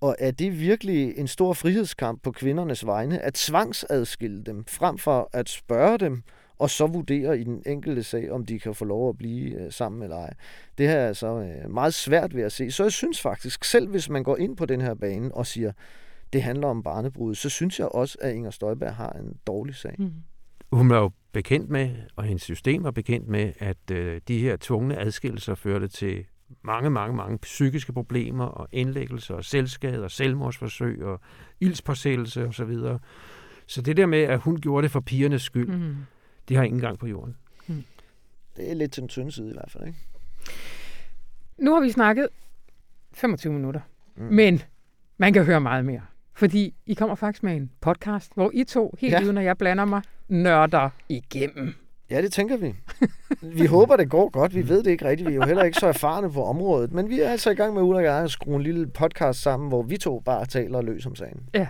Og 0.00 0.16
er 0.18 0.30
det 0.30 0.60
virkelig 0.60 1.18
en 1.18 1.28
stor 1.28 1.52
frihedskamp 1.52 2.22
på 2.22 2.32
kvindernes 2.32 2.86
vegne 2.86 3.18
at 3.18 3.34
tvangsadskille 3.34 4.42
dem, 4.42 4.64
frem 4.68 4.98
for 4.98 5.30
at 5.32 5.48
spørge 5.48 5.98
dem, 5.98 6.22
og 6.58 6.70
så 6.70 6.86
vurdere 6.86 7.38
i 7.38 7.44
den 7.44 7.62
enkelte 7.66 8.02
sag, 8.02 8.32
om 8.32 8.46
de 8.46 8.58
kan 8.58 8.74
få 8.74 8.84
lov 8.84 9.08
at 9.08 9.18
blive 9.18 9.60
øh, 9.60 9.72
sammen 9.72 10.02
eller 10.02 10.16
ej. 10.16 10.34
Det 10.78 10.88
her 10.88 10.96
er 10.96 11.08
altså 11.08 11.26
øh, 11.26 11.70
meget 11.70 11.94
svært 11.94 12.36
ved 12.36 12.42
at 12.42 12.52
se. 12.52 12.70
Så 12.70 12.82
jeg 12.82 12.92
synes 12.92 13.20
faktisk, 13.20 13.64
selv 13.64 13.88
hvis 13.88 14.08
man 14.08 14.22
går 14.22 14.36
ind 14.36 14.56
på 14.56 14.66
den 14.66 14.80
her 14.80 14.94
bane 14.94 15.34
og 15.34 15.46
siger, 15.46 15.72
det 16.32 16.42
handler 16.42 16.68
om 16.68 16.82
barnebrud, 16.82 17.34
så 17.34 17.48
synes 17.48 17.78
jeg 17.78 17.88
også, 17.88 18.18
at 18.20 18.34
Inger 18.34 18.50
Støjberg 18.50 18.94
har 18.94 19.10
en 19.10 19.36
dårlig 19.46 19.74
sag. 19.74 19.94
Mm. 19.98 20.12
Hun 20.72 20.90
er 20.90 20.96
jo 20.96 21.10
bekendt 21.32 21.70
med, 21.70 21.90
og 22.16 22.24
hendes 22.24 22.42
system 22.42 22.84
er 22.84 22.90
bekendt 22.90 23.28
med, 23.28 23.52
at 23.58 23.90
øh, 23.92 24.20
de 24.28 24.38
her 24.38 24.56
tvungne 24.60 24.98
adskillelser 24.98 25.54
førte 25.54 25.88
til 25.88 26.24
mange, 26.66 26.90
mange, 26.90 27.16
mange 27.16 27.38
psykiske 27.38 27.92
problemer 27.92 28.44
og 28.44 28.68
indlæggelser 28.72 29.34
og 29.34 29.44
selvskade 29.44 30.04
og 30.04 30.10
selvmordsforsøg 30.10 31.02
og 31.02 31.20
ildspåsættelse 31.60 32.46
osv. 32.46 32.72
Så, 32.72 32.98
så 33.66 33.82
det 33.82 33.96
der 33.96 34.06
med, 34.06 34.22
at 34.22 34.40
hun 34.40 34.56
gjorde 34.56 34.82
det 34.82 34.90
for 34.90 35.00
pigernes 35.00 35.42
skyld, 35.42 35.68
mm. 35.68 35.96
det 36.48 36.56
har 36.56 36.64
ingen 36.64 36.80
gang 36.80 36.98
på 36.98 37.06
jorden. 37.06 37.36
Mm. 37.66 37.84
Det 38.56 38.70
er 38.70 38.74
lidt 38.74 38.92
til 38.92 39.00
den 39.00 39.08
tynde 39.08 39.32
side 39.32 39.50
i 39.50 39.52
hvert 39.52 39.70
fald, 39.70 39.86
ikke? 39.86 39.98
Nu 41.58 41.74
har 41.74 41.80
vi 41.80 41.90
snakket 41.90 42.28
25 43.14 43.52
minutter, 43.52 43.80
mm. 44.16 44.22
men 44.22 44.62
man 45.18 45.32
kan 45.32 45.44
høre 45.44 45.60
meget 45.60 45.84
mere. 45.84 46.02
Fordi 46.34 46.74
I 46.86 46.94
kommer 46.94 47.14
faktisk 47.14 47.42
med 47.42 47.56
en 47.56 47.70
podcast, 47.80 48.34
hvor 48.34 48.50
I 48.54 48.64
to, 48.64 48.94
helt 48.98 49.12
ja. 49.12 49.22
uden 49.22 49.38
at 49.38 49.44
jeg 49.44 49.58
blander 49.58 49.84
mig, 49.84 50.02
nørder 50.28 50.90
igennem. 51.08 51.74
Ja, 52.10 52.22
det 52.22 52.32
tænker 52.32 52.56
vi. 52.56 52.74
Vi 53.42 53.66
håber, 53.66 53.96
det 53.96 54.10
går 54.10 54.28
godt. 54.28 54.54
Vi 54.54 54.68
ved 54.68 54.82
det 54.82 54.90
ikke 54.90 55.08
rigtigt. 55.08 55.28
Vi 55.28 55.34
er 55.34 55.36
jo 55.38 55.46
heller 55.46 55.64
ikke 55.64 55.78
så 55.78 55.86
erfarne 55.86 56.32
på 56.32 56.44
området. 56.44 56.92
Men 56.92 57.08
vi 57.08 57.20
er 57.20 57.28
altså 57.28 57.50
i 57.50 57.54
gang 57.54 57.74
med 57.74 57.82
Ulla 57.82 57.98
og 57.98 58.04
jeg 58.04 58.14
at 58.24 58.30
skrue 58.30 58.56
en 58.56 58.62
lille 58.62 58.86
podcast 58.86 59.42
sammen, 59.42 59.68
hvor 59.68 59.82
vi 59.82 59.96
to 59.96 60.20
bare 60.24 60.46
taler 60.46 60.82
løs 60.82 61.06
om 61.06 61.16
sagen. 61.16 61.40
Ja. 61.54 61.66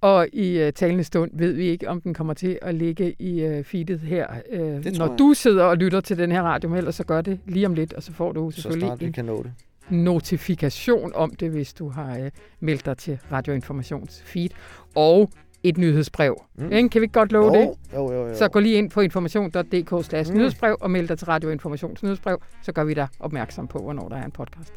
Og 0.00 0.28
i 0.32 0.66
uh, 0.66 0.70
talende 0.72 1.04
stund 1.04 1.30
ved 1.34 1.52
vi 1.52 1.64
ikke, 1.68 1.88
om 1.88 2.00
den 2.00 2.14
kommer 2.14 2.34
til 2.34 2.58
at 2.62 2.74
ligge 2.74 3.14
i 3.18 3.46
uh, 3.46 3.64
feedet 3.64 4.00
her, 4.00 4.26
uh, 4.52 4.58
når 4.58 5.08
jeg. 5.08 5.18
du 5.18 5.34
sidder 5.34 5.64
og 5.64 5.76
lytter 5.76 6.00
til 6.00 6.18
den 6.18 6.32
her 6.32 6.42
radio, 6.42 6.68
men 6.68 6.78
ellers 6.78 6.94
så 6.94 7.04
gør 7.04 7.20
det 7.20 7.40
lige 7.46 7.66
om 7.66 7.74
lidt, 7.74 7.92
og 7.92 8.02
så 8.02 8.12
får 8.12 8.32
du 8.32 8.50
selvfølgelig 8.50 8.88
så 8.88 8.96
snart 8.96 9.00
vi 9.00 9.10
kan 9.10 9.24
nå 9.24 9.42
det. 9.42 9.52
notifikation 9.90 11.12
om 11.14 11.34
det, 11.34 11.50
hvis 11.50 11.72
du 11.72 11.88
har 11.88 12.18
uh, 12.18 12.26
meldt 12.60 12.86
dig 12.86 12.98
til 12.98 13.18
Radioinformations 13.32 14.22
feed. 14.24 14.50
Og 14.94 15.30
et 15.68 15.78
nyhedsbrev. 15.78 16.42
Mm. 16.54 16.72
Ikke? 16.72 16.88
Kan 16.88 17.00
vi 17.00 17.04
ikke 17.04 17.12
godt 17.12 17.32
love 17.32 17.44
jo, 17.44 17.60
det? 17.60 17.70
Jo, 17.94 18.12
jo, 18.12 18.28
jo. 18.28 18.34
Så 18.36 18.48
gå 18.48 18.60
lige 18.60 18.74
ind 18.74 18.90
på 18.90 19.00
information.dk 19.00 20.04
slash 20.04 20.32
mm. 20.32 20.38
nyhedsbrev 20.38 20.76
og 20.80 20.90
meld 20.90 21.08
dig 21.08 21.18
til 21.18 21.26
Radio 21.26 21.50
Informations 21.50 22.02
nyhedsbrev, 22.02 22.38
så 22.62 22.72
gør 22.72 22.84
vi 22.84 22.94
dig 22.94 23.08
opmærksom 23.20 23.66
på, 23.66 23.78
hvornår 23.78 24.08
der 24.08 24.16
er 24.16 24.24
en 24.24 24.30
podcast. 24.30 24.72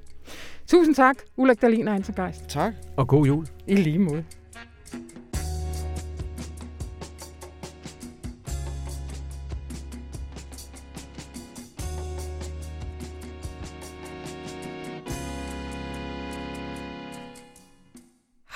Tusind 0.67 0.95
tak, 0.95 1.15
Ulrik 1.37 1.61
Dahlin 1.61 1.87
og 1.87 1.93
Hansen 1.93 2.15
Geist. 2.15 2.47
Tak. 2.47 2.73
Og 2.97 3.07
god 3.07 3.25
jul. 3.25 3.47
I 3.67 3.75
lige 3.75 3.99
måde. 3.99 4.23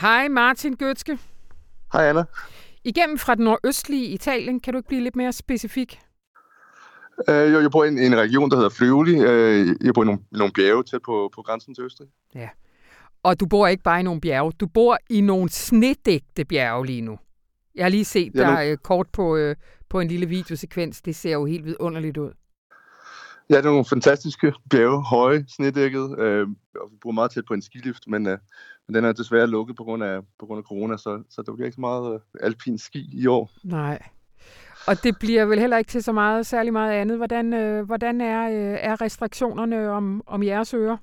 Hej 0.04 0.28
Martin 0.28 0.76
Gøtske. 0.76 1.17
Hej 1.93 2.10
Anna. 2.10 2.23
Igennem 2.84 3.17
fra 3.17 3.36
den 3.36 3.43
nordøstlige 3.43 4.08
Italien, 4.08 4.60
kan 4.60 4.73
du 4.73 4.77
ikke 4.79 4.88
blive 4.88 5.01
lidt 5.03 5.15
mere 5.15 5.34
specifik? 5.34 5.99
Øh, 7.29 7.53
jo, 7.53 7.60
jeg 7.60 7.71
bor 7.71 7.84
i 7.84 7.88
en, 7.88 7.99
en 7.99 8.17
region, 8.17 8.49
der 8.49 8.56
hedder 8.56 8.69
Friuli. 8.69 9.12
Øh, 9.12 9.75
jeg 9.86 9.93
bor 9.93 10.03
i 10.03 10.06
nogle, 10.06 10.21
nogle 10.32 10.53
bjerge 10.53 10.84
tæt 10.84 11.01
på, 11.01 11.32
på 11.36 11.41
grænsen 11.41 11.75
til 11.75 11.84
Østrig. 11.84 12.08
Ja. 12.36 12.49
Og 13.23 13.39
du 13.39 13.45
bor 13.45 13.67
ikke 13.67 13.84
bare 13.84 13.99
i 13.99 14.03
nogle 14.03 14.21
bjerge, 14.21 14.51
du 14.51 14.67
bor 14.67 14.97
i 15.10 15.21
nogle 15.21 15.49
snedægte 15.49 16.45
bjerge 16.45 16.86
lige 16.86 17.01
nu. 17.01 17.19
Jeg 17.75 17.86
har 17.86 17.89
lige 17.89 18.06
set 18.06 18.36
Jamen. 18.36 18.56
dig 18.56 18.71
øh, 18.71 18.77
kort 18.77 19.08
på, 19.13 19.36
øh, 19.36 19.56
på 19.89 19.99
en 19.99 20.08
lille 20.08 20.25
videosekvens. 20.25 21.01
Det 21.01 21.15
ser 21.15 21.32
jo 21.32 21.45
helt 21.45 21.65
vidunderligt 21.65 22.17
ud. 22.17 22.32
Ja, 23.49 23.58
det 23.58 23.65
er 23.65 23.69
nogle 23.69 23.86
fantastiske 23.86 24.53
bjerge, 24.69 25.03
høje, 25.03 25.45
snedækket. 25.47 26.19
Øh, 26.19 26.47
og 26.82 26.91
vi 26.91 26.97
bor 27.01 27.12
meget 27.12 27.32
tæt 27.32 27.45
på 27.45 27.53
en 27.53 27.62
skilift, 27.62 28.08
men, 28.08 28.27
øh, 28.27 28.38
men 28.88 28.95
den 28.95 29.06
er 29.06 29.12
desværre 29.12 29.47
lukket 29.47 29.75
på 29.75 29.84
grund 29.84 30.03
af, 30.03 30.21
på 30.39 30.45
grund 30.45 30.58
af 30.58 30.63
corona, 30.63 30.97
så, 30.97 31.23
så 31.29 31.41
der 31.41 31.53
bliver 31.53 31.65
ikke 31.65 31.75
så 31.75 31.82
meget 31.82 32.13
øh, 32.13 32.19
alpin 32.41 32.77
ski 32.77 33.10
i 33.13 33.27
år. 33.27 33.51
Nej. 33.63 34.01
Og 34.88 35.03
det 35.03 35.19
bliver 35.19 35.45
vel 35.45 35.60
heller 35.60 35.77
ikke 35.77 35.89
til 35.89 36.03
så 36.03 36.12
meget, 36.12 36.45
særlig 36.45 36.73
meget 36.73 36.91
andet. 36.91 37.17
Hvordan, 37.17 37.53
øh, 37.53 37.86
hvordan 37.86 38.21
er, 38.21 38.49
øh, 38.49 38.77
er 38.82 39.01
restriktionerne 39.01 39.89
om, 39.89 40.23
om 40.27 40.43
jeres 40.43 40.73
ører? 40.73 40.97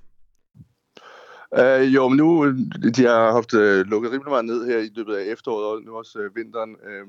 Uh, 1.58 1.94
jo, 1.94 2.08
men 2.08 2.16
nu 2.16 2.50
de 2.96 3.02
har 3.04 3.32
haft 3.32 3.54
uh, 3.54 3.90
lukket 3.90 4.12
rimelig 4.12 4.30
meget 4.30 4.44
ned 4.44 4.66
her 4.66 4.78
i 4.78 4.90
løbet 4.94 5.14
af 5.14 5.24
efteråret 5.24 5.66
og 5.66 5.82
nu 5.82 5.96
også 5.96 6.18
uh, 6.18 6.36
vinteren. 6.36 6.70
Uh, 6.70 7.08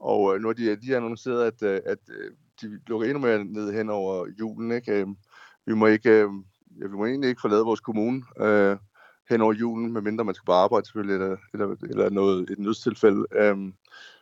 og 0.00 0.22
uh, 0.22 0.40
nu 0.40 0.48
har 0.48 0.54
de, 0.54 0.88
har 0.88 0.96
annonceret, 0.96 1.44
at, 1.44 1.62
uh, 1.62 1.90
at 1.92 1.98
uh, 2.08 2.30
de 2.60 2.80
lukker 2.86 3.06
endnu 3.06 3.20
mere 3.20 3.44
ned 3.44 3.72
hen 3.72 3.90
over 3.90 4.26
julen. 4.38 4.72
Ikke? 4.72 5.04
Uh, 5.04 5.14
vi 5.66 5.74
må 5.74 5.86
ikke, 5.86 6.26
uh, 6.26 6.34
ja, 6.80 6.86
vi 6.86 6.96
må 6.96 7.06
egentlig 7.06 7.28
ikke 7.28 7.40
forlade 7.40 7.64
vores 7.64 7.80
kommune 7.80 8.22
uh, 8.40 8.78
hen 9.30 9.40
over 9.40 9.52
julen, 9.52 9.92
medmindre 9.92 10.24
man 10.24 10.34
skal 10.34 10.46
på 10.46 10.52
arbejde 10.52 10.86
selvfølgelig, 10.86 11.14
eller, 11.14 11.36
eller, 11.52 11.76
eller 11.82 12.10
noget, 12.10 12.50
et 12.50 12.58
nødstilfælde. 12.58 13.52
Um, 13.52 13.74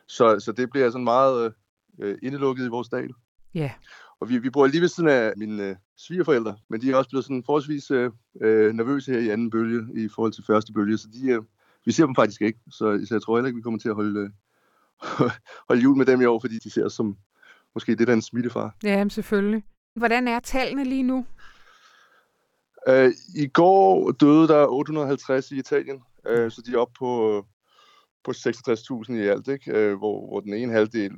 så, 0.07 0.39
så 0.39 0.51
det 0.51 0.69
bliver 0.69 0.89
sådan 0.89 1.03
meget 1.03 1.53
uh, 1.97 2.15
indelukket 2.23 2.65
i 2.65 2.69
vores 2.69 2.89
dal. 2.89 3.13
Ja. 3.55 3.59
Yeah. 3.59 3.71
Og 4.19 4.29
vi, 4.29 4.37
vi 4.37 4.49
bor 4.49 4.67
lige 4.67 4.81
ved 4.81 4.87
siden 4.87 5.09
af 5.09 5.33
mine 5.37 5.63
øh, 5.63 5.75
svigerforældre, 5.97 6.55
men 6.69 6.81
de 6.81 6.91
er 6.91 6.95
også 6.95 7.09
blevet 7.09 7.25
sådan 7.25 7.43
forholdsvis 7.45 7.91
øh, 7.91 8.11
øh, 8.41 8.73
nervøse 8.73 9.11
her 9.11 9.19
i 9.19 9.29
anden 9.29 9.49
bølge 9.49 10.03
i 10.03 10.07
forhold 10.07 10.31
til 10.31 10.43
første 10.47 10.73
bølge, 10.73 10.97
så 10.97 11.07
de, 11.13 11.29
øh, 11.29 11.41
vi 11.85 11.91
ser 11.91 12.05
dem 12.05 12.15
faktisk 12.15 12.41
ikke. 12.41 12.59
Så, 12.71 13.05
så 13.07 13.15
jeg 13.15 13.21
tror 13.21 13.37
heller 13.37 13.47
ikke, 13.47 13.55
vi 13.55 13.61
kommer 13.61 13.79
til 13.79 13.89
at 13.89 13.95
holde, 13.95 14.19
øh, 14.19 14.29
holde 15.69 15.81
jul 15.81 15.97
med 15.97 16.05
dem 16.05 16.21
i 16.21 16.25
år, 16.25 16.39
fordi 16.39 16.59
de 16.59 16.69
ser 16.69 16.85
os 16.85 16.93
som 16.93 17.17
måske 17.75 17.95
det 17.95 18.07
der 18.07 18.13
en 18.13 18.21
smittefar. 18.21 18.75
Ja, 18.83 19.05
selvfølgelig. 19.09 19.63
Hvordan 19.95 20.27
er 20.27 20.39
tallene 20.39 20.83
lige 20.83 21.03
nu? 21.03 21.25
Uh, 22.89 23.11
I 23.35 23.47
går 23.47 24.11
døde 24.11 24.47
der 24.47 24.67
850 24.67 25.51
i 25.51 25.57
Italien, 25.57 26.01
uh, 26.29 26.51
så 26.51 26.63
de 26.65 26.73
er 26.73 26.77
oppe 26.77 26.93
på, 26.99 27.45
på 28.23 28.31
66.000 28.31 29.13
i 29.13 29.27
alt, 29.27 29.47
ikke? 29.47 29.91
Uh, 29.91 29.97
hvor, 29.97 30.27
hvor 30.27 30.39
den 30.39 30.53
ene 30.53 30.73
halvdel 30.73 31.11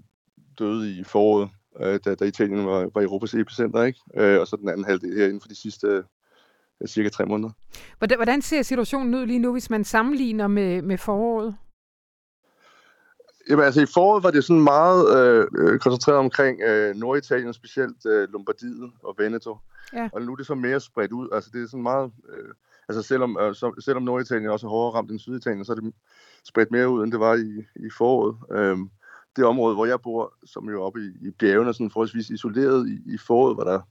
døde 0.59 0.99
i 0.99 1.03
foråret, 1.03 1.49
uh, 1.79 1.97
da, 2.05 2.15
da 2.15 2.25
Italien 2.25 2.65
var, 2.65 2.89
var 2.93 3.01
Europas 3.01 3.33
epicenter, 3.33 3.83
ikke? 3.83 3.99
Uh, 4.17 4.39
og 4.39 4.47
så 4.47 4.55
den 4.55 4.69
anden 4.69 4.85
halvdel 4.85 5.17
her 5.17 5.25
inden 5.25 5.41
for 5.41 5.47
de 5.47 5.61
sidste 5.61 6.03
cirka 6.87 7.09
tre 7.09 7.25
måneder. 7.25 7.49
Hvordan 8.15 8.41
ser 8.41 8.61
situationen 8.61 9.15
ud 9.15 9.25
lige 9.25 9.39
nu, 9.39 9.51
hvis 9.51 9.69
man 9.69 9.83
sammenligner 9.83 10.47
med, 10.47 10.81
med 10.81 10.97
foråret? 10.97 11.55
Jamen 13.51 13.65
altså 13.65 13.81
i 13.81 13.85
foråret 13.85 14.23
var 14.23 14.31
det 14.31 14.43
sådan 14.43 14.63
meget 14.63 15.17
øh, 15.17 15.79
koncentreret 15.79 16.19
omkring 16.19 16.61
øh, 16.61 16.95
Norditalien, 16.95 17.53
specielt 17.53 18.05
øh, 18.05 18.29
Lombardiet 18.31 18.91
og 19.03 19.15
Veneto. 19.17 19.57
Ja. 19.93 20.09
Og 20.13 20.21
nu 20.21 20.31
er 20.31 20.35
det 20.35 20.45
så 20.45 20.55
mere 20.55 20.79
spredt 20.79 21.11
ud. 21.11 21.29
Altså 21.31 21.49
det 21.53 21.63
er 21.63 21.67
sådan 21.67 21.83
meget... 21.83 22.11
Øh, 22.29 22.53
altså 22.89 23.01
selvom, 23.01 23.37
øh, 23.41 23.55
så, 23.55 23.81
selvom 23.85 24.03
Norditalien 24.03 24.49
også 24.49 24.67
er 24.67 24.69
hårdere 24.69 24.93
ramt 24.93 25.11
end 25.11 25.19
Syditalien, 25.19 25.65
så 25.65 25.71
er 25.71 25.75
det 25.75 25.93
spredt 26.43 26.71
mere 26.71 26.89
ud, 26.89 27.03
end 27.03 27.11
det 27.11 27.19
var 27.19 27.35
i, 27.35 27.65
i 27.75 27.89
foråret. 27.97 28.35
Øh, 28.51 28.77
det 29.35 29.45
område, 29.45 29.75
hvor 29.75 29.85
jeg 29.85 30.01
bor, 30.01 30.33
som 30.45 30.69
jo 30.69 30.83
oppe 30.83 30.99
i, 30.99 31.27
i 31.27 31.31
bjergene, 31.31 31.73
sådan 31.73 31.91
forholdsvis 31.91 32.29
isoleret 32.29 32.89
i, 32.89 33.13
i 33.13 33.17
foråret, 33.17 33.57
var 33.57 33.63
der 33.63 33.81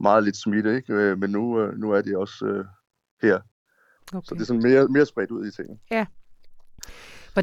meget 0.00 0.24
lidt 0.24 0.36
smitte, 0.36 0.76
ikke? 0.76 0.92
Øh, 0.92 1.18
men 1.18 1.30
nu, 1.30 1.60
øh, 1.60 1.78
nu 1.78 1.92
er 1.92 2.02
det 2.02 2.16
også 2.16 2.46
øh, 2.46 2.64
her. 3.22 3.38
Okay. 4.12 4.24
Så 4.24 4.34
det 4.34 4.40
er 4.40 4.44
sådan 4.44 4.62
mere, 4.62 4.88
mere 4.88 5.06
spredt 5.06 5.30
ud 5.30 5.46
i 5.46 5.50
tingene. 5.50 5.78
Ja. 5.90 6.06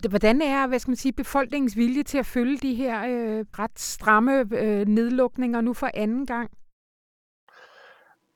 Hvordan 0.09 0.41
er 0.41 0.67
hvad 0.67 0.79
skal 0.79 0.91
man 0.91 0.95
sige, 0.95 1.13
befolkningens 1.13 1.77
vilje 1.77 2.03
til 2.03 2.17
at 2.17 2.25
følge 2.25 2.57
de 2.57 2.75
her 2.75 3.03
øh, 3.03 3.45
ret 3.59 3.79
stramme 3.79 4.39
øh, 4.39 4.87
nedlukninger 4.87 5.61
nu 5.61 5.73
for 5.73 5.89
anden 5.93 6.25
gang? 6.25 6.51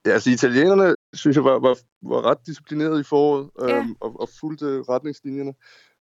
Ja, 0.06 0.12
altså 0.12 0.30
italienerne, 0.30 0.96
synes 1.14 1.36
jeg, 1.36 1.44
var, 1.44 1.60
var, 1.60 1.78
var 2.02 2.22
ret 2.26 2.38
disciplineret 2.46 3.00
i 3.00 3.04
foråret 3.04 3.50
ja. 3.60 3.78
øhm, 3.78 3.96
og, 4.00 4.22
og 4.22 4.30
fulgte 4.40 4.84
retningslinjerne. 4.90 5.54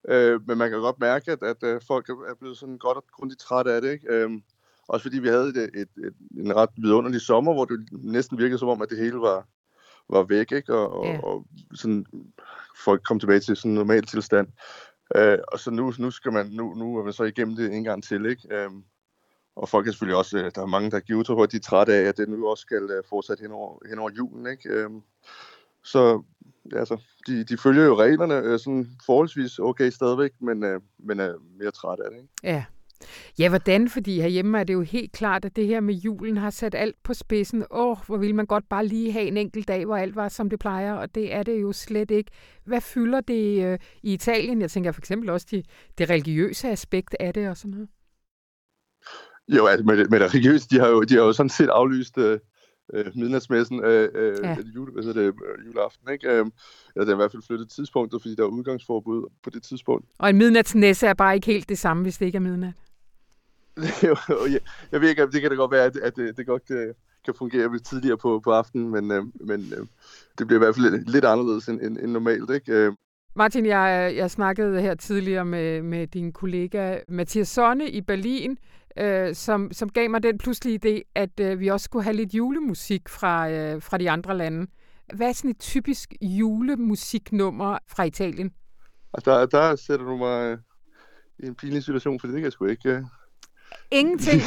Øh, 0.08 0.48
men 0.48 0.58
man 0.58 0.70
kan 0.70 0.80
godt 0.80 1.00
mærke, 1.00 1.32
at, 1.32 1.42
at, 1.42 1.62
at 1.62 1.84
folk 1.84 2.08
er 2.08 2.34
blevet 2.40 2.58
sådan 2.58 2.78
godt 2.78 2.96
og 2.96 3.04
grundigt 3.12 3.40
trætte 3.40 3.72
af 3.72 3.82
det. 3.82 3.92
Ikke? 3.92 4.06
Øhm, 4.14 4.42
også 4.88 5.04
fordi 5.04 5.18
vi 5.18 5.28
havde 5.28 5.48
et, 5.48 5.56
et, 5.56 5.88
et, 6.04 6.14
en 6.36 6.56
ret 6.56 6.68
vidunderlig 6.76 7.20
sommer, 7.20 7.54
hvor 7.54 7.64
det 7.64 7.88
næsten 7.92 8.38
virkede 8.38 8.58
som 8.58 8.68
om, 8.68 8.82
at 8.82 8.90
det 8.90 8.98
hele 8.98 9.18
var, 9.20 9.46
var 10.08 10.22
væk, 10.22 10.52
ikke? 10.52 10.74
Og, 10.74 10.92
og, 10.92 11.06
ja. 11.06 11.20
og 11.22 11.46
sådan, 11.74 12.06
folk 12.84 13.02
kom 13.02 13.20
tilbage 13.20 13.40
til 13.40 13.56
sådan 13.56 13.70
en 13.70 13.74
normal 13.74 14.02
tilstand. 14.02 14.48
Øh, 15.16 15.38
og 15.52 15.58
så 15.58 15.70
nu, 15.70 15.92
nu, 15.98 16.10
skal 16.10 16.32
man, 16.32 16.46
nu, 16.46 16.74
nu 16.74 16.98
er 16.98 17.04
man 17.04 17.12
så 17.12 17.24
igennem 17.24 17.56
det 17.56 17.72
en 17.72 17.84
gang 17.84 18.04
til, 18.04 18.26
ikke? 18.26 18.42
Øh, 18.50 18.70
og 19.56 19.68
folk 19.68 19.86
er 19.86 19.90
selvfølgelig 19.90 20.18
også, 20.18 20.38
øh, 20.38 20.50
der 20.54 20.62
er 20.62 20.66
mange, 20.66 20.90
der 20.90 21.00
giver 21.00 21.18
udtryk 21.18 21.36
for, 21.36 21.42
at 21.42 21.52
de 21.52 21.56
er 21.56 21.60
trætte 21.60 21.94
af, 21.94 22.02
at 22.02 22.16
det 22.16 22.28
nu 22.28 22.48
også 22.48 22.60
skal 22.60 22.90
øh, 22.90 23.02
fortsætte 23.08 23.42
hen 23.42 23.52
over, 23.52 23.78
hen 23.88 23.98
over 23.98 24.10
julen, 24.10 24.46
ikke? 24.46 24.68
Øh, 24.68 24.90
så 25.84 26.22
altså, 26.72 27.02
de, 27.26 27.44
de 27.44 27.58
følger 27.58 27.84
jo 27.84 27.94
reglerne 27.94 28.34
øh, 28.34 28.58
sådan 28.58 28.86
forholdsvis 29.06 29.58
okay 29.58 29.90
stadigvæk, 29.90 30.32
men, 30.40 30.64
øh, 30.64 30.80
men 30.98 31.20
er 31.20 31.34
mere 31.58 31.70
træt 31.70 32.00
af 32.00 32.10
det, 32.10 32.16
ikke? 32.16 32.28
Ja. 32.42 32.64
Ja, 33.38 33.48
hvordan? 33.48 33.88
Fordi 33.88 34.20
herhjemme 34.20 34.58
er 34.58 34.64
det 34.64 34.74
jo 34.74 34.80
helt 34.80 35.12
klart, 35.12 35.44
at 35.44 35.56
det 35.56 35.66
her 35.66 35.80
med 35.80 35.94
julen 35.94 36.36
har 36.36 36.50
sat 36.50 36.74
alt 36.74 36.96
på 37.02 37.14
spidsen. 37.14 37.64
Åh, 37.70 37.90
oh, 37.90 37.96
hvor 38.06 38.16
vil 38.16 38.34
man 38.34 38.46
godt 38.46 38.68
bare 38.68 38.86
lige 38.86 39.12
have 39.12 39.26
en 39.26 39.36
enkelt 39.36 39.68
dag, 39.68 39.84
hvor 39.84 39.96
alt 39.96 40.16
var, 40.16 40.28
som 40.28 40.50
det 40.50 40.58
plejer, 40.58 40.92
og 40.92 41.14
det 41.14 41.34
er 41.34 41.42
det 41.42 41.62
jo 41.62 41.72
slet 41.72 42.10
ikke. 42.10 42.30
Hvad 42.64 42.80
fylder 42.80 43.20
det 43.20 43.64
øh, 43.64 43.78
i 44.02 44.12
Italien? 44.12 44.60
Jeg 44.60 44.70
tænker 44.70 44.92
for 44.92 45.00
eksempel 45.00 45.30
også 45.30 45.46
de, 45.50 45.62
det 45.98 46.10
religiøse 46.10 46.68
aspekt 46.68 47.16
af 47.20 47.34
det 47.34 47.48
og 47.48 47.56
sådan 47.56 47.70
noget. 47.70 47.88
Jo, 49.48 49.66
altså 49.66 49.84
med, 49.84 50.08
med 50.08 50.20
det 50.20 50.34
religiøse, 50.34 50.68
de 50.70 50.80
har 50.80 50.88
jo, 50.88 51.02
de 51.02 51.14
har 51.14 51.22
jo 51.22 51.32
sådan 51.32 51.50
set 51.50 51.68
aflyst 51.68 52.18
øh, 52.18 52.38
øh 52.94 53.06
midnatsmessen 53.14 53.84
øh, 53.84 54.08
øh, 54.14 54.36
ja. 54.42 54.56
jule, 54.74 54.92
hvad 54.92 55.02
hedder 55.02 55.20
det, 55.20 55.28
øh, 55.28 55.66
juleaften, 55.66 56.12
ikke? 56.12 56.28
Øh, 56.28 56.38
eller 56.94 57.04
det 57.04 57.08
er 57.08 57.12
i 57.12 57.16
hvert 57.16 57.32
fald 57.32 57.42
flyttet 57.46 57.70
tidspunktet, 57.70 58.22
fordi 58.22 58.34
der 58.34 58.42
er 58.42 58.46
udgangsforbud 58.46 59.30
på 59.42 59.50
det 59.50 59.62
tidspunkt. 59.62 60.06
Og 60.18 60.30
en 60.30 60.36
midnatsnæsse 60.36 61.06
er 61.06 61.14
bare 61.14 61.34
ikke 61.34 61.46
helt 61.46 61.68
det 61.68 61.78
samme, 61.78 62.02
hvis 62.02 62.18
det 62.18 62.26
ikke 62.26 62.36
er 62.36 62.40
midnat. 62.40 62.74
Jeg, 64.92 65.00
ved 65.00 65.08
ikke, 65.08 65.26
det 65.26 65.40
kan 65.40 65.50
da 65.50 65.56
godt 65.56 65.70
være, 65.70 65.84
at, 65.84 65.96
at 65.96 66.16
det, 66.16 66.36
det 66.36 66.46
godt 66.46 66.70
øh, 66.70 66.94
kan 67.24 67.34
fungere 67.38 67.78
tidligere 67.78 68.18
på, 68.18 68.40
på 68.44 68.52
aftenen, 68.52 68.90
men, 68.90 69.10
øh, 69.10 69.24
men 69.40 69.60
øh, 69.60 69.86
det 70.38 70.46
bliver 70.46 70.60
i 70.60 70.64
hvert 70.64 70.74
fald 70.74 70.90
lidt, 70.90 71.10
lidt 71.10 71.24
anderledes 71.24 71.68
end, 71.68 71.80
end, 71.80 71.98
end 71.98 72.12
normalt. 72.12 72.50
Ikke? 72.50 72.92
Martin, 73.36 73.66
jeg, 73.66 74.12
jeg 74.16 74.30
snakkede 74.30 74.80
her 74.80 74.94
tidligere 74.94 75.44
med, 75.44 75.82
med 75.82 76.06
din 76.06 76.32
kollega 76.32 76.98
Mathias 77.08 77.48
Sonne 77.48 77.90
i 77.90 78.00
Berlin, 78.00 78.58
øh, 78.98 79.34
som, 79.34 79.72
som 79.72 79.88
gav 79.88 80.10
mig 80.10 80.22
den 80.22 80.38
pludselige 80.38 80.80
idé, 80.84 81.12
at 81.14 81.40
øh, 81.40 81.60
vi 81.60 81.68
også 81.68 81.84
skulle 81.84 82.02
have 82.02 82.16
lidt 82.16 82.34
julemusik 82.34 83.08
fra, 83.08 83.50
øh, 83.50 83.82
fra 83.82 83.98
de 83.98 84.10
andre 84.10 84.36
lande. 84.36 84.66
Hvad 85.14 85.28
er 85.28 85.32
sådan 85.32 85.50
et 85.50 85.58
typisk 85.58 86.14
julemusiknummer 86.22 87.78
fra 87.88 88.04
Italien? 88.04 88.52
Altså, 89.14 89.30
der, 89.30 89.46
der 89.46 89.76
sætter 89.76 90.06
du 90.06 90.16
mig 90.16 90.58
i 91.38 91.46
en 91.46 91.54
pinlig 91.54 91.84
situation, 91.84 92.20
for 92.20 92.26
det 92.26 92.34
kan 92.34 92.44
jeg 92.44 92.52
sgu 92.52 92.64
ikke... 92.64 93.06
Ingenting. 93.90 94.40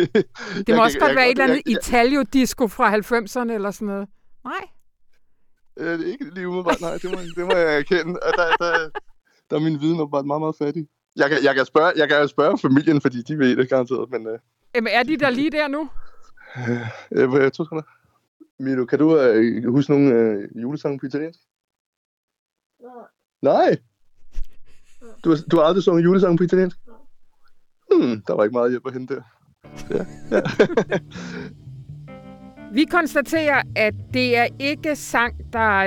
det 0.66 0.76
må 0.76 0.82
også 0.82 0.98
godt 0.98 1.16
være 1.16 1.26
et 1.26 1.30
eller 1.30 1.44
andet 1.44 1.62
Italio-disco 1.66 2.66
fra 2.68 2.96
90'erne 2.96 3.52
eller 3.52 3.70
sådan 3.70 3.88
noget. 3.88 4.08
Nej. 4.44 4.64
Øh, 5.76 5.98
det 5.98 6.08
er 6.08 6.12
ikke 6.12 6.34
lige 6.34 6.48
umiddelbart, 6.48 6.80
nej. 6.80 6.92
Det 7.02 7.10
må, 7.10 7.18
det 7.36 7.46
må 7.46 7.54
jeg 7.54 7.78
erkende. 7.78 8.12
Der, 8.14 8.56
der, 8.58 8.90
der 9.50 9.56
er 9.56 9.60
min 9.60 9.80
viden 9.80 10.00
åbenbart 10.00 10.26
meget, 10.26 10.40
meget 10.40 10.56
fattig. 10.56 10.86
Jeg 11.16 11.30
kan, 11.30 11.38
jeg 11.44 11.54
kan, 11.54 11.64
spørge, 11.64 11.92
jeg 11.96 12.08
kan 12.08 12.28
spørge 12.28 12.58
familien, 12.58 13.00
fordi 13.00 13.22
de 13.22 13.38
ved 13.38 13.56
det 13.56 13.68
garanteret. 13.68 14.10
Men, 14.10 14.26
øh... 14.26 14.38
Jamen, 14.74 14.92
er 14.92 15.02
de 15.02 15.16
der 15.16 15.30
lige 15.30 15.50
der 15.50 15.68
nu? 15.68 15.90
Øh, 17.12 17.34
øh, 17.34 17.50
to 17.50 17.64
sekunder. 17.64 17.84
Milo, 18.58 18.84
kan 18.84 18.98
du 18.98 19.18
øh, 19.18 19.64
huske 19.70 19.90
nogle 19.92 20.14
øh, 20.14 20.62
julesange 20.62 20.98
på 20.98 21.06
italiensk? 21.06 21.38
Nej. 22.80 23.06
Nej? 23.42 23.76
Du, 25.24 25.36
du 25.50 25.56
har 25.56 25.64
aldrig 25.64 25.82
sunget 25.82 26.04
julesange 26.04 26.36
på 26.36 26.44
italiensk? 26.44 26.76
Hmm, 27.92 28.22
der 28.26 28.34
var 28.34 28.44
ikke 28.44 28.52
meget 28.52 28.70
hjælp 28.70 28.86
at 28.86 28.92
hente 28.92 29.14
der. 29.14 29.22
Ja, 29.90 30.04
ja. 30.30 30.40
Vi 32.74 32.84
konstaterer, 32.84 33.62
at 33.76 33.94
det 34.14 34.38
er 34.38 34.46
ikke 34.58 34.96
sang, 34.96 35.34
der 35.52 35.84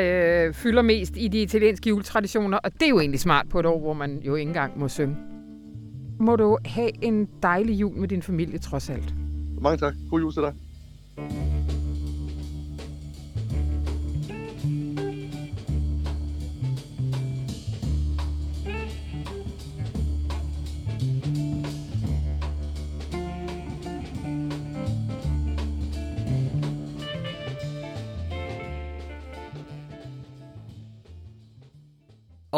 øh, 0.47 0.53
fylder 0.53 0.81
mest 0.81 1.13
i 1.17 1.27
de 1.27 1.41
italienske 1.41 1.89
juletraditioner, 1.89 2.57
og 2.57 2.73
det 2.73 2.81
er 2.81 2.89
jo 2.89 2.99
egentlig 2.99 3.19
smart 3.19 3.49
på 3.49 3.59
et 3.59 3.65
år, 3.65 3.79
hvor 3.79 3.93
man 3.93 4.19
jo 4.19 4.35
ikke 4.35 4.49
engang 4.49 4.79
må 4.79 4.87
synge. 4.87 5.17
Må 6.19 6.35
du 6.35 6.57
have 6.65 7.03
en 7.03 7.27
dejlig 7.43 7.73
jul 7.73 7.97
med 7.97 8.07
din 8.07 8.21
familie 8.21 8.59
trods 8.59 8.89
alt. 8.89 9.13
Mange 9.61 9.77
tak. 9.77 9.93
God 10.09 10.19
jul 10.19 10.33
til 10.33 10.41
dig. 10.41 10.53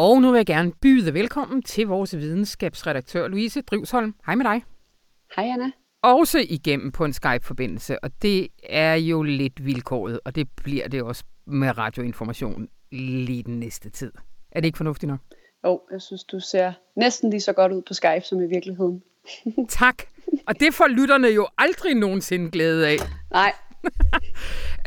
Og 0.02 0.22
nu 0.22 0.32
vil 0.32 0.38
jeg 0.38 0.46
gerne 0.46 0.72
byde 0.82 1.14
velkommen 1.14 1.62
til 1.62 1.88
vores 1.88 2.18
videnskabsredaktør 2.18 3.28
Louise 3.28 3.62
Drivsholm. 3.62 4.16
Hej 4.26 4.36
med 4.36 4.46
dig. 4.46 4.64
Hej 5.36 5.46
Anna. 5.46 5.72
Også 6.02 6.46
igennem 6.50 6.92
på 6.92 7.06
en 7.06 7.14
Skype-forbindelse, 7.14 8.04
og 8.04 8.12
det 8.22 8.48
er 8.64 8.94
jo 8.94 9.24
lidt 9.24 9.66
vilkåret, 9.66 10.20
og 10.26 10.36
det 10.36 10.48
bliver 10.56 10.88
det 10.88 11.04
også 11.04 11.24
med 11.48 11.78
radioinformation 11.78 12.68
lige 12.92 13.44
den 13.44 13.60
næste 13.60 13.90
tid. 13.90 14.12
Er 14.52 14.60
det 14.60 14.66
ikke 14.66 14.78
fornuftigt 14.78 15.10
nok? 15.10 15.20
Jo, 15.66 15.70
oh, 15.70 15.80
jeg 15.92 16.02
synes, 16.02 16.24
du 16.24 16.40
ser 16.40 16.74
næsten 16.96 17.30
lige 17.30 17.42
så 17.42 17.54
godt 17.54 17.72
ud 17.72 17.82
på 17.88 17.94
Skype 17.94 18.22
som 18.24 18.42
i 18.42 18.48
virkeligheden. 18.48 19.04
tak. 19.80 20.04
Og 20.48 20.60
det 20.60 20.74
får 20.74 20.88
lytterne 20.88 21.28
jo 21.28 21.48
aldrig 21.58 21.96
nogensinde 21.96 22.52
glæde 22.52 22.88
af. 22.88 22.98
Nej. 23.32 23.54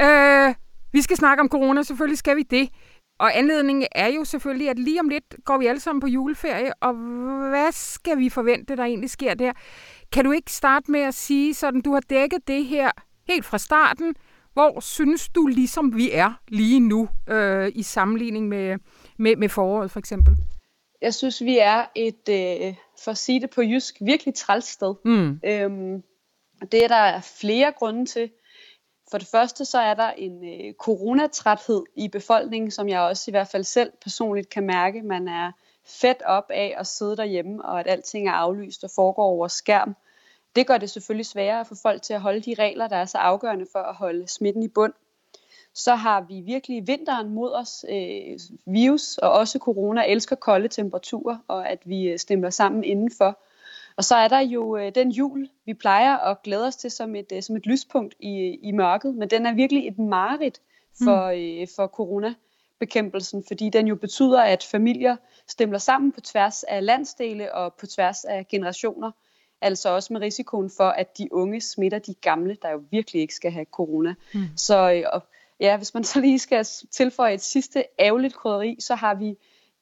øh, 0.07 0.55
vi 0.93 1.03
skal 1.03 1.17
snakke 1.17 1.41
om 1.41 1.49
corona, 1.49 1.83
selvfølgelig 1.83 2.19
skal 2.19 2.37
vi 2.37 2.43
det. 2.43 2.69
Og 3.23 3.39
anledningen 3.39 3.87
er 3.93 4.09
jo 4.09 4.25
selvfølgelig, 4.25 4.71
at 4.71 4.79
lige 4.79 5.01
om 5.01 5.09
lidt 5.09 5.35
går 5.45 5.59
vi 5.59 5.67
alle 5.67 5.81
sammen 5.81 6.01
på 6.01 6.07
juleferie, 6.07 6.73
og 6.81 6.95
hvad 7.49 7.73
skal 7.73 8.19
vi 8.19 8.29
forvente, 8.29 8.77
der 8.77 8.85
egentlig 8.85 9.11
sker 9.11 9.35
der? 9.35 9.53
Kan 10.13 10.25
du 10.25 10.33
ikke 10.33 10.53
starte 10.53 10.91
med 10.91 11.01
at 11.01 11.15
sige, 11.15 11.55
sådan 11.55 11.81
du 11.81 11.93
har 11.93 12.01
dækket 12.01 12.49
det 12.49 12.65
her 12.65 12.91
helt 13.29 13.45
fra 13.45 13.59
starten, 13.59 14.15
hvor 14.53 14.81
synes 14.81 15.29
du 15.29 15.47
ligesom 15.47 15.97
vi 15.97 16.11
er 16.13 16.33
lige 16.49 16.81
nu 16.81 17.09
øh, 17.29 17.73
i 17.75 17.83
sammenligning 17.83 18.49
med, 18.49 18.79
med, 19.19 19.37
med 19.37 19.49
foråret 19.49 19.91
for 19.91 19.99
eksempel? 19.99 20.37
Jeg 21.03 21.15
synes, 21.15 21.45
vi 21.45 21.59
er 21.59 21.85
et, 21.97 22.29
øh, 22.29 22.75
for 23.05 23.11
at 23.11 23.19
sige 23.19 23.41
det 23.41 23.51
på 23.51 23.63
jysk, 23.63 23.97
virkelig 24.01 24.35
træls 24.35 24.65
sted. 24.65 24.95
Mm. 25.05 25.41
Øhm, 25.45 26.03
det 26.73 26.85
er 26.85 26.89
der 26.89 27.21
flere 27.41 27.73
grunde 27.79 28.07
til. 28.07 28.31
For 29.13 29.19
det 29.19 29.29
første 29.29 29.65
så 29.65 29.79
er 29.79 29.95
der 29.95 30.11
en 30.11 30.45
øh, 30.45 30.75
coronatræthed 30.75 31.83
i 31.97 32.09
befolkningen, 32.09 32.71
som 32.71 32.89
jeg 32.89 33.01
også 33.01 33.31
i 33.31 33.33
hvert 33.33 33.49
fald 33.49 33.65
selv 33.65 33.93
personligt 34.03 34.49
kan 34.49 34.67
mærke. 34.67 35.03
Man 35.03 35.29
er 35.29 35.53
fedt 35.85 36.23
op 36.23 36.51
af 36.51 36.75
at 36.79 36.87
sidde 36.87 37.17
derhjemme, 37.17 37.65
og 37.65 37.81
at 37.81 37.87
alting 37.89 38.29
er 38.29 38.33
aflyst 38.33 38.85
og 38.85 38.91
foregår 38.91 39.25
over 39.25 39.49
skærm. 39.49 39.97
Det 40.57 40.67
gør 40.67 40.79
det 40.79 40.91
selvfølgelig 40.91 41.27
sværere 41.27 41.65
for 41.65 41.75
folk 41.83 42.03
til 42.03 42.15
at 42.15 42.21
holde 42.21 42.41
de 42.41 42.55
regler, 42.59 42.89
der 42.89 42.97
er 42.97 43.05
så 43.05 43.19
afgørende 43.19 43.67
for 43.73 43.79
at 43.79 43.95
holde 43.95 44.29
smitten 44.29 44.63
i 44.63 44.69
bund. 44.69 44.93
så 45.75 45.95
har 45.95 46.21
vi 46.21 46.41
virkelig 46.41 46.87
vinteren 46.87 47.29
mod 47.29 47.53
os. 47.53 47.85
Øh, 47.89 48.39
virus 48.67 49.19
og 49.19 49.33
også 49.33 49.59
corona 49.59 50.05
elsker 50.07 50.37
kolde 50.37 50.69
temperaturer, 50.69 51.37
og 51.49 51.71
at 51.71 51.79
vi 51.85 52.09
øh, 52.09 52.19
stemmer 52.19 52.51
sammen 52.51 52.85
indenfor. 52.85 53.39
Og 53.97 54.05
så 54.05 54.17
er 54.17 54.29
der 54.29 54.41
jo 54.41 54.77
øh, 54.77 54.95
den 54.95 55.11
jul, 55.11 55.49
vi 55.67 55.75
plejer 55.75 56.17
at 56.17 56.43
glæde 56.43 56.67
os 56.67 56.77
til 56.77 56.91
som 56.91 57.17
et, 57.17 57.33
øh, 57.33 57.43
som 57.43 57.57
et 57.57 57.67
lyspunkt 57.67 58.15
i, 58.21 58.59
i 58.63 58.73
mørket, 58.73 59.15
men 59.15 59.31
den 59.31 59.47
er 59.47 59.55
virkelig 59.55 59.89
et 59.89 59.99
mareridt 59.99 60.61
for, 61.05 61.33
mm. 61.33 61.61
øh, 61.63 61.69
for 61.77 61.87
coronabekæmpelsen, 61.87 63.45
fordi 63.49 63.71
den 63.71 63.87
jo 63.87 63.95
betyder, 63.95 64.41
at 64.41 64.69
familier 64.71 65.17
stemmer 65.49 65.79
sammen 65.79 66.13
på 66.13 66.21
tværs 66.21 66.63
af 66.63 66.85
landsdele 66.87 67.55
og 67.55 67.75
på 67.75 67.87
tværs 67.87 68.25
af 68.25 68.49
generationer. 68.49 69.11
Altså 69.61 69.89
også 69.89 70.13
med 70.13 70.21
risikoen 70.21 70.71
for, 70.77 70.89
at 70.89 71.19
de 71.19 71.29
unge 71.33 71.61
smitter 71.61 71.99
de 71.99 72.15
gamle, 72.15 72.57
der 72.63 72.71
jo 72.71 72.83
virkelig 72.91 73.23
ikke 73.23 73.35
skal 73.35 73.51
have 73.51 73.67
corona. 73.73 74.15
Mm. 74.35 74.41
Så 74.57 74.93
øh, 74.93 75.05
og, 75.13 75.23
ja, 75.61 75.77
hvis 75.77 75.95
man 75.95 76.05
så 76.05 76.21
lige 76.21 76.39
skal 76.39 76.65
tilføje 76.91 77.35
et 77.35 77.43
sidste 77.43 77.85
ærgerligt 77.99 78.35
krydderi, 78.35 78.77
så 78.81 78.95
har 78.95 79.15
vi 79.15 79.37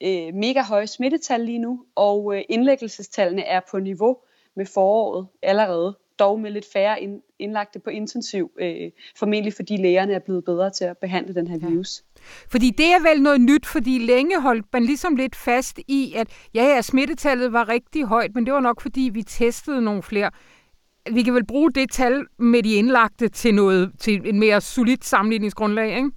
øh, 0.04 0.34
mega 0.34 0.62
høje 0.62 0.86
smittetal 0.86 1.40
lige 1.40 1.58
nu, 1.58 1.84
og 1.94 2.36
øh, 2.36 2.42
indlæggelsestallene 2.48 3.42
er 3.42 3.60
på 3.70 3.78
niveau 3.78 4.16
med 4.56 4.66
foråret 4.66 5.26
allerede, 5.42 5.96
dog 6.18 6.40
med 6.40 6.50
lidt 6.50 6.66
færre 6.72 7.02
ind, 7.02 7.20
indlagte 7.38 7.78
på 7.78 7.90
intensiv, 7.90 8.50
øh, 8.60 8.90
formentlig 9.18 9.54
fordi 9.54 9.76
lægerne 9.76 10.12
er 10.12 10.18
blevet 10.18 10.44
bedre 10.44 10.70
til 10.70 10.84
at 10.84 10.98
behandle 10.98 11.34
den 11.34 11.46
her 11.46 11.58
virus. 11.58 12.02
Ja. 12.16 12.22
Fordi 12.50 12.70
det 12.70 12.86
er 12.86 13.14
vel 13.14 13.22
noget 13.22 13.40
nyt, 13.40 13.66
fordi 13.66 13.98
længe 13.98 14.40
holdt 14.40 14.66
man 14.72 14.84
ligesom 14.84 15.16
lidt 15.16 15.36
fast 15.36 15.80
i, 15.88 16.14
at 16.16 16.28
ja, 16.54 16.64
ja, 16.64 16.82
smittetallet 16.82 17.52
var 17.52 17.68
rigtig 17.68 18.04
højt, 18.04 18.34
men 18.34 18.46
det 18.46 18.54
var 18.54 18.60
nok 18.60 18.80
fordi, 18.80 19.10
vi 19.12 19.22
testede 19.22 19.82
nogle 19.82 20.02
flere. 20.02 20.30
Vi 21.12 21.22
kan 21.22 21.34
vel 21.34 21.46
bruge 21.46 21.72
det 21.72 21.90
tal 21.90 22.26
med 22.38 22.62
de 22.62 22.74
indlagte 22.74 23.28
til 23.28 23.54
noget 23.54 23.92
til 23.98 24.28
en 24.28 24.38
mere 24.38 24.60
solidt 24.60 25.04
sammenligningsgrundlag, 25.04 25.96
ikke? 25.96 26.10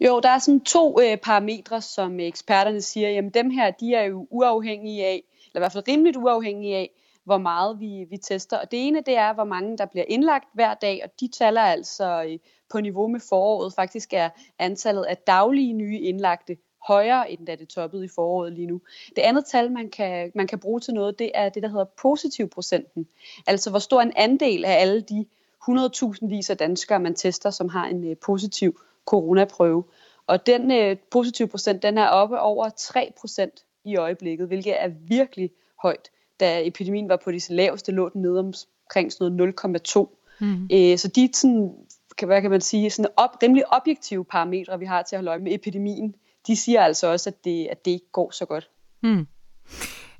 Jo, 0.00 0.20
der 0.20 0.28
er 0.28 0.38
sådan 0.38 0.60
to 0.60 1.00
øh, 1.00 1.16
parametre, 1.16 1.82
som 1.82 2.20
øh, 2.20 2.26
eksperterne 2.26 2.80
siger, 2.80 3.10
jamen 3.10 3.30
dem 3.30 3.50
her, 3.50 3.70
de 3.70 3.94
er 3.94 4.02
jo 4.02 4.26
uafhængige 4.30 5.06
af, 5.06 5.24
eller 5.46 5.60
i 5.60 5.60
hvert 5.60 5.72
fald 5.72 5.88
rimeligt 5.88 6.16
uafhængige 6.16 6.76
af, 6.76 6.90
hvor 7.24 7.38
meget 7.38 7.80
vi, 7.80 8.06
vi 8.10 8.16
tester. 8.16 8.58
Og 8.58 8.70
det 8.70 8.86
ene, 8.86 9.00
det 9.00 9.16
er, 9.16 9.32
hvor 9.32 9.44
mange 9.44 9.78
der 9.78 9.86
bliver 9.86 10.04
indlagt 10.08 10.48
hver 10.52 10.74
dag, 10.74 11.00
og 11.04 11.10
de 11.20 11.28
taler 11.28 11.60
altså 11.60 12.24
øh, 12.28 12.38
på 12.70 12.80
niveau 12.80 13.08
med 13.08 13.20
foråret. 13.28 13.74
Faktisk 13.74 14.12
er 14.12 14.30
antallet 14.58 15.04
af 15.04 15.16
daglige 15.16 15.72
nye 15.72 15.98
indlagte 15.98 16.56
højere, 16.86 17.30
end 17.30 17.46
da 17.46 17.54
det 17.54 17.68
toppede 17.68 18.04
i 18.04 18.08
foråret 18.08 18.52
lige 18.52 18.66
nu. 18.66 18.80
Det 19.16 19.22
andet 19.22 19.44
tal, 19.46 19.72
man 19.72 19.90
kan, 19.90 20.32
man 20.34 20.46
kan 20.46 20.58
bruge 20.58 20.80
til 20.80 20.94
noget, 20.94 21.18
det 21.18 21.30
er 21.34 21.48
det, 21.48 21.62
der 21.62 21.68
hedder 21.68 21.84
positiv 21.84 22.48
procenten. 22.48 23.08
Altså 23.46 23.70
hvor 23.70 23.78
stor 23.78 24.00
en 24.00 24.12
andel 24.16 24.64
af 24.64 24.80
alle 24.80 25.00
de 25.00 25.26
100.000 25.70 26.26
vis 26.28 26.50
af 26.50 26.56
danskere, 26.56 27.00
man 27.00 27.14
tester, 27.14 27.50
som 27.50 27.68
har 27.68 27.86
en 27.86 28.10
øh, 28.10 28.16
positiv 28.16 28.80
coronaprøve. 29.06 29.84
Og 30.26 30.46
den 30.46 30.70
øh, 30.70 30.96
positive 31.10 31.48
procent, 31.48 31.82
den 31.82 31.98
er 31.98 32.08
oppe 32.08 32.40
over 32.40 32.68
3 32.68 33.12
procent 33.20 33.64
i 33.84 33.96
øjeblikket, 33.96 34.46
hvilket 34.46 34.82
er 34.82 34.88
virkelig 35.08 35.50
højt. 35.82 36.10
Da 36.40 36.66
epidemien 36.66 37.08
var 37.08 37.20
på 37.24 37.32
de 37.32 37.40
laveste, 37.50 37.92
lå 37.92 38.08
den 38.08 38.22
nede 38.22 38.38
omkring 38.38 39.12
sådan 39.12 39.32
noget 39.32 39.54
0,2. 39.96 40.22
Mm. 40.40 40.68
Øh, 40.72 40.98
så 40.98 41.08
de 41.08 41.30
sådan, 41.32 41.72
kan, 42.18 42.28
hvad 42.28 42.42
kan 42.42 42.50
man 42.50 42.60
sige, 42.60 42.90
sådan 42.90 43.10
op, 43.16 43.30
rimelig 43.42 43.72
objektive 43.72 44.24
parametre, 44.24 44.78
vi 44.78 44.84
har 44.84 45.02
til 45.02 45.16
at 45.16 45.18
holde 45.18 45.30
øje 45.30 45.38
med 45.38 45.54
epidemien, 45.54 46.14
de 46.46 46.56
siger 46.56 46.82
altså 46.82 47.06
også, 47.06 47.30
at 47.30 47.44
det, 47.44 47.66
at 47.66 47.84
det 47.84 47.90
ikke 47.90 48.10
går 48.12 48.30
så 48.30 48.44
godt. 48.44 48.70
Mm. 49.02 49.26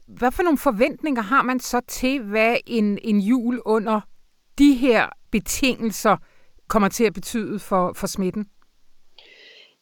Hvad 0.07 0.31
for 0.31 0.43
nogle 0.43 0.59
forventninger 0.59 1.23
har 1.23 1.43
man 1.43 1.61
så 1.61 1.81
til, 1.89 2.23
hvad 2.23 2.57
en, 2.67 2.99
en 3.03 3.21
jul 3.21 3.63
under 3.65 4.01
de 4.59 4.75
her 4.75 5.09
betingelser 5.31 6.17
kommer 6.69 6.89
til 6.89 7.05
at 7.05 7.15
betyde 7.15 7.59
for, 7.59 7.93
for 7.97 8.07
smitten? 8.07 8.47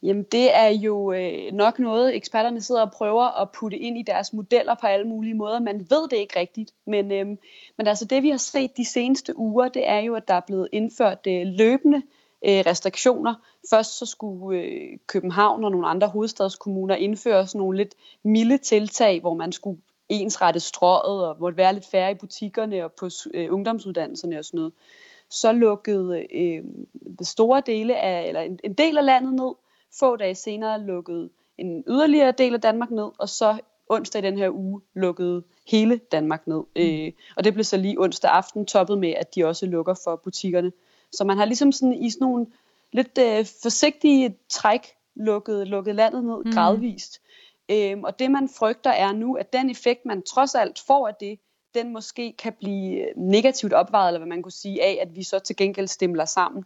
Jamen 0.04 0.22
det 0.32 0.56
er 0.56 0.68
jo 0.68 1.12
øh, 1.12 1.52
nok 1.52 1.78
noget, 1.78 2.16
eksperterne 2.16 2.60
sidder 2.60 2.82
og 2.82 2.90
prøver 2.90 3.40
at 3.42 3.50
putte 3.50 3.78
ind 3.78 3.98
i 3.98 4.02
deres 4.02 4.32
modeller 4.32 4.74
på 4.80 4.86
alle 4.86 5.06
mulige 5.06 5.34
måder. 5.34 5.60
Man 5.60 5.86
ved 5.90 6.08
det 6.08 6.16
ikke 6.16 6.38
rigtigt, 6.38 6.72
men, 6.86 7.12
øh, 7.12 7.26
men 7.76 7.86
altså 7.86 8.04
det 8.04 8.22
vi 8.22 8.30
har 8.30 8.36
set 8.36 8.76
de 8.76 8.84
seneste 8.84 9.38
uger, 9.38 9.68
det 9.68 9.88
er 9.88 9.98
jo, 9.98 10.14
at 10.14 10.28
der 10.28 10.34
er 10.34 10.40
blevet 10.46 10.68
indført 10.72 11.26
øh, 11.26 11.46
løbende 11.46 12.02
øh, 12.46 12.62
restriktioner. 12.66 13.34
Først 13.70 13.98
så 13.98 14.06
skulle 14.06 14.60
øh, 14.60 14.98
København 15.06 15.64
og 15.64 15.70
nogle 15.70 15.86
andre 15.86 16.08
hovedstadskommuner 16.08 16.94
indføre 16.94 17.46
sådan 17.46 17.58
nogle 17.58 17.76
lidt 17.76 17.94
milde 18.22 18.58
tiltag, 18.58 19.20
hvor 19.20 19.34
man 19.34 19.52
skulle 19.52 19.80
ensrette 20.08 20.60
strøget 20.60 21.26
og 21.26 21.36
måtte 21.40 21.58
være 21.58 21.72
lidt 21.72 21.86
færre 21.86 22.10
i 22.10 22.14
butikkerne 22.14 22.84
og 22.84 22.92
på 22.92 23.10
øh, 23.34 23.52
ungdomsuddannelserne 23.52 24.38
og 24.38 24.44
sådan 24.44 24.58
noget. 24.58 24.72
Så 25.30 25.52
lukkede 25.52 26.26
øh, 26.34 26.64
store 27.22 27.62
dele 27.66 27.96
af, 27.96 28.28
eller 28.28 28.40
en, 28.40 28.58
en 28.64 28.72
del 28.72 28.98
af 28.98 29.04
landet 29.04 29.34
ned, 29.34 29.54
få 29.98 30.16
dage 30.16 30.34
senere 30.34 30.80
lukkede 30.80 31.30
en 31.58 31.84
yderligere 31.88 32.32
del 32.32 32.54
af 32.54 32.60
Danmark 32.60 32.90
ned, 32.90 33.10
og 33.18 33.28
så 33.28 33.58
onsdag 33.88 34.22
i 34.22 34.26
den 34.26 34.38
her 34.38 34.50
uge 34.50 34.80
lukkede 34.94 35.42
hele 35.70 35.96
Danmark 36.12 36.46
ned. 36.46 36.62
Mm. 36.76 36.82
Øh, 36.82 37.12
og 37.36 37.44
det 37.44 37.52
blev 37.54 37.64
så 37.64 37.76
lige 37.76 38.00
onsdag 38.00 38.30
aften 38.30 38.66
toppet 38.66 38.98
med, 38.98 39.10
at 39.10 39.34
de 39.34 39.44
også 39.44 39.66
lukker 39.66 39.94
for 40.04 40.20
butikkerne. 40.24 40.72
Så 41.12 41.24
man 41.24 41.38
har 41.38 41.44
ligesom 41.44 41.72
sådan 41.72 41.94
i 41.94 42.10
sådan 42.10 42.24
nogle 42.24 42.46
lidt 42.92 43.18
øh, 43.18 43.46
forsigtige 43.62 44.36
træk 44.48 44.86
lukket, 45.14 45.68
lukket 45.68 45.94
landet 45.94 46.24
ned 46.24 46.44
mm. 46.44 46.52
gradvist. 46.52 47.20
Øh, 47.68 47.98
og 48.02 48.18
det 48.18 48.30
man 48.30 48.48
frygter 48.48 48.90
er 48.90 49.12
nu, 49.12 49.34
at 49.34 49.52
den 49.52 49.70
effekt, 49.70 50.06
man 50.06 50.22
trods 50.22 50.54
alt 50.54 50.78
får 50.86 51.08
af 51.08 51.14
det, 51.14 51.38
den 51.74 51.92
måske 51.92 52.32
kan 52.32 52.52
blive 52.52 53.06
negativt 53.16 53.72
opvejet, 53.72 54.08
eller 54.08 54.18
hvad 54.18 54.28
man 54.28 54.42
kunne 54.42 54.52
sige, 54.52 54.82
af 54.82 54.98
at 55.02 55.16
vi 55.16 55.22
så 55.22 55.38
til 55.38 55.56
gengæld 55.56 55.86
stemler 55.86 56.24
sammen 56.24 56.64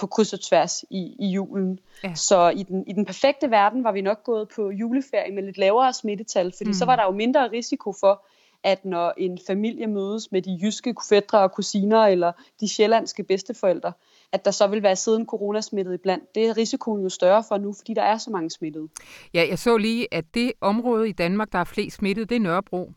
på 0.00 0.06
kryds 0.06 0.32
og 0.32 0.40
tværs 0.40 0.84
i, 0.90 1.16
i 1.18 1.26
julen. 1.26 1.78
Ja. 2.04 2.14
Så 2.14 2.48
i 2.48 2.62
den, 2.62 2.84
i 2.86 2.92
den 2.92 3.04
perfekte 3.04 3.50
verden 3.50 3.84
var 3.84 3.92
vi 3.92 4.00
nok 4.00 4.24
gået 4.24 4.48
på 4.56 4.70
juleferie 4.70 5.34
med 5.34 5.42
lidt 5.42 5.58
lavere 5.58 5.92
smittetal, 5.92 6.52
fordi 6.56 6.70
mm. 6.70 6.74
så 6.74 6.84
var 6.84 6.96
der 6.96 7.04
jo 7.04 7.10
mindre 7.10 7.50
risiko 7.50 7.92
for, 8.00 8.26
at 8.62 8.84
når 8.84 9.14
en 9.18 9.38
familie 9.46 9.86
mødes 9.86 10.32
med 10.32 10.42
de 10.42 10.58
jyske 10.62 10.94
fædre 11.08 11.38
og 11.38 11.52
kusiner 11.52 11.98
eller 11.98 12.32
de 12.60 12.68
sjællandske 12.68 13.22
bedsteforældre, 13.22 13.92
at 14.32 14.44
der 14.44 14.50
så 14.50 14.66
vil 14.66 14.82
være 14.82 14.96
siden 14.96 15.26
coronasmittet 15.26 15.94
iblandt. 15.94 16.34
Det 16.34 16.48
er 16.48 16.56
risikoen 16.56 17.02
jo 17.02 17.08
større 17.08 17.44
for 17.48 17.58
nu, 17.58 17.72
fordi 17.72 17.94
der 17.94 18.02
er 18.02 18.18
så 18.18 18.30
mange 18.30 18.50
smittede. 18.50 18.88
Ja, 19.34 19.46
jeg 19.48 19.58
så 19.58 19.76
lige, 19.76 20.14
at 20.14 20.24
det 20.34 20.52
område 20.60 21.08
i 21.08 21.12
Danmark, 21.12 21.52
der 21.52 21.58
er 21.58 21.64
flest 21.64 21.96
smittet, 21.96 22.28
det 22.28 22.36
er 22.36 22.40
Nørrebro. 22.40 22.92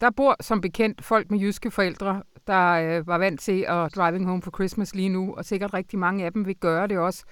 Der 0.00 0.10
bor 0.10 0.36
som 0.40 0.60
bekendt 0.60 1.04
folk 1.04 1.30
med 1.30 1.38
jyske 1.38 1.70
forældre, 1.70 2.22
der 2.46 2.72
øh, 2.72 3.06
var 3.06 3.18
vant 3.18 3.40
til 3.40 3.64
at 3.68 3.94
driving 3.94 4.26
home 4.26 4.42
for 4.42 4.50
Christmas 4.50 4.94
lige 4.94 5.08
nu, 5.08 5.34
og 5.34 5.44
sikkert 5.44 5.74
rigtig 5.74 5.98
mange 5.98 6.24
af 6.24 6.32
dem 6.32 6.46
vil 6.46 6.56
gøre 6.56 6.86
det 6.86 6.98
også. 6.98 7.24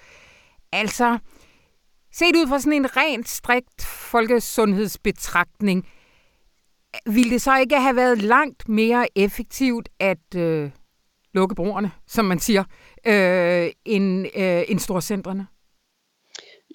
Altså, 0.73 1.19
set 2.13 2.37
ud 2.37 2.49
fra 2.49 2.59
sådan 2.59 2.73
en 2.73 2.97
rent 2.97 3.29
strikt 3.29 3.85
folkesundhedsbetragtning, 3.85 5.89
ville 7.07 7.31
det 7.31 7.43
så 7.43 7.59
ikke 7.59 7.81
have 7.81 7.97
været 7.97 8.19
langt 8.19 8.69
mere 8.69 9.19
effektivt 9.19 9.89
at 9.99 10.35
øh, 10.37 10.71
lukke 11.35 11.55
broerne, 11.55 11.93
som 12.07 12.25
man 12.25 12.39
siger, 12.39 12.65
øh, 13.07 13.71
end, 13.85 14.27
øh, 14.37 14.63
end 14.69 14.79
storcentrene? 14.79 15.47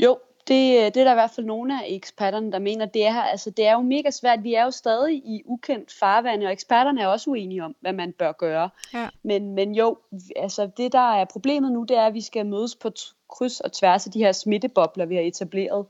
Jo, 0.03 0.17
det, 0.47 0.93
det 0.95 0.99
er 0.99 1.03
der 1.03 1.11
i 1.11 1.15
hvert 1.15 1.31
fald 1.31 1.45
nogle 1.45 1.83
af 1.83 1.85
eksperterne, 1.87 2.51
der 2.51 2.59
mener, 2.59 2.85
det 2.85 3.05
er, 3.05 3.21
altså, 3.21 3.49
det 3.49 3.67
er 3.67 3.73
jo 3.73 3.81
mega 3.81 4.11
svært. 4.11 4.43
Vi 4.43 4.53
er 4.53 4.63
jo 4.63 4.71
stadig 4.71 5.15
i 5.15 5.41
ukendt 5.45 5.93
farvande, 5.99 6.45
og 6.45 6.51
eksperterne 6.51 7.01
er 7.01 7.07
også 7.07 7.29
uenige 7.29 7.63
om, 7.63 7.75
hvad 7.81 7.93
man 7.93 8.11
bør 8.11 8.31
gøre. 8.31 8.69
Ja. 8.93 9.09
Men, 9.23 9.55
men 9.55 9.75
jo, 9.75 9.97
altså, 10.35 10.69
det 10.77 10.91
der 10.91 11.13
er 11.13 11.25
problemet 11.25 11.71
nu, 11.71 11.83
det 11.83 11.97
er, 11.97 12.05
at 12.05 12.13
vi 12.13 12.21
skal 12.21 12.45
mødes 12.45 12.75
på 12.75 12.91
kryds 13.29 13.59
og 13.59 13.71
tværs 13.71 14.05
af 14.05 14.11
de 14.11 14.19
her 14.19 14.31
smittebobler, 14.31 15.05
vi 15.05 15.15
har 15.15 15.21
etableret. 15.21 15.85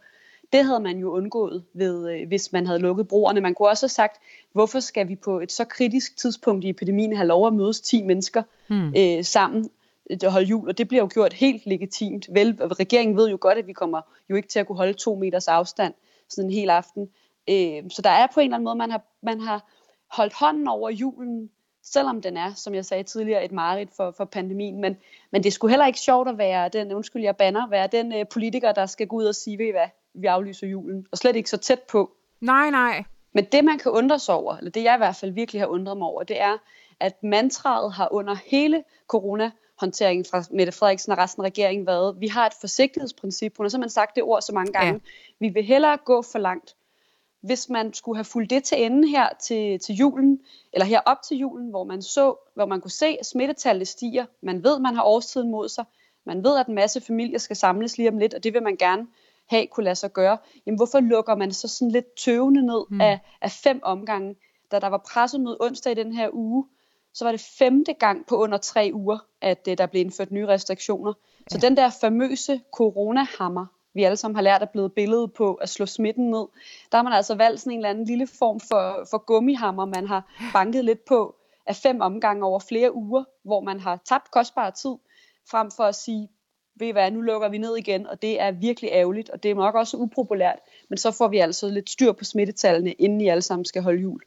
Det 0.54 0.66
havde 0.66 0.80
man 0.80 0.98
jo 0.98 1.12
undgået, 1.12 1.64
ved, 1.74 2.12
øh, 2.12 2.28
hvis 2.28 2.52
man 2.52 2.68
havde 2.68 2.80
lukket 2.80 3.08
broerne. 3.08 3.42
Man 3.42 3.54
kunne 3.54 3.70
også 3.70 3.84
have 3.84 3.90
sagt, 3.90 4.22
hvorfor 4.54 4.80
skal 4.80 5.08
vi 5.08 5.16
på 5.16 5.40
et 5.40 5.52
så 5.52 5.66
kritisk 5.66 6.18
tidspunkt 6.18 6.66
i 6.66 6.70
epidemien 6.70 7.16
have 7.16 7.28
lov 7.28 7.48
at 7.48 7.54
mødes 7.54 7.82
10 7.82 8.04
mennesker 8.04 8.44
hmm. 8.68 8.94
øh, 8.98 9.24
sammen 9.24 9.70
holde 10.24 10.48
jul, 10.48 10.70
og 10.70 10.78
det 10.78 10.88
bliver 10.88 11.04
jo 11.04 11.10
gjort 11.14 11.34
helt 11.34 11.66
legitimt. 11.66 12.28
Vel, 12.30 12.56
regeringen 12.56 13.18
ved 13.18 13.30
jo 13.30 13.38
godt, 13.42 13.58
at 13.58 13.68
vi 13.68 13.74
kommer 13.74 14.02
jo 14.30 14.36
ikke 14.36 14.48
til 14.48 14.60
at 14.60 14.68
kunne 14.68 14.78
holde 14.78 14.94
to 14.94 15.16
meters 15.16 15.48
afstand 15.48 15.94
sådan 16.30 16.50
en 16.50 16.54
hel 16.54 16.70
aften. 16.70 17.10
Øh, 17.50 17.84
så 17.90 18.02
der 18.02 18.10
er 18.10 18.28
på 18.34 18.40
en 18.40 18.44
eller 18.44 18.56
anden 18.56 18.64
måde, 18.64 18.76
man 18.76 18.92
har, 18.92 19.02
man 19.22 19.40
har 19.42 19.72
holdt 20.12 20.34
hånden 20.34 20.68
over 20.68 20.90
julen, 20.90 21.50
selvom 21.84 22.22
den 22.22 22.38
er, 22.38 22.54
som 22.54 22.76
jeg 22.76 22.86
sagde 22.86 23.04
tidligere, 23.04 23.46
et 23.46 23.52
mareridt 23.52 23.90
for, 23.96 24.12
for 24.12 24.26
pandemien. 24.26 24.82
Men, 24.82 24.98
men 25.32 25.44
det 25.44 25.54
skulle 25.54 25.72
heller 25.72 25.86
ikke 25.86 26.00
sjovt 26.00 26.30
at 26.30 26.38
være 26.38 26.70
den, 26.70 26.92
undskyld 26.92 27.24
jeg 27.24 27.38
banner, 27.38 27.68
være 27.68 27.88
den 27.88 28.14
øh, 28.14 28.26
politiker, 28.28 28.72
der 28.72 28.86
skal 28.86 29.08
gå 29.08 29.16
ud 29.16 29.26
og 29.26 29.36
sige, 29.36 29.58
ved 29.58 29.66
I 29.66 29.72
hvad, 29.72 29.88
vi 30.14 30.28
aflyser 30.28 30.68
julen. 30.68 31.06
Og 31.12 31.18
slet 31.18 31.36
ikke 31.36 31.50
så 31.50 31.58
tæt 31.58 31.80
på. 31.80 32.12
Nej, 32.42 32.70
nej. 32.70 33.04
Men 33.34 33.46
det 33.46 33.66
man 33.66 33.78
kan 33.78 33.92
undre 33.92 34.20
sig 34.20 34.36
over, 34.36 34.58
eller 34.58 34.72
det 34.72 34.84
jeg 34.84 34.96
i 34.96 34.98
hvert 34.98 35.16
fald 35.16 35.32
virkelig 35.32 35.62
har 35.62 35.68
undret 35.68 35.98
mig 35.98 36.08
over, 36.08 36.24
det 36.24 36.42
er, 36.42 36.58
at 37.00 37.24
mantraet 37.24 37.94
har 37.94 38.14
under 38.14 38.36
hele 38.46 38.84
corona 39.08 39.52
håndteringen 39.80 40.26
fra 40.26 40.44
Mette 40.52 40.72
Frederiksen 40.72 41.12
og 41.12 41.18
resten 41.18 41.44
af 41.44 41.46
regeringen 41.46 41.88
været, 41.88 42.16
vi 42.20 42.28
har 42.28 42.46
et 42.46 42.54
forsigtighedsprincip. 42.62 43.58
Hun 43.58 43.64
har 43.64 43.70
simpelthen 43.70 43.94
sagt 43.94 44.16
det 44.16 44.24
ord 44.24 44.42
så 44.42 44.54
mange 44.54 44.74
gange. 44.74 44.94
Ja. 44.94 45.00
Vi 45.40 45.50
vil 45.50 45.64
hellere 45.64 45.98
gå 46.06 46.22
for 46.22 46.40
langt. 46.40 46.76
Hvis 47.42 47.70
man 47.70 47.94
skulle 47.94 48.18
have 48.18 48.26
fulgt 48.26 48.50
det 48.50 48.64
til 48.64 48.86
enden 48.86 49.04
her 49.08 49.30
til, 49.42 49.80
til 49.80 49.96
julen, 49.96 50.40
eller 50.74 50.86
her 50.86 51.02
op 51.06 51.22
til 51.22 51.38
julen, 51.38 51.70
hvor 51.70 51.84
man 51.84 52.02
så, 52.02 52.36
hvor 52.54 52.66
man 52.66 52.82
kunne 52.82 52.92
se, 52.92 53.18
at 53.20 53.26
smittetallet 53.26 53.88
stiger, 53.88 54.26
man 54.42 54.64
ved, 54.64 54.80
man 54.80 54.96
har 54.96 55.04
årstiden 55.04 55.52
mod 55.52 55.70
sig, 55.70 55.86
man 56.26 56.44
ved, 56.44 56.58
at 56.58 56.68
en 56.68 56.76
masse 56.76 57.02
familier 57.02 57.38
skal 57.38 57.56
samles 57.56 57.98
lige 57.98 58.10
om 58.10 58.18
lidt, 58.18 58.34
og 58.34 58.44
det 58.44 58.54
vil 58.54 58.64
man 58.64 58.76
gerne 58.76 59.08
have 59.50 59.68
kunne 59.68 59.84
lade 59.84 59.96
sig 59.96 60.14
gøre, 60.14 60.38
jamen 60.66 60.78
hvorfor 60.78 61.00
lukker 61.00 61.36
man 61.36 61.52
så 61.52 61.68
sådan 61.68 61.92
lidt 61.92 62.16
tøvende 62.16 62.66
ned 62.66 62.86
mm. 62.90 63.02
af, 63.02 63.20
af 63.42 63.52
fem 63.52 63.80
omgange? 63.84 64.36
Da 64.72 64.80
der 64.80 64.88
var 64.88 65.04
pressemøde 65.12 65.58
onsdag 65.60 65.92
i 65.92 65.96
den 65.96 66.14
her 66.14 66.30
uge, 66.34 66.66
så 67.14 67.26
var 67.26 67.32
det 67.32 67.42
femte 67.42 67.94
gang 67.94 68.26
på 68.26 68.36
under 68.36 68.58
tre 68.58 68.92
uger, 68.94 69.18
at 69.42 69.68
uh, 69.68 69.74
der 69.78 69.86
blev 69.86 70.02
indført 70.02 70.32
nye 70.32 70.48
restriktioner. 70.48 71.14
Så 71.52 71.58
den 71.58 71.78
der 71.78 71.90
famøse 72.02 72.62
coronahammer, 72.74 73.66
vi 73.94 74.04
alle 74.04 74.18
sammen 74.18 74.36
har 74.36 74.44
lært 74.44 74.62
er 74.62 74.66
blevet 74.66 74.94
billedet 74.94 75.34
på 75.34 75.54
at 75.54 75.70
slå 75.70 75.86
smitten 75.86 76.30
ned, 76.30 76.46
der 76.92 76.98
har 76.98 77.04
man 77.04 77.14
altså 77.14 77.36
valgt 77.36 77.60
sådan 77.60 77.74
en 77.74 77.80
eller 77.80 77.90
anden 77.90 78.06
lille 78.06 78.28
form 78.28 78.60
for, 78.60 79.08
for 79.12 79.18
gummihammer, 79.18 79.86
man 79.86 80.08
har 80.08 80.50
banket 80.54 80.86
lidt 80.86 81.06
på 81.06 81.36
af 81.68 81.76
fem 81.76 82.02
omgange 82.02 82.46
over 82.46 82.60
flere 82.60 82.96
uger, 82.96 83.24
hvor 83.44 83.62
man 83.62 83.80
har 83.80 84.00
tabt 84.06 84.32
kostbar 84.32 84.70
tid, 84.70 84.96
frem 85.52 85.72
for 85.72 85.84
at 85.84 85.96
sige, 85.96 86.30
ved 86.76 86.92
hvad, 86.92 87.12
nu 87.12 87.22
lukker 87.22 87.50
vi 87.50 87.58
ned 87.58 87.78
igen, 87.78 88.08
og 88.08 88.22
det 88.22 88.42
er 88.42 88.52
virkelig 88.52 88.90
ærgerligt, 88.94 89.30
og 89.30 89.44
det 89.44 89.52
er 89.52 89.56
nok 89.56 89.76
også 89.76 89.98
upopulært, 89.98 90.60
men 90.90 90.98
så 90.98 91.12
får 91.12 91.28
vi 91.28 91.38
altså 91.38 91.68
lidt 91.70 91.90
styr 91.90 92.12
på 92.12 92.24
smittetallene, 92.24 92.92
inden 92.92 93.22
I 93.22 93.28
alle 93.28 93.42
sammen 93.42 93.66
skal 93.66 93.82
holde 93.82 94.02
jul. 94.02 94.22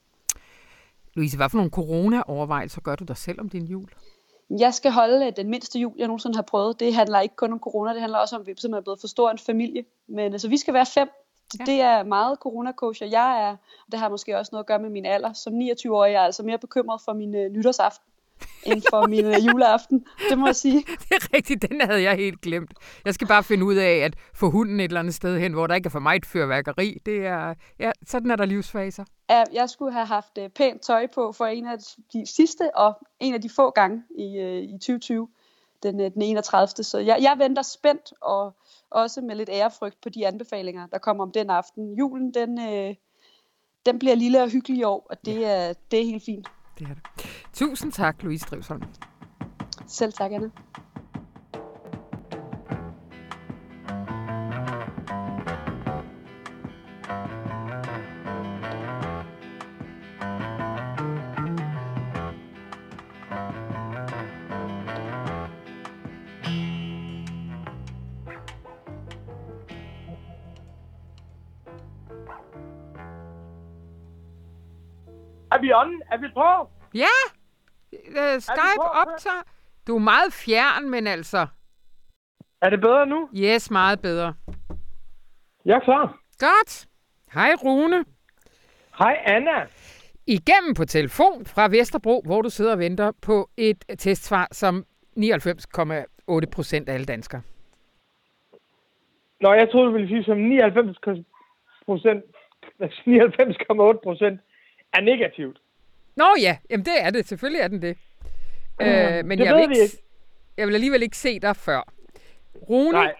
Louise, 1.14 1.36
hvad 1.36 1.48
for 1.48 1.56
nogle 1.56 1.70
corona-overvejelser 1.70 2.80
gør 2.80 2.96
du 2.96 3.04
dig 3.04 3.16
selv 3.16 3.40
om 3.40 3.48
din 3.48 3.64
jul? 3.64 3.88
Jeg 4.58 4.74
skal 4.74 4.90
holde 4.90 5.26
øh, 5.26 5.32
den 5.36 5.50
mindste 5.50 5.78
jul, 5.78 5.94
jeg 5.98 6.06
nogensinde 6.06 6.36
har 6.36 6.42
prøvet. 6.42 6.80
Det 6.80 6.94
handler 6.94 7.20
ikke 7.20 7.36
kun 7.36 7.52
om 7.52 7.58
corona, 7.58 7.92
det 7.92 8.00
handler 8.00 8.18
også 8.18 8.36
om, 8.36 8.42
at 8.42 8.46
vi 8.46 8.50
simpelthen 8.50 8.74
er 8.74 8.80
blevet 8.80 9.00
for 9.00 9.08
stor 9.08 9.30
en 9.30 9.38
familie. 9.38 9.84
Men 10.08 10.32
altså, 10.32 10.48
vi 10.48 10.56
skal 10.56 10.74
være 10.74 10.86
fem. 10.86 11.08
Ja. 11.58 11.64
Det 11.64 11.80
er 11.80 12.02
meget 12.02 12.38
corona-coach, 12.46 13.02
og 13.02 13.10
jeg 13.10 13.42
er, 13.42 13.50
og 13.86 13.92
det 13.92 14.00
har 14.00 14.08
måske 14.08 14.38
også 14.38 14.50
noget 14.52 14.62
at 14.62 14.66
gøre 14.66 14.78
med 14.78 14.90
min 14.90 15.06
alder. 15.06 15.32
Som 15.32 15.52
29-årig 15.52 16.08
er 16.08 16.12
jeg 16.12 16.22
altså 16.22 16.42
mere 16.42 16.58
bekymret 16.58 17.00
for 17.04 17.12
min 17.12 17.34
øh, 17.34 17.50
nytårsaften 17.50 18.10
end 18.64 18.82
for 18.90 19.06
min 19.06 19.26
uh, 19.26 19.46
juleaften. 19.46 20.06
Det 20.28 20.38
må 20.38 20.46
jeg 20.46 20.56
sige. 20.56 20.84
Det 21.08 21.10
er 21.10 21.34
rigtigt, 21.36 21.62
den 21.70 21.80
havde 21.80 22.02
jeg 22.02 22.16
helt 22.16 22.40
glemt. 22.40 22.74
Jeg 23.04 23.14
skal 23.14 23.26
bare 23.26 23.42
finde 23.42 23.64
ud 23.64 23.74
af 23.74 23.96
at 23.96 24.14
få 24.34 24.50
hunden 24.50 24.80
et 24.80 24.84
eller 24.84 25.00
andet 25.00 25.14
sted 25.14 25.38
hen, 25.38 25.52
hvor 25.52 25.66
der 25.66 25.74
ikke 25.74 25.86
er 25.86 25.90
for 25.90 25.98
meget 25.98 26.26
fyrværkeri. 26.26 26.98
Det 27.06 27.26
er, 27.26 27.54
ja, 27.78 27.90
sådan 28.06 28.30
er 28.30 28.36
der 28.36 28.44
livsfaser. 28.44 29.04
Ja, 29.30 29.44
jeg 29.52 29.70
skulle 29.70 29.92
have 29.92 30.06
haft 30.06 30.38
uh, 30.38 30.48
pænt 30.48 30.82
tøj 30.82 31.06
på 31.14 31.32
for 31.32 31.46
en 31.46 31.66
af 31.66 31.78
de 32.12 32.26
sidste 32.26 32.76
og 32.76 32.98
en 33.20 33.34
af 33.34 33.40
de 33.40 33.50
få 33.56 33.70
gange 33.70 34.02
i, 34.18 34.42
uh, 34.42 34.74
i 34.74 34.78
2020, 34.78 35.28
den, 35.82 35.98
den 35.98 36.22
31. 36.22 36.84
Så 36.84 36.98
jeg, 36.98 37.18
jeg 37.20 37.34
venter 37.38 37.62
spændt 37.62 38.12
og 38.20 38.56
også 38.90 39.20
med 39.20 39.34
lidt 39.34 39.48
ærefrygt 39.52 40.00
på 40.02 40.08
de 40.08 40.26
anbefalinger, 40.26 40.86
der 40.86 40.98
kommer 40.98 41.24
om 41.24 41.32
den 41.32 41.50
aften. 41.50 41.94
Julen, 41.94 42.34
den, 42.34 42.58
den 43.86 43.98
bliver 43.98 44.14
lille 44.14 44.42
og 44.42 44.48
hyggelig 44.48 44.78
i 44.78 44.82
år, 44.82 45.06
og 45.10 45.24
det, 45.24 45.46
er, 45.46 45.72
det 45.90 46.00
er 46.00 46.04
helt 46.04 46.24
fint 46.24 46.48
det 46.80 46.90
er 46.90 46.94
det. 46.94 47.26
Tusind 47.52 47.92
tak, 47.92 48.22
Louise 48.22 48.46
Drivsholm. 48.50 48.82
Selv 49.86 50.12
tak, 50.12 50.32
Anna. 50.32 50.50
Er 75.70 75.84
vi 75.84 75.90
on? 75.90 76.02
Er 76.10 76.16
vi 76.16 76.28
på? 76.34 76.70
Ja! 76.94 77.16
Uh, 77.92 78.40
Skype 78.40 78.84
optager. 79.02 79.42
Du 79.86 79.94
er 79.94 79.98
meget 79.98 80.32
fjern, 80.32 80.90
men 80.90 81.06
altså... 81.06 81.46
Er 82.62 82.70
det 82.70 82.80
bedre 82.80 83.06
nu? 83.06 83.28
Yes, 83.36 83.70
meget 83.70 84.00
bedre. 84.00 84.34
Jeg 85.64 85.76
er 85.76 85.80
klar. 85.80 86.18
Godt. 86.38 86.86
Hej 87.34 87.50
Rune. 87.64 88.04
Hej 88.98 89.22
Anna. 89.26 89.66
Igennem 90.26 90.74
på 90.74 90.84
telefon 90.84 91.46
fra 91.46 91.68
Vesterbro, 91.68 92.22
hvor 92.26 92.42
du 92.42 92.48
sidder 92.50 92.72
og 92.72 92.78
venter 92.78 93.12
på 93.22 93.50
et 93.56 93.84
testsvar, 93.98 94.48
som 94.52 94.84
99,8 95.16 96.50
procent 96.52 96.88
af 96.88 96.94
alle 96.94 97.06
danskere. 97.06 97.42
Nå, 99.40 99.52
jeg 99.52 99.70
troede, 99.70 99.86
du 99.86 99.92
ville 99.92 100.08
sige 100.08 100.24
som 100.24 100.38
99 100.38 100.98
procent, 101.86 102.24
99,8 102.80 104.00
procent 104.02 104.40
er 104.92 105.00
negativt. 105.00 105.60
Nå 106.16 106.24
ja, 106.40 106.56
jamen 106.70 106.84
det 106.84 106.94
er 107.00 107.10
det. 107.10 107.26
Selvfølgelig 107.26 107.60
er 107.60 107.68
den 107.68 107.82
det. 107.82 107.96
Mm, 108.80 108.86
øh, 108.86 109.24
men 109.24 109.38
det 109.38 109.44
jeg, 109.44 109.54
vil 109.54 109.62
ikke, 109.62 109.82
ikke. 109.82 109.96
jeg 110.56 110.66
vil 110.66 110.74
alligevel 110.74 111.02
ikke 111.02 111.16
se 111.16 111.40
dig 111.40 111.56
før. 111.56 111.92
Rune, 112.68 112.92
Nej. 112.92 113.14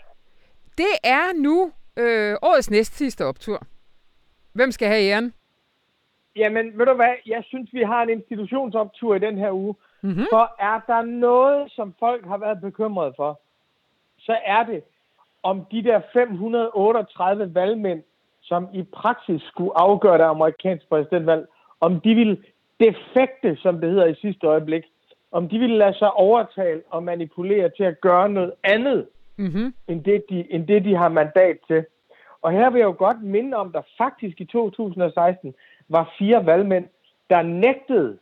det 0.78 0.94
er 1.04 1.32
nu 1.34 1.72
øh, 1.96 2.36
årets 2.42 2.70
næst 2.70 2.96
sidste 2.96 3.26
optur. 3.26 3.62
Hvem 4.52 4.70
skal 4.70 4.88
have 4.88 5.02
æren? 5.02 5.34
Jamen, 6.36 6.78
ved 6.78 6.86
du 6.86 6.94
hvad? 6.94 7.14
Jeg 7.26 7.44
synes, 7.46 7.72
vi 7.72 7.82
har 7.82 8.02
en 8.02 8.10
institutionsoptur 8.10 9.14
i 9.14 9.18
den 9.18 9.38
her 9.38 9.52
uge. 9.52 9.74
Mm-hmm. 10.02 10.26
For 10.30 10.56
er 10.58 10.80
der 10.86 11.02
noget, 11.02 11.72
som 11.72 11.94
folk 11.98 12.26
har 12.26 12.38
været 12.38 12.60
bekymrede 12.60 13.12
for, 13.16 13.40
så 14.18 14.38
er 14.44 14.62
det, 14.62 14.82
om 15.42 15.66
de 15.70 15.82
der 15.82 16.00
538 16.12 17.54
valgmænd, 17.54 18.02
som 18.42 18.68
i 18.74 18.82
praksis 18.82 19.42
skulle 19.42 19.72
afgøre 19.74 20.18
det 20.18 20.24
amerikanske 20.24 20.88
præsidentvalg, 20.88 21.46
om 21.80 22.00
de 22.00 22.14
ville 22.14 22.38
defekte, 22.80 23.56
som 23.56 23.80
det 23.80 23.90
hedder 23.90 24.06
i 24.06 24.14
sidste 24.14 24.46
øjeblik, 24.46 24.84
om 25.32 25.48
de 25.48 25.58
ville 25.58 25.76
lade 25.76 25.98
sig 25.98 26.12
overtale 26.12 26.82
og 26.90 27.02
manipulere 27.02 27.70
til 27.76 27.84
at 27.84 28.00
gøre 28.00 28.28
noget 28.28 28.52
andet, 28.64 29.06
mm-hmm. 29.36 29.74
end, 29.88 30.04
det, 30.04 30.24
de, 30.30 30.52
end 30.52 30.66
det, 30.66 30.84
de 30.84 30.96
har 30.96 31.08
mandat 31.08 31.58
til. 31.66 31.84
Og 32.42 32.52
her 32.52 32.70
vil 32.70 32.78
jeg 32.78 32.86
jo 32.86 32.94
godt 32.98 33.22
minde 33.22 33.56
om, 33.56 33.66
at 33.66 33.74
der 33.74 33.82
faktisk 33.98 34.40
i 34.40 34.44
2016 34.44 35.54
var 35.88 36.14
fire 36.18 36.46
valgmænd, 36.46 36.86
der 37.30 37.42
nægtede, 37.42 38.18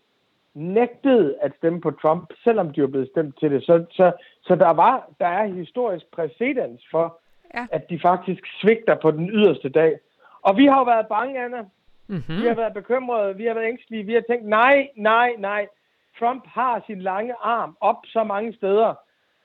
nægtede 0.54 1.36
at 1.40 1.52
stemme 1.56 1.80
på 1.80 1.90
Trump, 1.90 2.32
selvom 2.44 2.72
de 2.72 2.80
var 2.80 2.88
blevet 2.88 3.08
stemt 3.08 3.38
til 3.40 3.50
det. 3.50 3.62
Så, 3.62 3.84
så, 3.90 4.12
så 4.42 4.54
der, 4.54 4.70
var, 4.70 5.08
der 5.20 5.26
er 5.26 5.46
historisk 5.46 6.06
præcedens 6.12 6.82
for, 6.90 7.20
ja. 7.54 7.66
at 7.72 7.90
de 7.90 8.00
faktisk 8.02 8.42
svigter 8.60 8.94
på 8.94 9.10
den 9.10 9.30
yderste 9.30 9.68
dag. 9.68 9.98
Og 10.42 10.56
vi 10.56 10.66
har 10.66 10.78
jo 10.78 10.84
været 10.84 11.06
bange, 11.08 11.44
Anna. 11.44 11.64
Mm-hmm. 12.08 12.42
Vi 12.42 12.46
har 12.46 12.54
været 12.54 12.74
bekymrede, 12.74 13.36
vi 13.36 13.44
har 13.44 13.54
været 13.54 13.68
ængstelige, 13.68 14.04
vi 14.06 14.14
har 14.14 14.22
tænkt, 14.30 14.46
nej, 14.48 14.88
nej, 14.96 15.34
nej. 15.38 15.66
Trump 16.18 16.46
har 16.46 16.82
sin 16.86 17.00
lange 17.00 17.34
arm 17.40 17.76
op 17.80 17.96
så 18.04 18.24
mange 18.24 18.52
steder, 18.54 18.94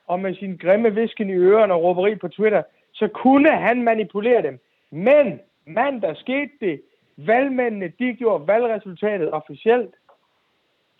og 0.07 0.19
med 0.19 0.35
sin 0.35 0.57
grimme 0.57 0.95
visken 0.95 1.29
i 1.29 1.33
ørerne 1.33 1.73
og 1.73 1.83
råberi 1.83 2.15
på 2.15 2.27
Twitter, 2.27 2.63
så 2.93 3.07
kunne 3.07 3.51
han 3.51 3.83
manipulere 3.83 4.41
dem. 4.41 4.59
Men 4.91 5.39
mandag 5.65 6.17
skete 6.17 6.51
det. 6.61 6.81
Valgmændene, 7.17 7.93
de 7.99 8.13
gjorde 8.13 8.47
valgresultatet 8.47 9.31
officielt. 9.31 9.95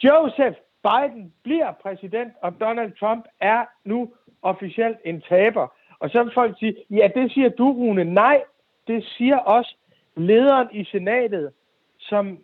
Joseph 0.04 0.58
Biden 0.84 1.34
bliver 1.44 1.72
præsident, 1.72 2.34
og 2.42 2.54
Donald 2.60 2.92
Trump 3.00 3.26
er 3.42 3.66
nu 3.84 4.14
officielt 4.42 4.98
en 5.06 5.22
taber. 5.22 5.68
Og 6.00 6.10
så 6.10 6.24
vil 6.24 6.34
folk 6.34 6.60
sige, 6.60 6.76
ja, 6.90 7.08
det 7.16 7.32
siger 7.32 7.50
du, 7.50 7.72
Rune. 7.72 8.04
Nej, 8.04 8.44
det 8.88 9.04
siger 9.04 9.38
også 9.38 9.76
lederen 10.16 10.68
i 10.72 10.84
senatet, 10.84 11.52
som 12.00 12.40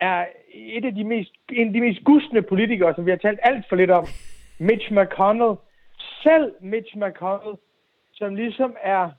er 0.00 0.26
et 0.54 0.84
af 0.84 0.94
de 0.94 1.04
mest, 1.04 1.32
en 1.52 1.66
af 1.66 1.72
de 1.72 1.80
mest 1.80 2.04
gustne 2.04 2.42
politikere, 2.42 2.94
som 2.94 3.06
vi 3.06 3.10
har 3.10 3.18
talt 3.18 3.40
alt 3.42 3.68
for 3.68 3.76
lidt 3.76 3.90
om, 3.90 4.06
Mitch 4.58 4.92
McConnell. 4.92 5.56
Selv 5.98 6.54
Mitch 6.60 6.96
McConnell, 6.96 7.56
som 8.12 8.34
ligesom 8.34 8.76
er 8.82 9.10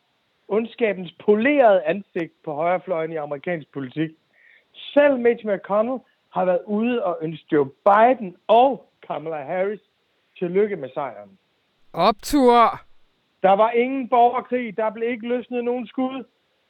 ondskabens 0.47 1.15
polerede 1.25 1.83
ansigt 1.83 2.33
på 2.45 2.53
højrefløjen 2.53 3.11
i 3.11 3.15
amerikansk 3.15 3.73
politik. 3.73 4.09
Selv 4.73 5.19
Mitch 5.19 5.45
McConnell 5.45 5.99
har 6.29 6.45
været 6.45 6.61
ude 6.65 7.03
og 7.03 7.17
ønske 7.21 7.45
Joe 7.51 7.69
Biden 7.85 8.35
og 8.47 8.89
Kamala 9.07 9.43
Harris 9.43 9.79
tillykke 10.39 10.75
med 10.75 10.89
sejren. 10.93 11.37
Optur! 11.93 12.79
Der 13.43 13.51
var 13.51 13.71
ingen 13.71 14.09
borgerkrig, 14.09 14.77
der 14.77 14.89
blev 14.89 15.09
ikke 15.09 15.27
løsnet 15.27 15.63
nogen 15.63 15.87
skud. 15.87 16.23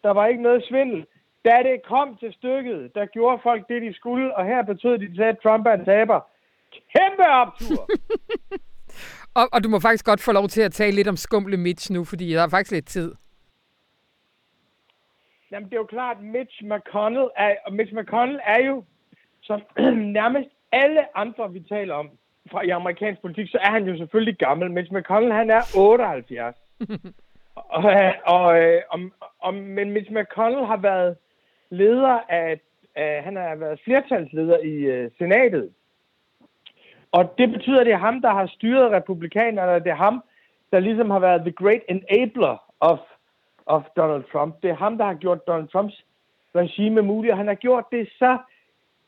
Der 0.04 0.12
var 0.12 0.28
ikke 0.28 0.42
noget 0.42 0.66
svindel. 0.70 1.06
Da 1.46 1.64
det 1.64 1.82
kom 1.84 2.18
til 2.18 2.34
stykket, 2.34 2.96
der 2.96 3.06
gjorde 3.06 3.40
folk 3.44 3.68
det, 3.70 3.82
de 3.82 3.94
skulle, 3.94 4.36
og 4.36 4.46
her 4.46 4.64
betød 4.64 4.98
det, 4.98 5.20
at 5.20 5.40
Trump 5.44 5.68
er 5.68 5.74
en 5.74 5.86
taber. 5.86 6.20
Kæmpe 6.96 7.26
optur! 7.28 7.90
og, 9.40 9.50
og 9.54 9.64
du 9.64 9.70
må 9.70 9.80
faktisk 9.80 10.06
godt 10.06 10.22
få 10.22 10.32
lov 10.32 10.48
til 10.48 10.62
at 10.62 10.72
tale 10.72 10.96
lidt 10.96 11.08
om 11.08 11.18
skumle 11.18 11.58
Mitch 11.58 11.92
nu, 11.92 12.04
fordi 12.04 12.32
der 12.32 12.44
er 12.44 12.50
faktisk 12.50 12.72
lidt 12.72 12.88
tid. 12.88 13.16
Jamen, 15.52 15.70
det 15.70 15.76
er 15.76 15.80
jo 15.80 15.86
klart, 15.86 16.22
Mitch 16.22 16.64
McConnell 16.64 17.30
er, 17.38 17.72
Mitch 17.72 17.94
McConnell 17.94 18.40
er 18.44 18.66
jo, 18.66 18.84
som 19.42 19.62
nærmest 20.20 20.50
alle 20.72 21.18
andre, 21.18 21.54
vi 21.54 21.60
taler 21.60 21.94
om 21.94 22.10
fra 22.52 22.62
i 22.66 22.70
amerikansk 22.70 23.22
politik, 23.22 23.48
så 23.52 23.58
er 23.62 23.72
han 23.72 23.86
jo 23.86 23.98
selvfølgelig 23.98 24.38
gammel. 24.38 24.72
Mitch 24.72 24.94
McConnell, 24.94 25.34
han 25.34 25.50
er 25.50 25.62
78. 25.78 26.56
Og, 27.58 27.84
og, 27.84 28.14
og, 28.26 28.62
øh, 28.62 28.82
og, 29.40 29.54
men 29.54 29.92
Mitch 29.92 30.12
McConnell 30.12 30.66
har 30.66 30.78
været 30.78 31.18
leder 31.70 32.20
af, 32.30 32.60
af 32.96 33.24
han 33.24 33.36
har 33.36 33.56
været 33.56 33.80
flertalsleder 33.84 34.58
i 34.58 35.06
uh, 35.06 35.12
senatet. 35.18 35.70
Og 37.12 37.34
det 37.38 37.50
betyder, 37.50 37.80
at 37.80 37.86
det 37.86 37.94
er 37.94 37.98
ham, 37.98 38.22
der 38.22 38.34
har 38.34 38.48
styret 38.48 38.92
republikanerne, 38.92 39.72
og 39.72 39.84
det 39.84 39.90
er 39.90 39.96
ham, 39.96 40.24
der 40.72 40.80
ligesom 40.80 41.10
har 41.10 41.20
været 41.20 41.42
the 41.42 41.52
great 41.52 41.82
enabler 41.90 42.64
of, 42.80 43.00
of 43.66 43.84
Donald 43.98 44.24
Trump. 44.32 44.62
Det 44.62 44.70
er 44.70 44.76
ham, 44.76 44.98
der 44.98 45.06
har 45.06 45.14
gjort 45.14 45.48
Donald 45.48 45.68
Trumps 45.68 46.06
regime 46.56 47.02
muligt, 47.02 47.32
og 47.32 47.38
han 47.38 47.48
har 47.48 47.56
gjort 47.56 47.86
det 47.92 48.10
så 48.20 48.38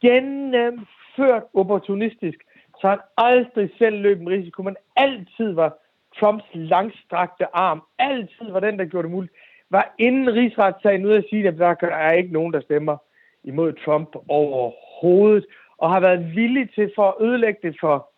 gennemført 0.01 1.43
opportunistisk, 1.53 2.37
så 2.81 2.87
han 2.87 2.99
aldrig 3.17 3.69
selv 3.77 3.97
løb 4.01 4.21
en 4.21 4.29
risiko, 4.29 4.63
men 4.63 4.75
altid 4.95 5.51
var 5.51 5.77
Trumps 6.19 6.45
langstrakte 6.53 7.55
arm, 7.55 7.81
altid 7.99 8.51
var 8.51 8.59
den, 8.59 8.79
der 8.79 8.85
gjorde 8.85 9.03
det 9.07 9.11
muligt, 9.11 9.33
var 9.69 9.95
inden 9.99 10.33
rigsretssagen 10.33 11.05
ude 11.05 11.17
at 11.17 11.25
sige, 11.29 11.47
at 11.47 11.57
der 11.57 11.75
er 11.91 12.11
ikke 12.11 12.33
nogen, 12.33 12.53
der 12.53 12.61
stemmer 12.61 12.97
imod 13.43 13.73
Trump 13.85 14.15
overhovedet, 14.27 15.45
og 15.77 15.91
har 15.91 15.99
været 15.99 16.35
villig 16.35 16.69
til 16.75 16.91
for 16.95 17.07
at 17.07 17.25
ødelægge 17.27 17.59
det 17.63 17.77
for 17.79 18.09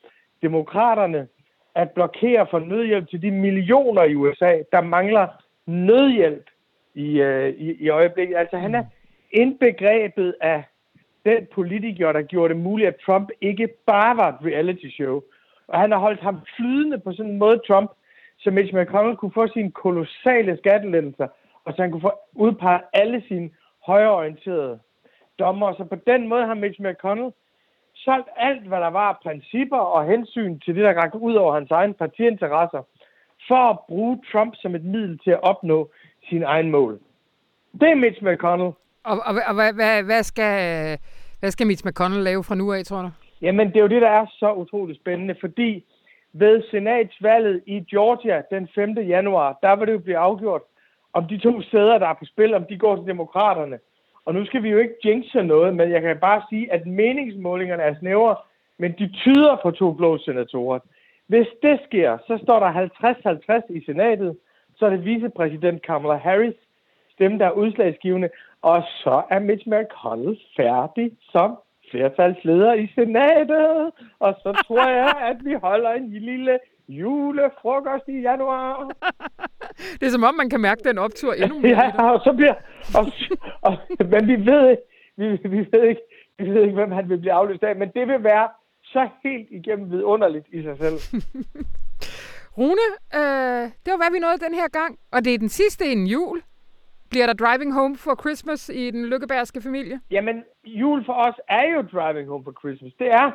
demokraterne, 0.42 1.28
at 1.76 1.92
blokere 1.92 2.48
for 2.52 2.60
nødhjælp 2.60 3.10
til 3.10 3.22
de 3.22 3.32
millioner 3.32 4.04
i 4.04 4.16
USA, 4.16 4.62
der 4.72 4.82
mangler 4.82 5.28
nødhjælp 5.66 6.46
i, 6.96 7.22
øh, 7.22 7.50
i, 7.50 7.84
i 7.84 7.90
øjeblikket. 7.90 8.38
Altså 8.38 8.58
han 8.58 8.76
er 8.76 8.84
indbegrebet 9.32 10.36
af 10.42 10.64
den 11.26 11.48
politiker, 11.54 12.12
der 12.12 12.22
gjorde 12.22 12.54
det 12.54 12.64
muligt, 12.64 12.88
at 12.88 12.96
Trump 13.06 13.30
ikke 13.42 13.68
bare 13.86 14.18
var 14.18 14.30
et 14.30 14.46
reality 14.46 14.90
show. 14.90 15.22
Og 15.72 15.80
han 15.80 15.92
har 15.92 16.00
holdt 16.00 16.22
ham 16.22 16.38
flydende 16.56 17.00
på 17.00 17.12
sådan 17.12 17.32
en 17.32 17.38
måde, 17.38 17.60
Trump, 17.68 17.92
så 18.38 18.52
Mitch 18.52 18.74
McConnell 18.76 19.18
kunne 19.18 19.38
få 19.40 19.48
sine 19.48 19.72
kolossale 19.72 20.58
skattelettelser, 20.58 21.28
og 21.66 21.74
så 21.74 21.82
han 21.82 21.92
kunne 21.92 22.08
få 22.10 22.14
udpeget 22.34 22.82
alle 22.94 23.24
sine 23.28 23.50
højreorienterede 23.86 24.80
dommer. 25.40 25.74
Så 25.74 25.84
på 25.84 25.96
den 26.08 26.28
måde 26.28 26.46
har 26.46 26.54
Mitch 26.54 26.82
McConnell 26.82 27.32
solgt 27.96 28.30
alt, 28.38 28.68
hvad 28.68 28.80
der 28.80 28.88
var 28.88 29.10
af 29.10 29.18
principper 29.24 29.78
og 29.78 30.06
hensyn 30.06 30.60
til 30.60 30.76
det, 30.76 30.84
der 30.84 30.94
rakte 31.02 31.20
ud 31.20 31.34
over 31.34 31.54
hans 31.54 31.72
egen 31.72 31.94
partiinteresser, 31.94 32.82
for 33.48 33.70
at 33.70 33.80
bruge 33.88 34.22
Trump 34.32 34.54
som 34.62 34.76
et 34.76 34.84
middel 34.84 35.20
til 35.24 35.32
at 35.32 35.44
opnå 35.44 35.90
sin 36.30 36.44
egen 36.44 36.72
mål. 36.72 37.00
Det 37.82 37.90
er 37.90 37.96
Mitch 37.96 38.24
McConnell. 38.24 38.72
Og, 39.04 39.18
og, 39.26 39.34
og 39.48 39.54
hvad, 39.54 39.74
hvad, 39.74 40.04
hvad, 40.04 40.24
skal, 40.24 40.54
hvad 41.40 41.52
skal 41.52 41.68
Mitch 41.68 41.86
McConnell 41.88 42.24
lave 42.24 42.44
fra 42.44 42.56
nu 42.56 42.74
af, 42.74 42.84
tror 42.86 43.02
du? 43.02 43.10
Jamen, 43.42 43.68
det 43.68 43.76
er 43.78 43.82
jo 43.82 43.88
det, 43.88 44.02
der 44.02 44.10
er 44.10 44.26
så 44.40 44.54
utroligt 44.54 45.00
spændende, 45.00 45.36
fordi 45.40 45.86
ved 46.34 46.64
senatsvalget 46.72 47.62
i 47.66 47.80
Georgia 47.80 48.42
den 48.52 48.70
5. 48.76 48.98
januar, 48.98 49.60
der 49.62 49.76
vil 49.76 49.88
det 49.88 49.94
jo 49.94 50.00
blive 50.00 50.18
afgjort, 50.18 50.62
om 51.14 51.28
de 51.28 51.38
to 51.38 51.62
sæder, 51.62 51.98
der 51.98 52.08
er 52.08 52.14
på 52.14 52.26
spil, 52.26 52.54
om 52.54 52.66
de 52.70 52.78
går 52.78 52.96
til 52.96 53.06
demokraterne. 53.06 53.80
Og 54.26 54.34
nu 54.34 54.46
skal 54.46 54.64
vi 54.64 54.70
jo 54.70 54.78
ikke 54.78 54.96
jinxe 55.06 55.44
noget, 55.44 55.76
men 55.76 55.92
jeg 55.92 56.02
kan 56.02 56.18
bare 56.18 56.42
sige, 56.50 56.74
at 56.74 56.88
meningsmålingerne 56.88 57.84
er 57.84 57.96
snævre, 58.00 58.36
men 58.78 58.92
de 59.00 59.08
tyder 59.08 59.58
på 59.64 59.72
to 59.72 59.92
blå 59.92 60.18
senatorer. 60.18 60.80
Hvis 61.28 61.48
det 61.64 61.80
sker, 61.88 62.18
så 62.28 62.40
står 62.44 62.60
der 62.60 62.90
50-50 63.70 63.76
i 63.76 63.86
senatet, 63.86 64.38
så 64.76 64.86
er 64.86 64.90
det 64.90 65.06
vicepræsident 65.06 65.82
Kamala 65.82 66.16
Harris 66.16 66.56
stemme, 67.12 67.40
der 67.40 67.46
er 67.46 67.52
udslagsgivende, 67.52 68.30
og 68.62 68.84
så 69.04 69.24
er 69.30 69.40
Mitch 69.40 69.68
McConnell 69.68 70.40
færdig 70.58 71.12
som 71.32 71.58
flertalsleder 71.92 72.74
i 72.74 72.92
senatet. 72.96 73.92
Og 74.20 74.34
så 74.44 74.64
tror 74.68 74.88
jeg, 74.90 75.14
at 75.30 75.38
vi 75.46 75.54
holder 75.54 75.92
en 75.92 76.10
lille 76.10 76.60
julefrokost 76.88 78.08
i 78.08 78.22
januar. 78.22 78.92
det 80.00 80.06
er 80.06 80.10
som 80.10 80.24
om, 80.24 80.36
man 80.36 80.50
kan 80.50 80.62
mærke 80.62 80.82
den 80.84 80.98
optur 80.98 81.34
endnu 81.34 81.60
mere. 81.60 81.78
ja, 81.98 82.12
og 82.12 82.20
så 82.24 82.34
bliver... 82.34 82.54
Og, 82.98 83.06
og, 83.62 83.74
men 84.06 84.28
vi 84.28 84.52
ved, 84.52 84.70
ikke, 84.70 84.84
vi, 85.18 85.50
vi, 85.50 85.68
ved 85.72 85.84
ikke, 85.84 86.02
vi 86.40 86.50
ved 86.50 86.62
ikke, 86.62 86.74
hvem 86.74 86.92
han 86.92 87.10
vil 87.10 87.18
blive 87.18 87.34
afløst 87.34 87.64
af, 87.64 87.76
men 87.76 87.90
det 87.96 88.08
vil 88.08 88.24
være 88.24 88.50
så 88.84 89.10
helt 89.24 89.48
igennem 89.52 89.92
vidunderligt 89.92 90.48
i 90.52 90.64
sig 90.64 90.78
selv. 90.78 90.98
Rune, 92.58 92.88
øh, 93.16 93.64
det 93.84 93.90
var 93.92 93.98
hvad 93.98 94.12
vi 94.14 94.20
nåede 94.20 94.38
den 94.38 94.54
her 94.54 94.68
gang, 94.68 95.00
og 95.12 95.26
det 95.26 95.34
er 95.34 95.38
den 95.38 95.50
sidste 95.50 95.86
inden 95.86 96.08
jul. 96.08 96.42
Bliver 97.12 97.26
der 97.26 97.34
driving 97.34 97.74
home 97.74 97.96
for 97.98 98.16
Christmas 98.24 98.70
i 98.70 98.92
den 98.92 99.06
lykkebærske 99.06 99.62
familie? 99.62 100.00
Jamen, 100.12 100.44
jul 100.66 101.06
for 101.06 101.14
os 101.14 101.36
er 101.50 101.66
jo 101.74 101.82
driving 101.82 102.28
home 102.28 102.44
for 102.44 102.56
Christmas. 102.62 102.94
Det 103.00 103.08
er, 103.08 103.32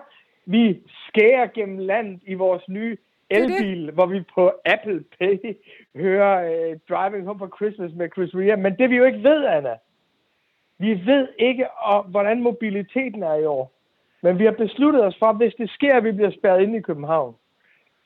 vi 0.47 0.83
skærer 1.09 1.47
gennem 1.47 1.79
landet 1.79 2.21
i 2.27 2.35
vores 2.35 2.69
nye 2.69 2.97
elbil, 3.31 3.91
hvor 3.91 4.07
vi 4.07 4.21
på 4.35 4.53
Apple 4.65 5.05
Pay 5.19 5.57
hører 5.97 6.35
uh, 6.51 6.79
Driving 6.91 7.27
Home 7.27 7.39
for 7.39 7.57
Christmas 7.57 7.91
med 7.95 8.09
Chris 8.15 8.35
Rea. 8.35 8.57
Men 8.57 8.79
det 8.79 8.91
vi 8.91 8.97
jo 8.97 9.05
ikke 9.05 9.23
ved, 9.23 9.45
Anna, 9.45 9.75
vi 10.79 10.91
ved 11.07 11.29
ikke, 11.39 11.71
og, 11.71 12.03
hvordan 12.03 12.43
mobiliteten 12.43 13.23
er 13.23 13.35
i 13.35 13.45
år. 13.45 13.73
Men 14.23 14.39
vi 14.39 14.45
har 14.45 14.53
besluttet 14.53 15.05
os 15.05 15.17
for, 15.19 15.27
at 15.27 15.37
hvis 15.37 15.55
det 15.59 15.71
sker, 15.71 15.97
at 15.97 16.05
vi 16.05 16.13
bliver 16.13 16.31
spærret 16.31 16.63
inde 16.63 16.79
i 16.79 16.81
København, 16.81 17.35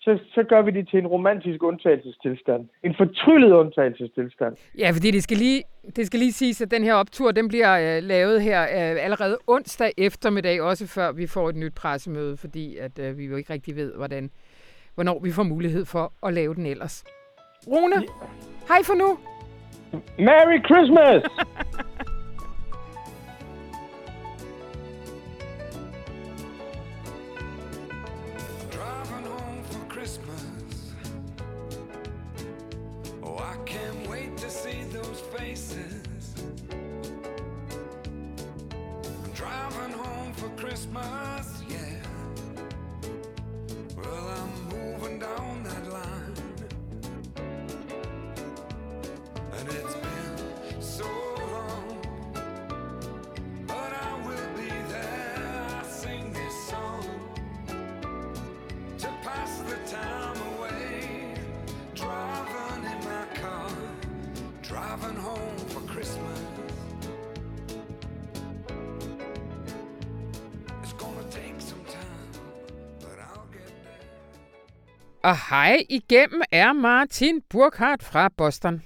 så, 0.01 0.19
så 0.35 0.43
gør 0.43 0.63
vi 0.63 0.71
det 0.71 0.89
til 0.89 0.99
en 0.99 1.07
romantisk 1.07 1.63
undtagelsestilstand. 1.63 2.69
En 2.85 2.95
fortryllet 2.95 3.53
undtagelsestilstand. 3.53 4.57
Ja, 4.79 4.91
fordi 4.91 5.11
det 5.11 5.23
skal 5.23 5.37
lige, 5.37 5.63
det 5.97 6.07
skal 6.07 6.19
lige 6.21 6.33
siges, 6.33 6.61
at 6.61 6.71
den 6.71 6.85
her 6.85 6.95
optur, 6.95 7.31
den 7.31 7.49
bliver 7.49 7.97
øh, 7.97 8.03
lavet 8.03 8.43
her 8.43 8.63
øh, 8.63 9.05
allerede 9.05 9.39
onsdag 9.47 9.93
eftermiddag, 9.99 10.63
også 10.63 10.87
før 10.87 11.13
vi 11.13 11.27
får 11.27 11.49
et 11.49 11.57
nyt 11.57 11.75
pressemøde, 11.75 12.37
fordi 12.37 12.77
at 12.77 12.99
øh, 12.99 13.19
vi 13.19 13.25
jo 13.25 13.37
ikke 13.37 13.53
rigtig 13.53 13.77
ved, 13.77 13.95
hvordan, 13.95 14.31
hvornår 14.95 15.21
vi 15.23 15.31
får 15.33 15.43
mulighed 15.43 15.85
for 15.85 16.13
at 16.27 16.35
lave 16.35 16.55
den 16.55 16.67
ellers. 16.67 17.05
Rune, 17.67 17.97
ja. 17.97 18.03
hej 18.69 18.79
for 18.85 18.95
nu. 18.95 19.19
Merry 20.19 20.65
Christmas! 20.65 21.23
Christmas. 30.01 30.95
Oh, 33.23 33.37
I 33.37 33.55
can't 33.67 34.09
wait 34.09 34.35
to 34.39 34.49
see 34.49 34.85
those 34.85 35.21
faces. 35.37 36.35
I'm 39.05 39.33
driving 39.35 39.93
home 39.93 40.33
for 40.33 40.49
Christmas. 40.57 41.60
Og 75.23 75.37
hej 75.51 75.77
igennem 75.89 76.43
er 76.53 76.73
Martin 76.73 77.43
Burkhardt 77.51 78.03
fra 78.03 78.29
Boston. 78.37 78.83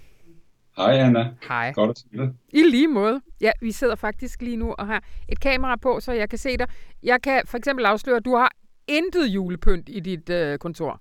Hej 0.76 0.92
Anna. 0.92 1.30
Hej. 1.48 1.72
Godt 1.72 1.90
at 1.90 1.98
se 1.98 2.06
dig. 2.12 2.30
I 2.52 2.62
lige 2.70 2.88
måde. 2.88 3.20
Ja, 3.40 3.50
vi 3.60 3.72
sidder 3.72 3.94
faktisk 3.94 4.42
lige 4.42 4.56
nu 4.56 4.72
og 4.78 4.86
har 4.86 5.04
et 5.28 5.40
kamera 5.40 5.76
på, 5.76 6.00
så 6.00 6.12
jeg 6.12 6.30
kan 6.30 6.38
se 6.38 6.56
dig. 6.56 6.66
Jeg 7.02 7.22
kan 7.22 7.42
for 7.46 7.58
eksempel 7.58 7.84
afsløre, 7.84 8.16
at 8.16 8.24
du 8.24 8.36
har 8.36 8.52
intet 8.88 9.26
julepynt 9.26 9.88
i 9.88 10.00
dit 10.00 10.30
øh, 10.30 10.58
kontor. 10.58 11.00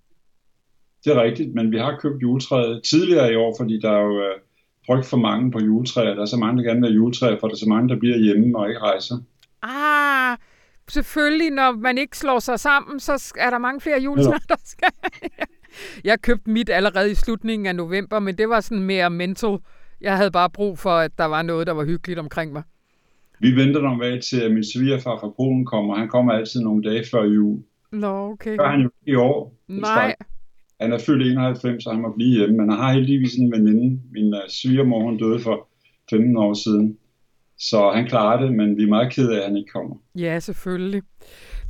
Det 1.06 1.14
er 1.14 1.24
rigtigt, 1.24 1.56
men 1.56 1.72
vi 1.72 1.78
har 1.78 2.00
købt 2.02 2.22
juletræet 2.22 2.84
tidligere 2.84 3.32
i 3.32 3.36
år, 3.36 3.56
fordi 3.60 3.80
der 3.80 3.92
er 3.92 4.02
jo 4.02 4.22
øh, 4.22 4.40
frygt 4.86 5.06
for 5.06 5.18
mange 5.18 5.52
på 5.52 5.60
juletræer. 5.60 6.14
Der 6.14 6.22
er 6.22 6.26
så 6.26 6.38
mange, 6.38 6.64
der 6.64 6.70
gerne 6.70 6.82
vil 6.82 6.90
have 6.90 6.96
juletræer, 6.96 7.40
for 7.40 7.48
der 7.48 7.54
er 7.54 7.58
så 7.58 7.70
mange, 7.70 7.90
der 7.90 8.00
bliver 8.00 8.18
hjemme 8.18 8.58
og 8.60 8.68
ikke 8.68 8.80
rejser. 8.80 9.16
Ah, 9.62 10.38
selvfølgelig, 10.90 11.52
når 11.52 11.72
man 11.72 11.98
ikke 11.98 12.18
slår 12.18 12.40
sig 12.40 12.60
sammen, 12.60 13.00
så 13.00 13.34
er 13.38 13.50
der 13.50 13.58
mange 13.58 13.82
flere 13.82 14.02
juletræer, 14.02 14.40
der 14.50 14.56
skal. 14.64 14.90
jeg 16.04 16.22
købte 16.22 16.50
mit 16.50 16.70
allerede 16.70 17.12
i 17.12 17.16
slutningen 17.16 17.66
af 17.66 17.76
november, 17.76 18.20
men 18.20 18.38
det 18.38 18.50
var 18.50 18.62
sådan 18.62 18.84
mere 18.84 19.10
mental. 19.10 19.58
Jeg 20.02 20.18
havde 20.18 20.32
bare 20.32 20.50
brug 20.50 20.80
for, 20.80 20.90
at 20.90 21.12
der 21.18 21.26
var 21.26 21.42
noget, 21.42 21.68
der 21.68 21.74
var 21.74 21.86
hyggeligt 21.86 22.20
omkring 22.20 22.54
mig. 22.54 22.64
Vi 23.40 23.56
venter 23.56 23.82
nok 23.82 23.98
med 23.98 24.22
til, 24.22 24.42
at 24.42 24.52
min 24.52 24.64
svigerfar 24.64 25.18
fra 25.20 25.30
Polen 25.38 25.66
kommer. 25.66 25.96
Han 25.96 26.08
kommer 26.08 26.34
altid 26.34 26.62
nogle 26.62 26.90
dage 26.90 27.04
før 27.12 27.24
jul. 27.24 27.60
Nå, 27.92 28.32
okay. 28.32 28.58
Gør 28.58 28.68
han 28.68 28.82
jo 28.82 28.90
i 29.08 29.16
år. 29.16 29.56
Nej. 29.68 30.16
Han 30.82 30.94
er 30.94 31.00
fyldt 31.00 31.32
91, 31.32 31.84
så 31.84 31.92
han 31.92 32.02
må 32.02 32.12
blive 32.16 32.38
hjemme. 32.38 32.58
Men 32.58 32.70
han 32.70 32.80
har 32.80 32.94
heldigvis 32.94 33.36
en 33.36 33.52
veninde. 33.52 34.02
Min 34.12 34.34
uh, 34.34 34.40
svigermor, 34.50 35.04
hun 35.04 35.18
døde 35.18 35.40
for 35.40 35.68
15 36.10 36.38
år 36.38 36.54
siden. 36.54 36.98
Så 37.60 37.92
han 37.96 38.08
klarer 38.08 38.42
det, 38.42 38.54
men 38.54 38.78
vi 38.78 38.84
er 38.84 38.88
meget 38.88 39.14
ked 39.14 39.30
af, 39.30 39.38
at 39.38 39.46
han 39.46 39.58
ikke 39.58 39.72
kommer. 39.72 39.96
Ja, 40.18 40.40
selvfølgelig. 40.40 41.02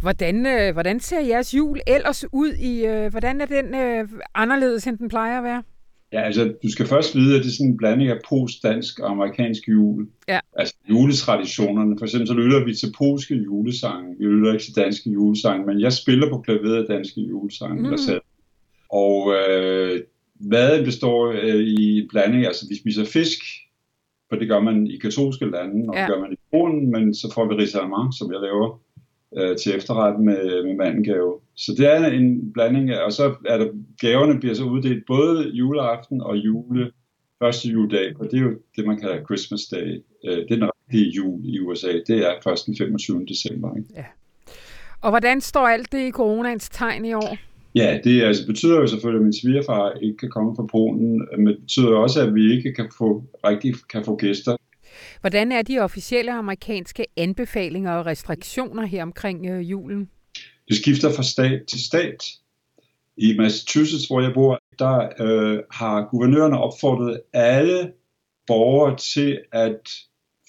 Hvordan, 0.02 0.46
øh, 0.46 0.74
hvordan 0.74 1.00
ser 1.00 1.20
jeres 1.20 1.54
jul 1.54 1.80
ellers 1.88 2.26
ud? 2.32 2.54
i? 2.54 2.86
Øh, 2.86 3.12
hvordan 3.12 3.42
er 3.42 3.46
den 3.46 3.76
øh, 3.76 4.10
anderledes, 4.36 4.88
end 4.88 4.98
den 4.98 5.10
plejer 5.10 5.38
at 5.38 5.44
være? 5.44 5.64
Ja, 6.14 6.22
altså, 6.22 6.54
du 6.64 6.72
skal 6.72 6.86
først 6.86 7.16
vide, 7.16 7.36
at 7.38 7.44
det 7.44 7.50
er 7.50 7.54
sådan 7.54 7.72
en 7.72 7.78
blanding 7.78 8.10
af 8.10 8.20
polsk-dansk 8.30 9.00
og 9.00 9.12
amerikansk 9.12 9.68
jul. 9.68 10.08
Ja. 10.28 10.40
Altså 10.54 10.76
juletraditionerne. 10.90 11.96
For 12.00 12.06
eksempel 12.06 12.28
så 12.28 12.34
lytter 12.34 12.66
vi 12.66 12.76
til 12.76 12.94
polske 12.98 13.36
julesange. 13.36 14.16
Vi 14.20 14.26
lytter 14.26 14.54
ikke 14.54 14.66
til 14.66 14.76
danske 14.76 15.10
julesange, 15.10 15.66
men 15.66 15.82
jeg 15.82 15.94
spiller 15.94 16.30
på 16.30 16.38
klaveret 16.38 16.86
danske 16.90 17.22
julesange. 17.22 17.90
Mm. 17.90 17.98
Selv. 17.98 18.22
Og 18.90 19.34
øh, 19.34 20.02
maden 20.40 20.86
består 20.86 21.32
øh, 21.32 21.60
i 21.60 22.08
blanding, 22.10 22.46
altså 22.46 22.66
vi 22.70 22.76
spiser 22.76 23.06
fisk, 23.06 23.40
for 24.34 24.40
det 24.40 24.48
gør 24.48 24.60
man 24.60 24.88
i 24.88 24.98
katolske 24.98 25.46
lande, 25.46 25.90
og 25.90 25.96
ja. 25.96 26.02
det 26.02 26.10
gør 26.10 26.22
man 26.22 26.34
i 26.34 26.36
Polen, 26.52 26.92
men 26.92 27.16
så 27.16 27.32
får 27.34 27.48
vi 27.48 27.54
risalemang, 27.54 28.14
som 28.14 28.32
jeg 28.34 28.42
laver 28.42 28.80
øh, 29.38 29.58
til 29.58 29.76
efterret 29.76 30.20
med, 30.20 30.64
med 30.66 30.76
mandengave. 30.76 31.40
Så 31.56 31.72
det 31.78 31.86
er 31.94 32.06
en 32.06 32.54
blanding 32.54 32.90
af, 32.90 33.06
og 33.06 33.14
så 33.14 33.36
er 33.46 33.58
der, 33.58 33.68
gaverne 34.02 34.40
bliver 34.40 34.56
så 34.56 34.64
uddelt 34.64 35.04
både 35.08 35.50
juleaften 35.50 36.22
og 36.22 36.36
jule, 36.36 36.92
første 37.40 37.70
juledag, 37.70 38.20
og 38.20 38.26
det 38.32 38.38
er 38.40 38.44
jo 38.44 38.54
det, 38.76 38.86
man 38.86 39.00
kalder 39.00 39.26
Christmas 39.26 39.62
Day. 39.66 40.04
Øh, 40.26 40.38
det 40.38 40.52
er 40.52 40.56
den 40.56 40.70
rigtige 40.70 41.12
jul 41.12 41.40
i 41.44 41.60
USA. 41.60 41.92
Det 42.08 42.18
er 42.28 42.34
først 42.44 42.66
den 42.66 42.78
25. 42.78 43.26
december. 43.26 43.76
Ikke? 43.76 43.90
Ja. 43.96 44.06
Og 45.02 45.10
hvordan 45.10 45.42
står 45.42 45.68
alt 45.68 45.92
det 45.92 46.08
i 46.08 46.12
coronaens 46.12 46.70
tegn 46.70 47.06
i 47.06 47.14
år? 47.14 47.38
Ja, 47.76 48.00
det 48.04 48.24
altså, 48.24 48.48
betyder 48.48 48.76
jo 48.76 48.88
selvfølgelig, 48.88 49.20
at 49.20 49.24
min 49.24 49.34
svigerfar 49.34 49.92
ikke 50.02 50.18
kan 50.18 50.30
komme 50.30 50.56
fra 50.56 50.66
Polen, 50.72 51.28
men 51.38 51.48
det 51.48 51.62
betyder 51.62 51.96
også, 51.96 52.22
at 52.22 52.36
vi 52.36 52.58
ikke 52.58 52.74
kan 52.74 52.92
få, 52.98 53.24
rigtig 53.46 53.74
kan 53.90 54.06
få 54.06 54.16
gæster. 54.16 54.56
Hvordan 55.22 55.52
er 55.52 55.62
de 55.62 55.80
officielle 55.80 56.34
amerikanske 56.34 57.06
anbefalinger 57.18 57.92
og 57.92 58.06
restriktioner 58.06 58.86
her 58.86 59.04
omkring 59.04 59.46
øh, 59.46 59.72
julen? 59.72 60.10
Det 60.68 60.78
skifter 60.78 61.12
fra 61.12 61.24
stat 61.24 61.62
til 61.68 61.86
stat. 61.86 62.24
I 63.18 63.38
Massachusetts, 63.38 64.08
hvor 64.08 64.22
jeg 64.22 64.34
bor, 64.34 64.60
der 64.80 65.10
øh, 65.20 65.60
har 65.72 66.08
guvernørerne 66.12 66.60
opfordret 66.60 67.22
alle 67.34 67.92
borgere 68.48 68.98
til 68.98 69.40
at 69.52 69.90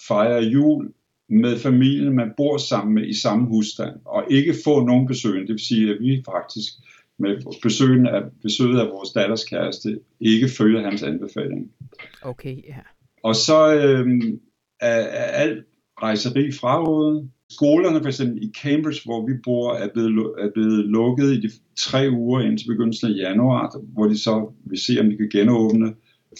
fejre 0.07 0.43
jul 0.43 0.93
med 1.29 1.59
familien, 1.59 2.15
man 2.15 2.31
bor 2.37 2.57
sammen 2.57 2.95
med 2.95 3.07
i 3.07 3.19
samme 3.19 3.47
husstand, 3.47 3.95
og 4.05 4.23
ikke 4.31 4.55
få 4.63 4.85
nogen 4.85 5.07
besøg. 5.07 5.41
Det 5.41 5.49
vil 5.49 5.59
sige, 5.59 5.91
at 5.91 5.97
vi 6.01 6.23
faktisk 6.25 6.73
med 7.19 7.61
besøgen 7.61 8.07
af, 8.07 8.21
besøget 8.41 8.79
af 8.79 8.87
vores 8.87 9.11
datters 9.11 9.43
kæreste 9.43 9.99
ikke 10.19 10.47
følger 10.47 10.81
hans 10.89 11.03
anbefaling. 11.03 11.71
Okay, 12.21 12.55
ja. 12.67 12.79
Og 13.23 13.35
så 13.35 13.75
øh, 13.75 14.07
er, 14.81 15.01
er 15.01 15.23
alt 15.23 15.65
rejseri 16.01 16.51
frarådet. 16.51 17.29
Skolerne 17.49 17.99
for 17.99 18.07
eksempel 18.07 18.43
i 18.43 18.51
Cambridge, 18.61 19.01
hvor 19.05 19.27
vi 19.27 19.33
bor, 19.43 19.73
er 19.73 19.89
blevet, 19.93 20.33
er 20.37 20.49
blevet 20.53 20.85
lukket 20.85 21.33
i 21.33 21.41
de 21.41 21.49
tre 21.77 22.09
uger 22.11 22.41
indtil 22.41 22.67
begyndelsen 22.67 23.11
af 23.11 23.17
januar, 23.17 23.79
hvor 23.93 24.07
de 24.07 24.17
så 24.17 24.53
vil 24.65 24.79
se, 24.79 24.99
om 24.99 25.09
de 25.09 25.17
kan 25.17 25.29
genåbne. 25.29 25.93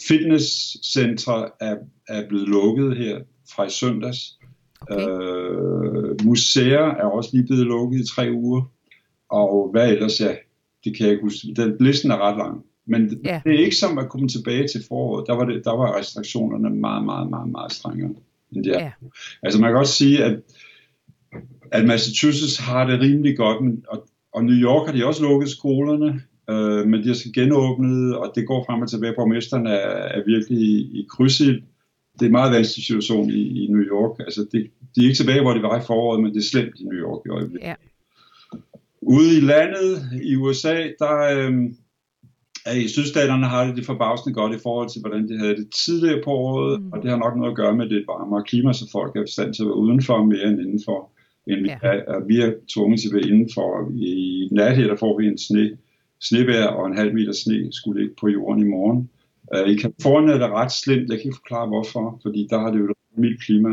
Fitnesscentre 0.08 1.50
er, 1.62 1.76
er 2.08 2.28
blevet 2.28 2.48
lukket 2.48 2.98
her 2.98 3.20
fra 3.56 3.66
i 3.66 3.70
søndags. 3.70 4.40
Okay. 4.82 5.02
Øh, 5.02 6.26
museer 6.26 6.86
er 6.86 7.06
også 7.06 7.30
lige 7.34 7.46
blevet 7.46 7.66
lukket 7.66 8.00
i 8.00 8.08
tre 8.08 8.30
uger. 8.34 8.72
Og 9.30 9.70
hvad 9.72 9.92
ellers, 9.92 10.22
ja, 10.22 10.36
det 10.86 10.98
kan 10.98 11.06
jeg 11.06 11.12
ikke 11.12 11.24
huske. 11.24 11.54
Den, 11.56 11.78
listen 11.80 12.12
er 12.12 12.18
ret 12.18 12.38
lang. 12.38 12.64
Men 12.88 13.22
ja. 13.26 13.42
det 13.46 13.56
er 13.56 13.66
ikke 13.66 13.76
som 13.76 13.98
at 13.98 14.10
komme 14.10 14.28
tilbage 14.28 14.68
til 14.68 14.82
foråret. 14.88 15.28
Der 15.28 15.34
var, 15.34 15.46
det, 15.46 15.66
der 15.66 15.72
var 15.72 16.00
restriktionerne 16.00 16.70
meget, 16.70 17.06
meget, 17.06 17.30
meget, 17.30 17.52
meget 17.52 17.72
strengere. 17.72 18.14
End 18.52 18.64
det 18.64 18.76
er. 18.76 18.80
Ja. 18.80 18.92
Altså 19.44 19.62
man 19.62 19.70
kan 19.72 19.78
også 19.78 19.94
sige, 19.94 20.24
at, 20.24 20.40
at 21.72 21.86
Massachusetts 21.86 22.58
har 22.58 22.88
det 22.88 23.00
rimelig 23.00 23.38
godt, 23.38 23.64
men, 23.64 23.84
og, 23.88 24.08
og 24.34 24.46
New 24.46 24.56
York 24.56 24.86
har 24.88 24.94
de 24.94 25.06
også 25.06 25.24
lukket 25.24 25.50
skolerne, 25.50 26.22
øh, 26.50 26.88
men 26.88 27.04
de 27.04 27.08
har 27.08 27.16
så 27.16 27.32
genåbnet, 27.34 28.18
og 28.18 28.32
det 28.36 28.48
går 28.48 28.66
frem 28.68 28.82
og 28.82 28.90
tilbage. 28.90 29.14
Borgmesteren 29.16 29.68
er, 29.68 29.88
er 30.18 30.22
virkelig 30.26 30.60
i, 30.60 31.00
i 31.00 31.06
krydsild. 31.10 31.64
Det 32.14 32.22
er 32.22 32.26
en 32.26 32.32
meget 32.32 32.54
vanskelig 32.54 32.86
situation 32.86 33.30
i, 33.30 33.64
i 33.64 33.68
New 33.68 33.82
York. 33.82 34.20
Altså 34.20 34.42
det, 34.52 34.68
de 34.96 35.02
er 35.02 35.04
ikke 35.04 35.16
tilbage, 35.16 35.42
hvor 35.42 35.54
de 35.54 35.62
var 35.62 35.80
i 35.80 35.86
foråret, 35.88 36.24
men 36.24 36.34
det 36.34 36.40
er 36.40 36.50
slemt 36.52 36.80
i 36.80 36.84
New 36.84 37.00
York 37.00 37.22
i 37.26 37.30
øjeblikket. 37.30 37.68
Ja. 37.68 37.76
Ude 39.08 39.38
i 39.38 39.40
landet 39.40 39.92
i 40.24 40.36
USA, 40.36 40.76
der 41.00 41.16
øh, 41.38 41.54
i 42.84 42.88
sydstaterne 42.88 43.46
har 43.46 43.66
det 43.66 43.76
det 43.78 43.86
forbavsende 43.86 44.34
godt 44.34 44.56
i 44.56 44.64
forhold 44.64 44.90
til, 44.90 45.02
hvordan 45.02 45.28
de 45.28 45.38
havde 45.38 45.56
det 45.56 45.68
tidligere 45.86 46.22
på 46.24 46.32
året, 46.32 46.82
mm. 46.82 46.92
og 46.92 47.02
det 47.02 47.10
har 47.10 47.18
nok 47.18 47.38
noget 47.38 47.52
at 47.52 47.58
gøre 47.58 47.76
med 47.76 47.90
det 47.90 48.04
varmere 48.08 48.44
klima, 48.44 48.74
så 48.74 48.90
folk 48.92 49.16
er 49.16 49.24
i 49.24 49.28
stand 49.28 49.54
til 49.54 49.64
at 49.64 49.68
være 49.68 49.76
udenfor 49.76 50.24
mere 50.24 50.44
end 50.44 50.62
indenfor. 50.62 51.12
End 51.48 51.62
vi, 51.62 51.70
ja. 51.70 51.78
er, 51.84 52.26
vi 52.28 52.42
er 52.42 52.54
tvunget 52.74 53.00
til 53.00 53.10
at 53.10 53.14
være 53.16 53.30
indenfor. 53.32 53.92
I 53.92 54.50
nat 54.52 54.78
her, 54.78 54.88
der 54.88 54.96
får 54.96 55.18
vi 55.20 55.28
en 55.28 55.38
sne, 55.38 55.78
snevejr 56.22 56.68
og 56.68 56.88
en 56.88 56.98
halv 56.98 57.14
meter 57.14 57.32
sne 57.32 57.74
skulle 57.74 58.02
ligge 58.02 58.16
på 58.20 58.28
jorden 58.28 58.62
i 58.66 58.70
morgen. 58.70 59.10
Uh, 59.56 59.70
I 59.72 59.76
Kalifornien 59.76 60.30
er 60.30 60.38
det 60.38 60.50
ret 60.50 60.72
slemt, 60.72 61.10
jeg 61.10 61.18
kan 61.18 61.26
ikke 61.26 61.42
forklare 61.44 61.68
hvorfor, 61.68 62.20
fordi 62.22 62.48
der 62.50 62.60
har 62.60 62.72
det 62.72 62.80
jo 62.80 62.94
mildt 63.18 63.42
klima. 63.42 63.70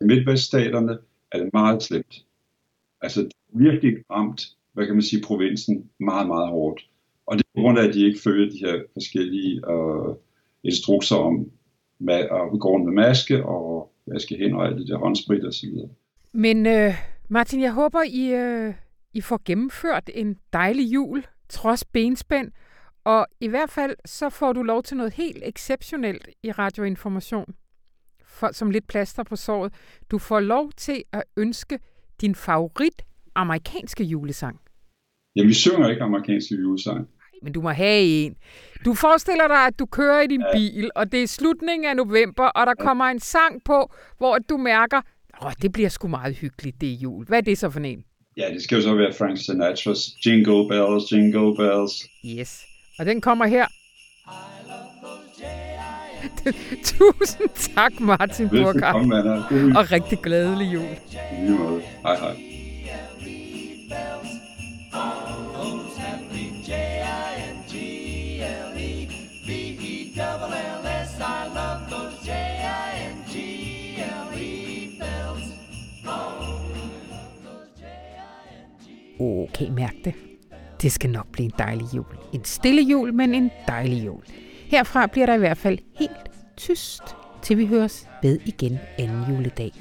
I 0.00 0.04
midtveststaterne 0.04 0.98
er 1.32 1.38
det 1.38 1.50
meget 1.52 1.82
slemt. 1.82 2.24
Altså 3.00 3.28
virkelig 3.54 3.96
ramt 4.10 4.42
hvad 4.72 4.86
kan 4.86 4.94
man 4.94 5.02
sige, 5.02 5.22
provinsen 5.22 5.90
meget, 6.00 6.26
meget 6.26 6.48
hårdt. 6.48 6.86
Og 7.26 7.38
det 7.38 7.44
er 7.44 7.58
på 7.58 7.62
grund 7.62 7.78
af, 7.78 7.88
at 7.88 7.94
de 7.94 8.06
ikke 8.06 8.20
følger 8.24 8.50
de 8.50 8.58
her 8.58 8.82
forskellige 8.92 9.62
øh, 9.70 10.14
instrukser 10.64 11.16
om 11.16 11.50
at 12.08 12.60
gå 12.60 12.68
rundt 12.68 12.86
med 12.86 12.92
maske 12.92 13.44
og 13.44 13.92
vaske 14.06 14.36
hænder 14.36 14.58
og 14.58 14.66
alt 14.66 14.78
det 14.78 14.88
der 14.88 14.98
håndsprit 14.98 15.44
og 15.44 15.54
så 15.54 15.66
videre. 15.66 15.88
Men 16.32 16.66
øh, 16.66 16.94
Martin, 17.28 17.60
jeg 17.60 17.72
håber, 17.72 18.02
I, 18.02 18.34
øh, 18.34 18.74
I 19.14 19.20
får 19.20 19.40
gennemført 19.44 20.10
en 20.14 20.36
dejlig 20.52 20.94
jul, 20.94 21.24
trods 21.48 21.84
benspænd, 21.84 22.50
og 23.04 23.26
i 23.40 23.48
hvert 23.48 23.70
fald 23.70 23.96
så 24.04 24.28
får 24.28 24.52
du 24.52 24.62
lov 24.62 24.82
til 24.82 24.96
noget 24.96 25.12
helt 25.12 25.42
exceptionelt 25.46 26.28
i 26.42 26.52
radioinformation, 26.52 27.54
for, 28.24 28.52
som 28.52 28.70
lidt 28.70 28.86
plaster 28.86 29.22
på 29.22 29.36
såret. 29.36 29.72
Du 30.10 30.18
får 30.18 30.40
lov 30.40 30.72
til 30.76 31.04
at 31.12 31.22
ønske 31.36 31.78
din 32.20 32.34
favorit 32.34 33.02
amerikanske 33.34 34.04
julesang. 34.04 34.61
Ja, 35.36 35.44
vi 35.44 35.54
synger 35.54 35.88
ikke 35.88 36.02
amerikanske 36.02 36.54
julesang. 36.54 37.08
Men 37.42 37.52
du 37.52 37.60
må 37.60 37.70
have 37.70 38.00
en. 38.02 38.36
Du 38.84 38.94
forestiller 38.94 39.48
dig, 39.48 39.66
at 39.66 39.78
du 39.78 39.86
kører 39.86 40.20
i 40.20 40.26
din 40.26 40.40
ja. 40.40 40.58
bil, 40.58 40.90
og 40.94 41.12
det 41.12 41.22
er 41.22 41.26
slutningen 41.26 41.88
af 41.88 41.96
november, 41.96 42.44
og 42.44 42.66
der 42.66 42.74
ja. 42.78 42.84
kommer 42.84 43.04
en 43.04 43.20
sang 43.20 43.64
på, 43.64 43.92
hvor 44.18 44.38
du 44.38 44.56
mærker, 44.56 45.00
åh, 45.44 45.52
det 45.62 45.72
bliver 45.72 45.88
sgu 45.88 46.08
meget 46.08 46.36
hyggeligt, 46.36 46.80
det 46.80 46.92
er 46.92 46.96
jul. 46.96 47.26
Hvad 47.26 47.38
er 47.38 47.42
det 47.42 47.58
så 47.58 47.70
for 47.70 47.80
en? 47.80 48.04
Ja, 48.36 48.44
det 48.54 48.62
skal 48.62 48.76
jo 48.76 48.82
så 48.82 48.94
være 48.94 49.12
Frank 49.18 49.38
Sinatra's 49.38 50.18
Jingle 50.26 50.68
Bells, 50.68 51.12
Jingle 51.12 51.56
Bells. 51.56 51.92
Yes, 52.38 52.62
og 52.98 53.06
den 53.06 53.20
kommer 53.20 53.46
her. 53.46 53.66
Tusind 56.84 57.74
tak, 57.74 58.00
Martin 58.00 58.48
Burkhardt. 58.48 59.76
Og 59.76 59.92
rigtig 59.92 60.18
glædelig 60.22 60.74
jul. 60.74 60.82
I 60.82 61.46
lige 61.46 61.58
måde. 61.58 61.82
Hej 62.02 62.16
hej. 62.16 62.51
Kan 79.62 79.72
I 79.72 79.80
mærke 79.80 79.96
det? 80.04 80.14
Det 80.82 80.92
skal 80.92 81.10
nok 81.10 81.26
blive 81.32 81.44
en 81.44 81.52
dejlig 81.58 81.94
jul. 81.94 82.04
En 82.32 82.44
stille 82.44 82.82
jul, 82.82 83.14
men 83.14 83.34
en 83.34 83.50
dejlig 83.68 84.06
jul. 84.06 84.22
Herfra 84.66 85.06
bliver 85.06 85.26
der 85.26 85.34
i 85.34 85.38
hvert 85.38 85.56
fald 85.56 85.78
helt 85.98 86.30
tyst, 86.56 87.02
til 87.42 87.58
vi 87.58 87.66
høres 87.66 88.08
ved 88.22 88.38
igen 88.44 88.78
anden 88.98 89.24
juledag. 89.30 89.72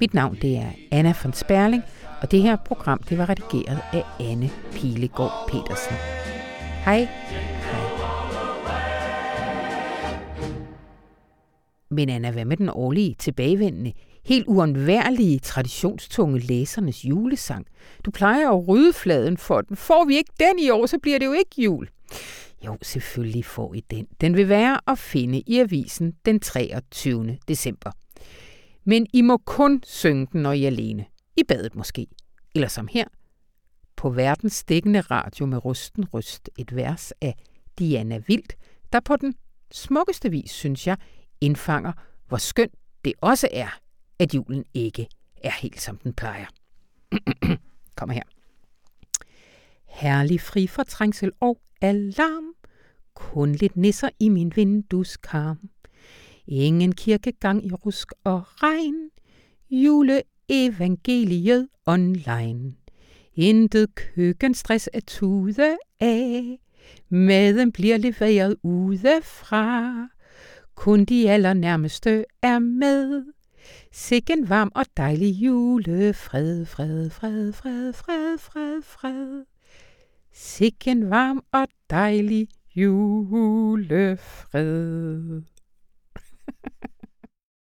Mit 0.00 0.14
navn 0.14 0.38
det 0.42 0.56
er 0.56 0.70
Anna 0.90 1.14
von 1.22 1.32
Sperling, 1.32 1.82
og 2.22 2.30
det 2.30 2.42
her 2.42 2.56
program 2.56 2.98
det 2.98 3.18
var 3.18 3.28
redigeret 3.28 3.80
af 3.92 4.02
Anne 4.20 4.50
Pilegaard 4.72 5.48
Petersen. 5.48 5.96
Hej. 6.84 6.98
Hej. 6.98 7.96
Men 11.90 12.08
Anna, 12.08 12.30
hvad 12.30 12.44
med 12.44 12.56
den 12.56 12.68
årlige 12.68 13.14
tilbagevendende 13.18 13.92
helt 14.26 14.46
uundværlige, 14.46 15.38
traditionstunge 15.38 16.38
læsernes 16.38 17.04
julesang. 17.04 17.66
Du 18.04 18.10
plejer 18.10 18.50
at 18.50 18.68
rydde 18.68 18.92
fladen 18.92 19.36
for 19.36 19.60
den. 19.60 19.76
Får 19.76 20.04
vi 20.04 20.16
ikke 20.16 20.32
den 20.40 20.58
i 20.58 20.70
år, 20.70 20.86
så 20.86 20.98
bliver 20.98 21.18
det 21.18 21.26
jo 21.26 21.32
ikke 21.32 21.62
jul. 21.62 21.88
Jo, 22.66 22.78
selvfølgelig 22.82 23.44
får 23.44 23.74
I 23.74 23.80
den. 23.80 24.06
Den 24.20 24.36
vil 24.36 24.48
være 24.48 24.80
at 24.86 24.98
finde 24.98 25.40
i 25.46 25.58
avisen 25.58 26.14
den 26.24 26.40
23. 26.40 27.38
december. 27.48 27.90
Men 28.84 29.06
I 29.12 29.20
må 29.20 29.36
kun 29.36 29.82
synge 29.84 30.26
den, 30.32 30.42
når 30.42 30.52
I 30.52 30.62
er 30.62 30.66
alene. 30.66 31.04
I 31.36 31.42
badet 31.48 31.74
måske. 31.74 32.06
Eller 32.54 32.68
som 32.68 32.88
her. 32.88 33.04
På 33.96 34.10
verdens 34.10 34.64
dækkende 34.64 35.00
radio 35.00 35.46
med 35.46 35.64
rusten 35.64 36.04
røst 36.04 36.50
et 36.58 36.76
vers 36.76 37.12
af 37.20 37.34
Diana 37.78 38.20
Vildt, 38.26 38.56
der 38.92 39.00
på 39.00 39.16
den 39.16 39.34
smukkeste 39.72 40.30
vis, 40.30 40.50
synes 40.50 40.86
jeg, 40.86 40.96
indfanger, 41.40 41.92
hvor 42.28 42.36
skønt 42.36 42.74
det 43.04 43.12
også 43.20 43.48
er 43.52 43.78
at 44.18 44.34
julen 44.34 44.64
ikke 44.74 45.08
er 45.36 45.50
helt 45.62 45.80
som 45.80 45.96
den 45.96 46.12
plejer. 46.12 46.46
Kom 47.96 48.10
her. 48.10 48.22
Herlig 49.86 50.40
fri 50.40 50.66
for 50.66 50.82
trængsel 50.82 51.32
og 51.40 51.58
alarm. 51.80 52.44
Kun 53.14 53.52
lidt 53.52 53.76
nisser 53.76 54.08
i 54.20 54.28
min 54.28 54.52
vindueskarm. 54.56 55.58
Ingen 56.46 56.92
kirkegang 56.92 57.66
i 57.66 57.72
rusk 57.72 58.12
og 58.24 58.42
regn. 58.46 59.10
Juleevangeliet 59.70 61.68
online. 61.86 62.74
Intet 63.34 63.94
køkkenstress 63.94 64.88
at 64.92 65.04
tude 65.06 65.76
af. 66.00 66.58
Maden 67.08 67.72
bliver 67.72 67.96
leveret 67.96 68.56
udefra. 68.62 70.08
Kun 70.74 71.04
de 71.04 71.30
allernærmeste 71.30 72.24
er 72.42 72.58
med. 72.58 73.35
Sikken 73.92 74.48
varm 74.48 74.72
og 74.74 74.84
dejlig 74.96 75.34
julefred, 75.34 76.66
fred, 76.66 77.10
fred, 77.10 77.52
fred, 77.52 77.92
fred, 77.92 78.38
fred, 78.38 78.82
fred. 78.82 79.44
Sikken 80.32 81.10
varm 81.10 81.44
og 81.52 81.68
dejlig 81.90 82.48
julefred. 82.76 84.22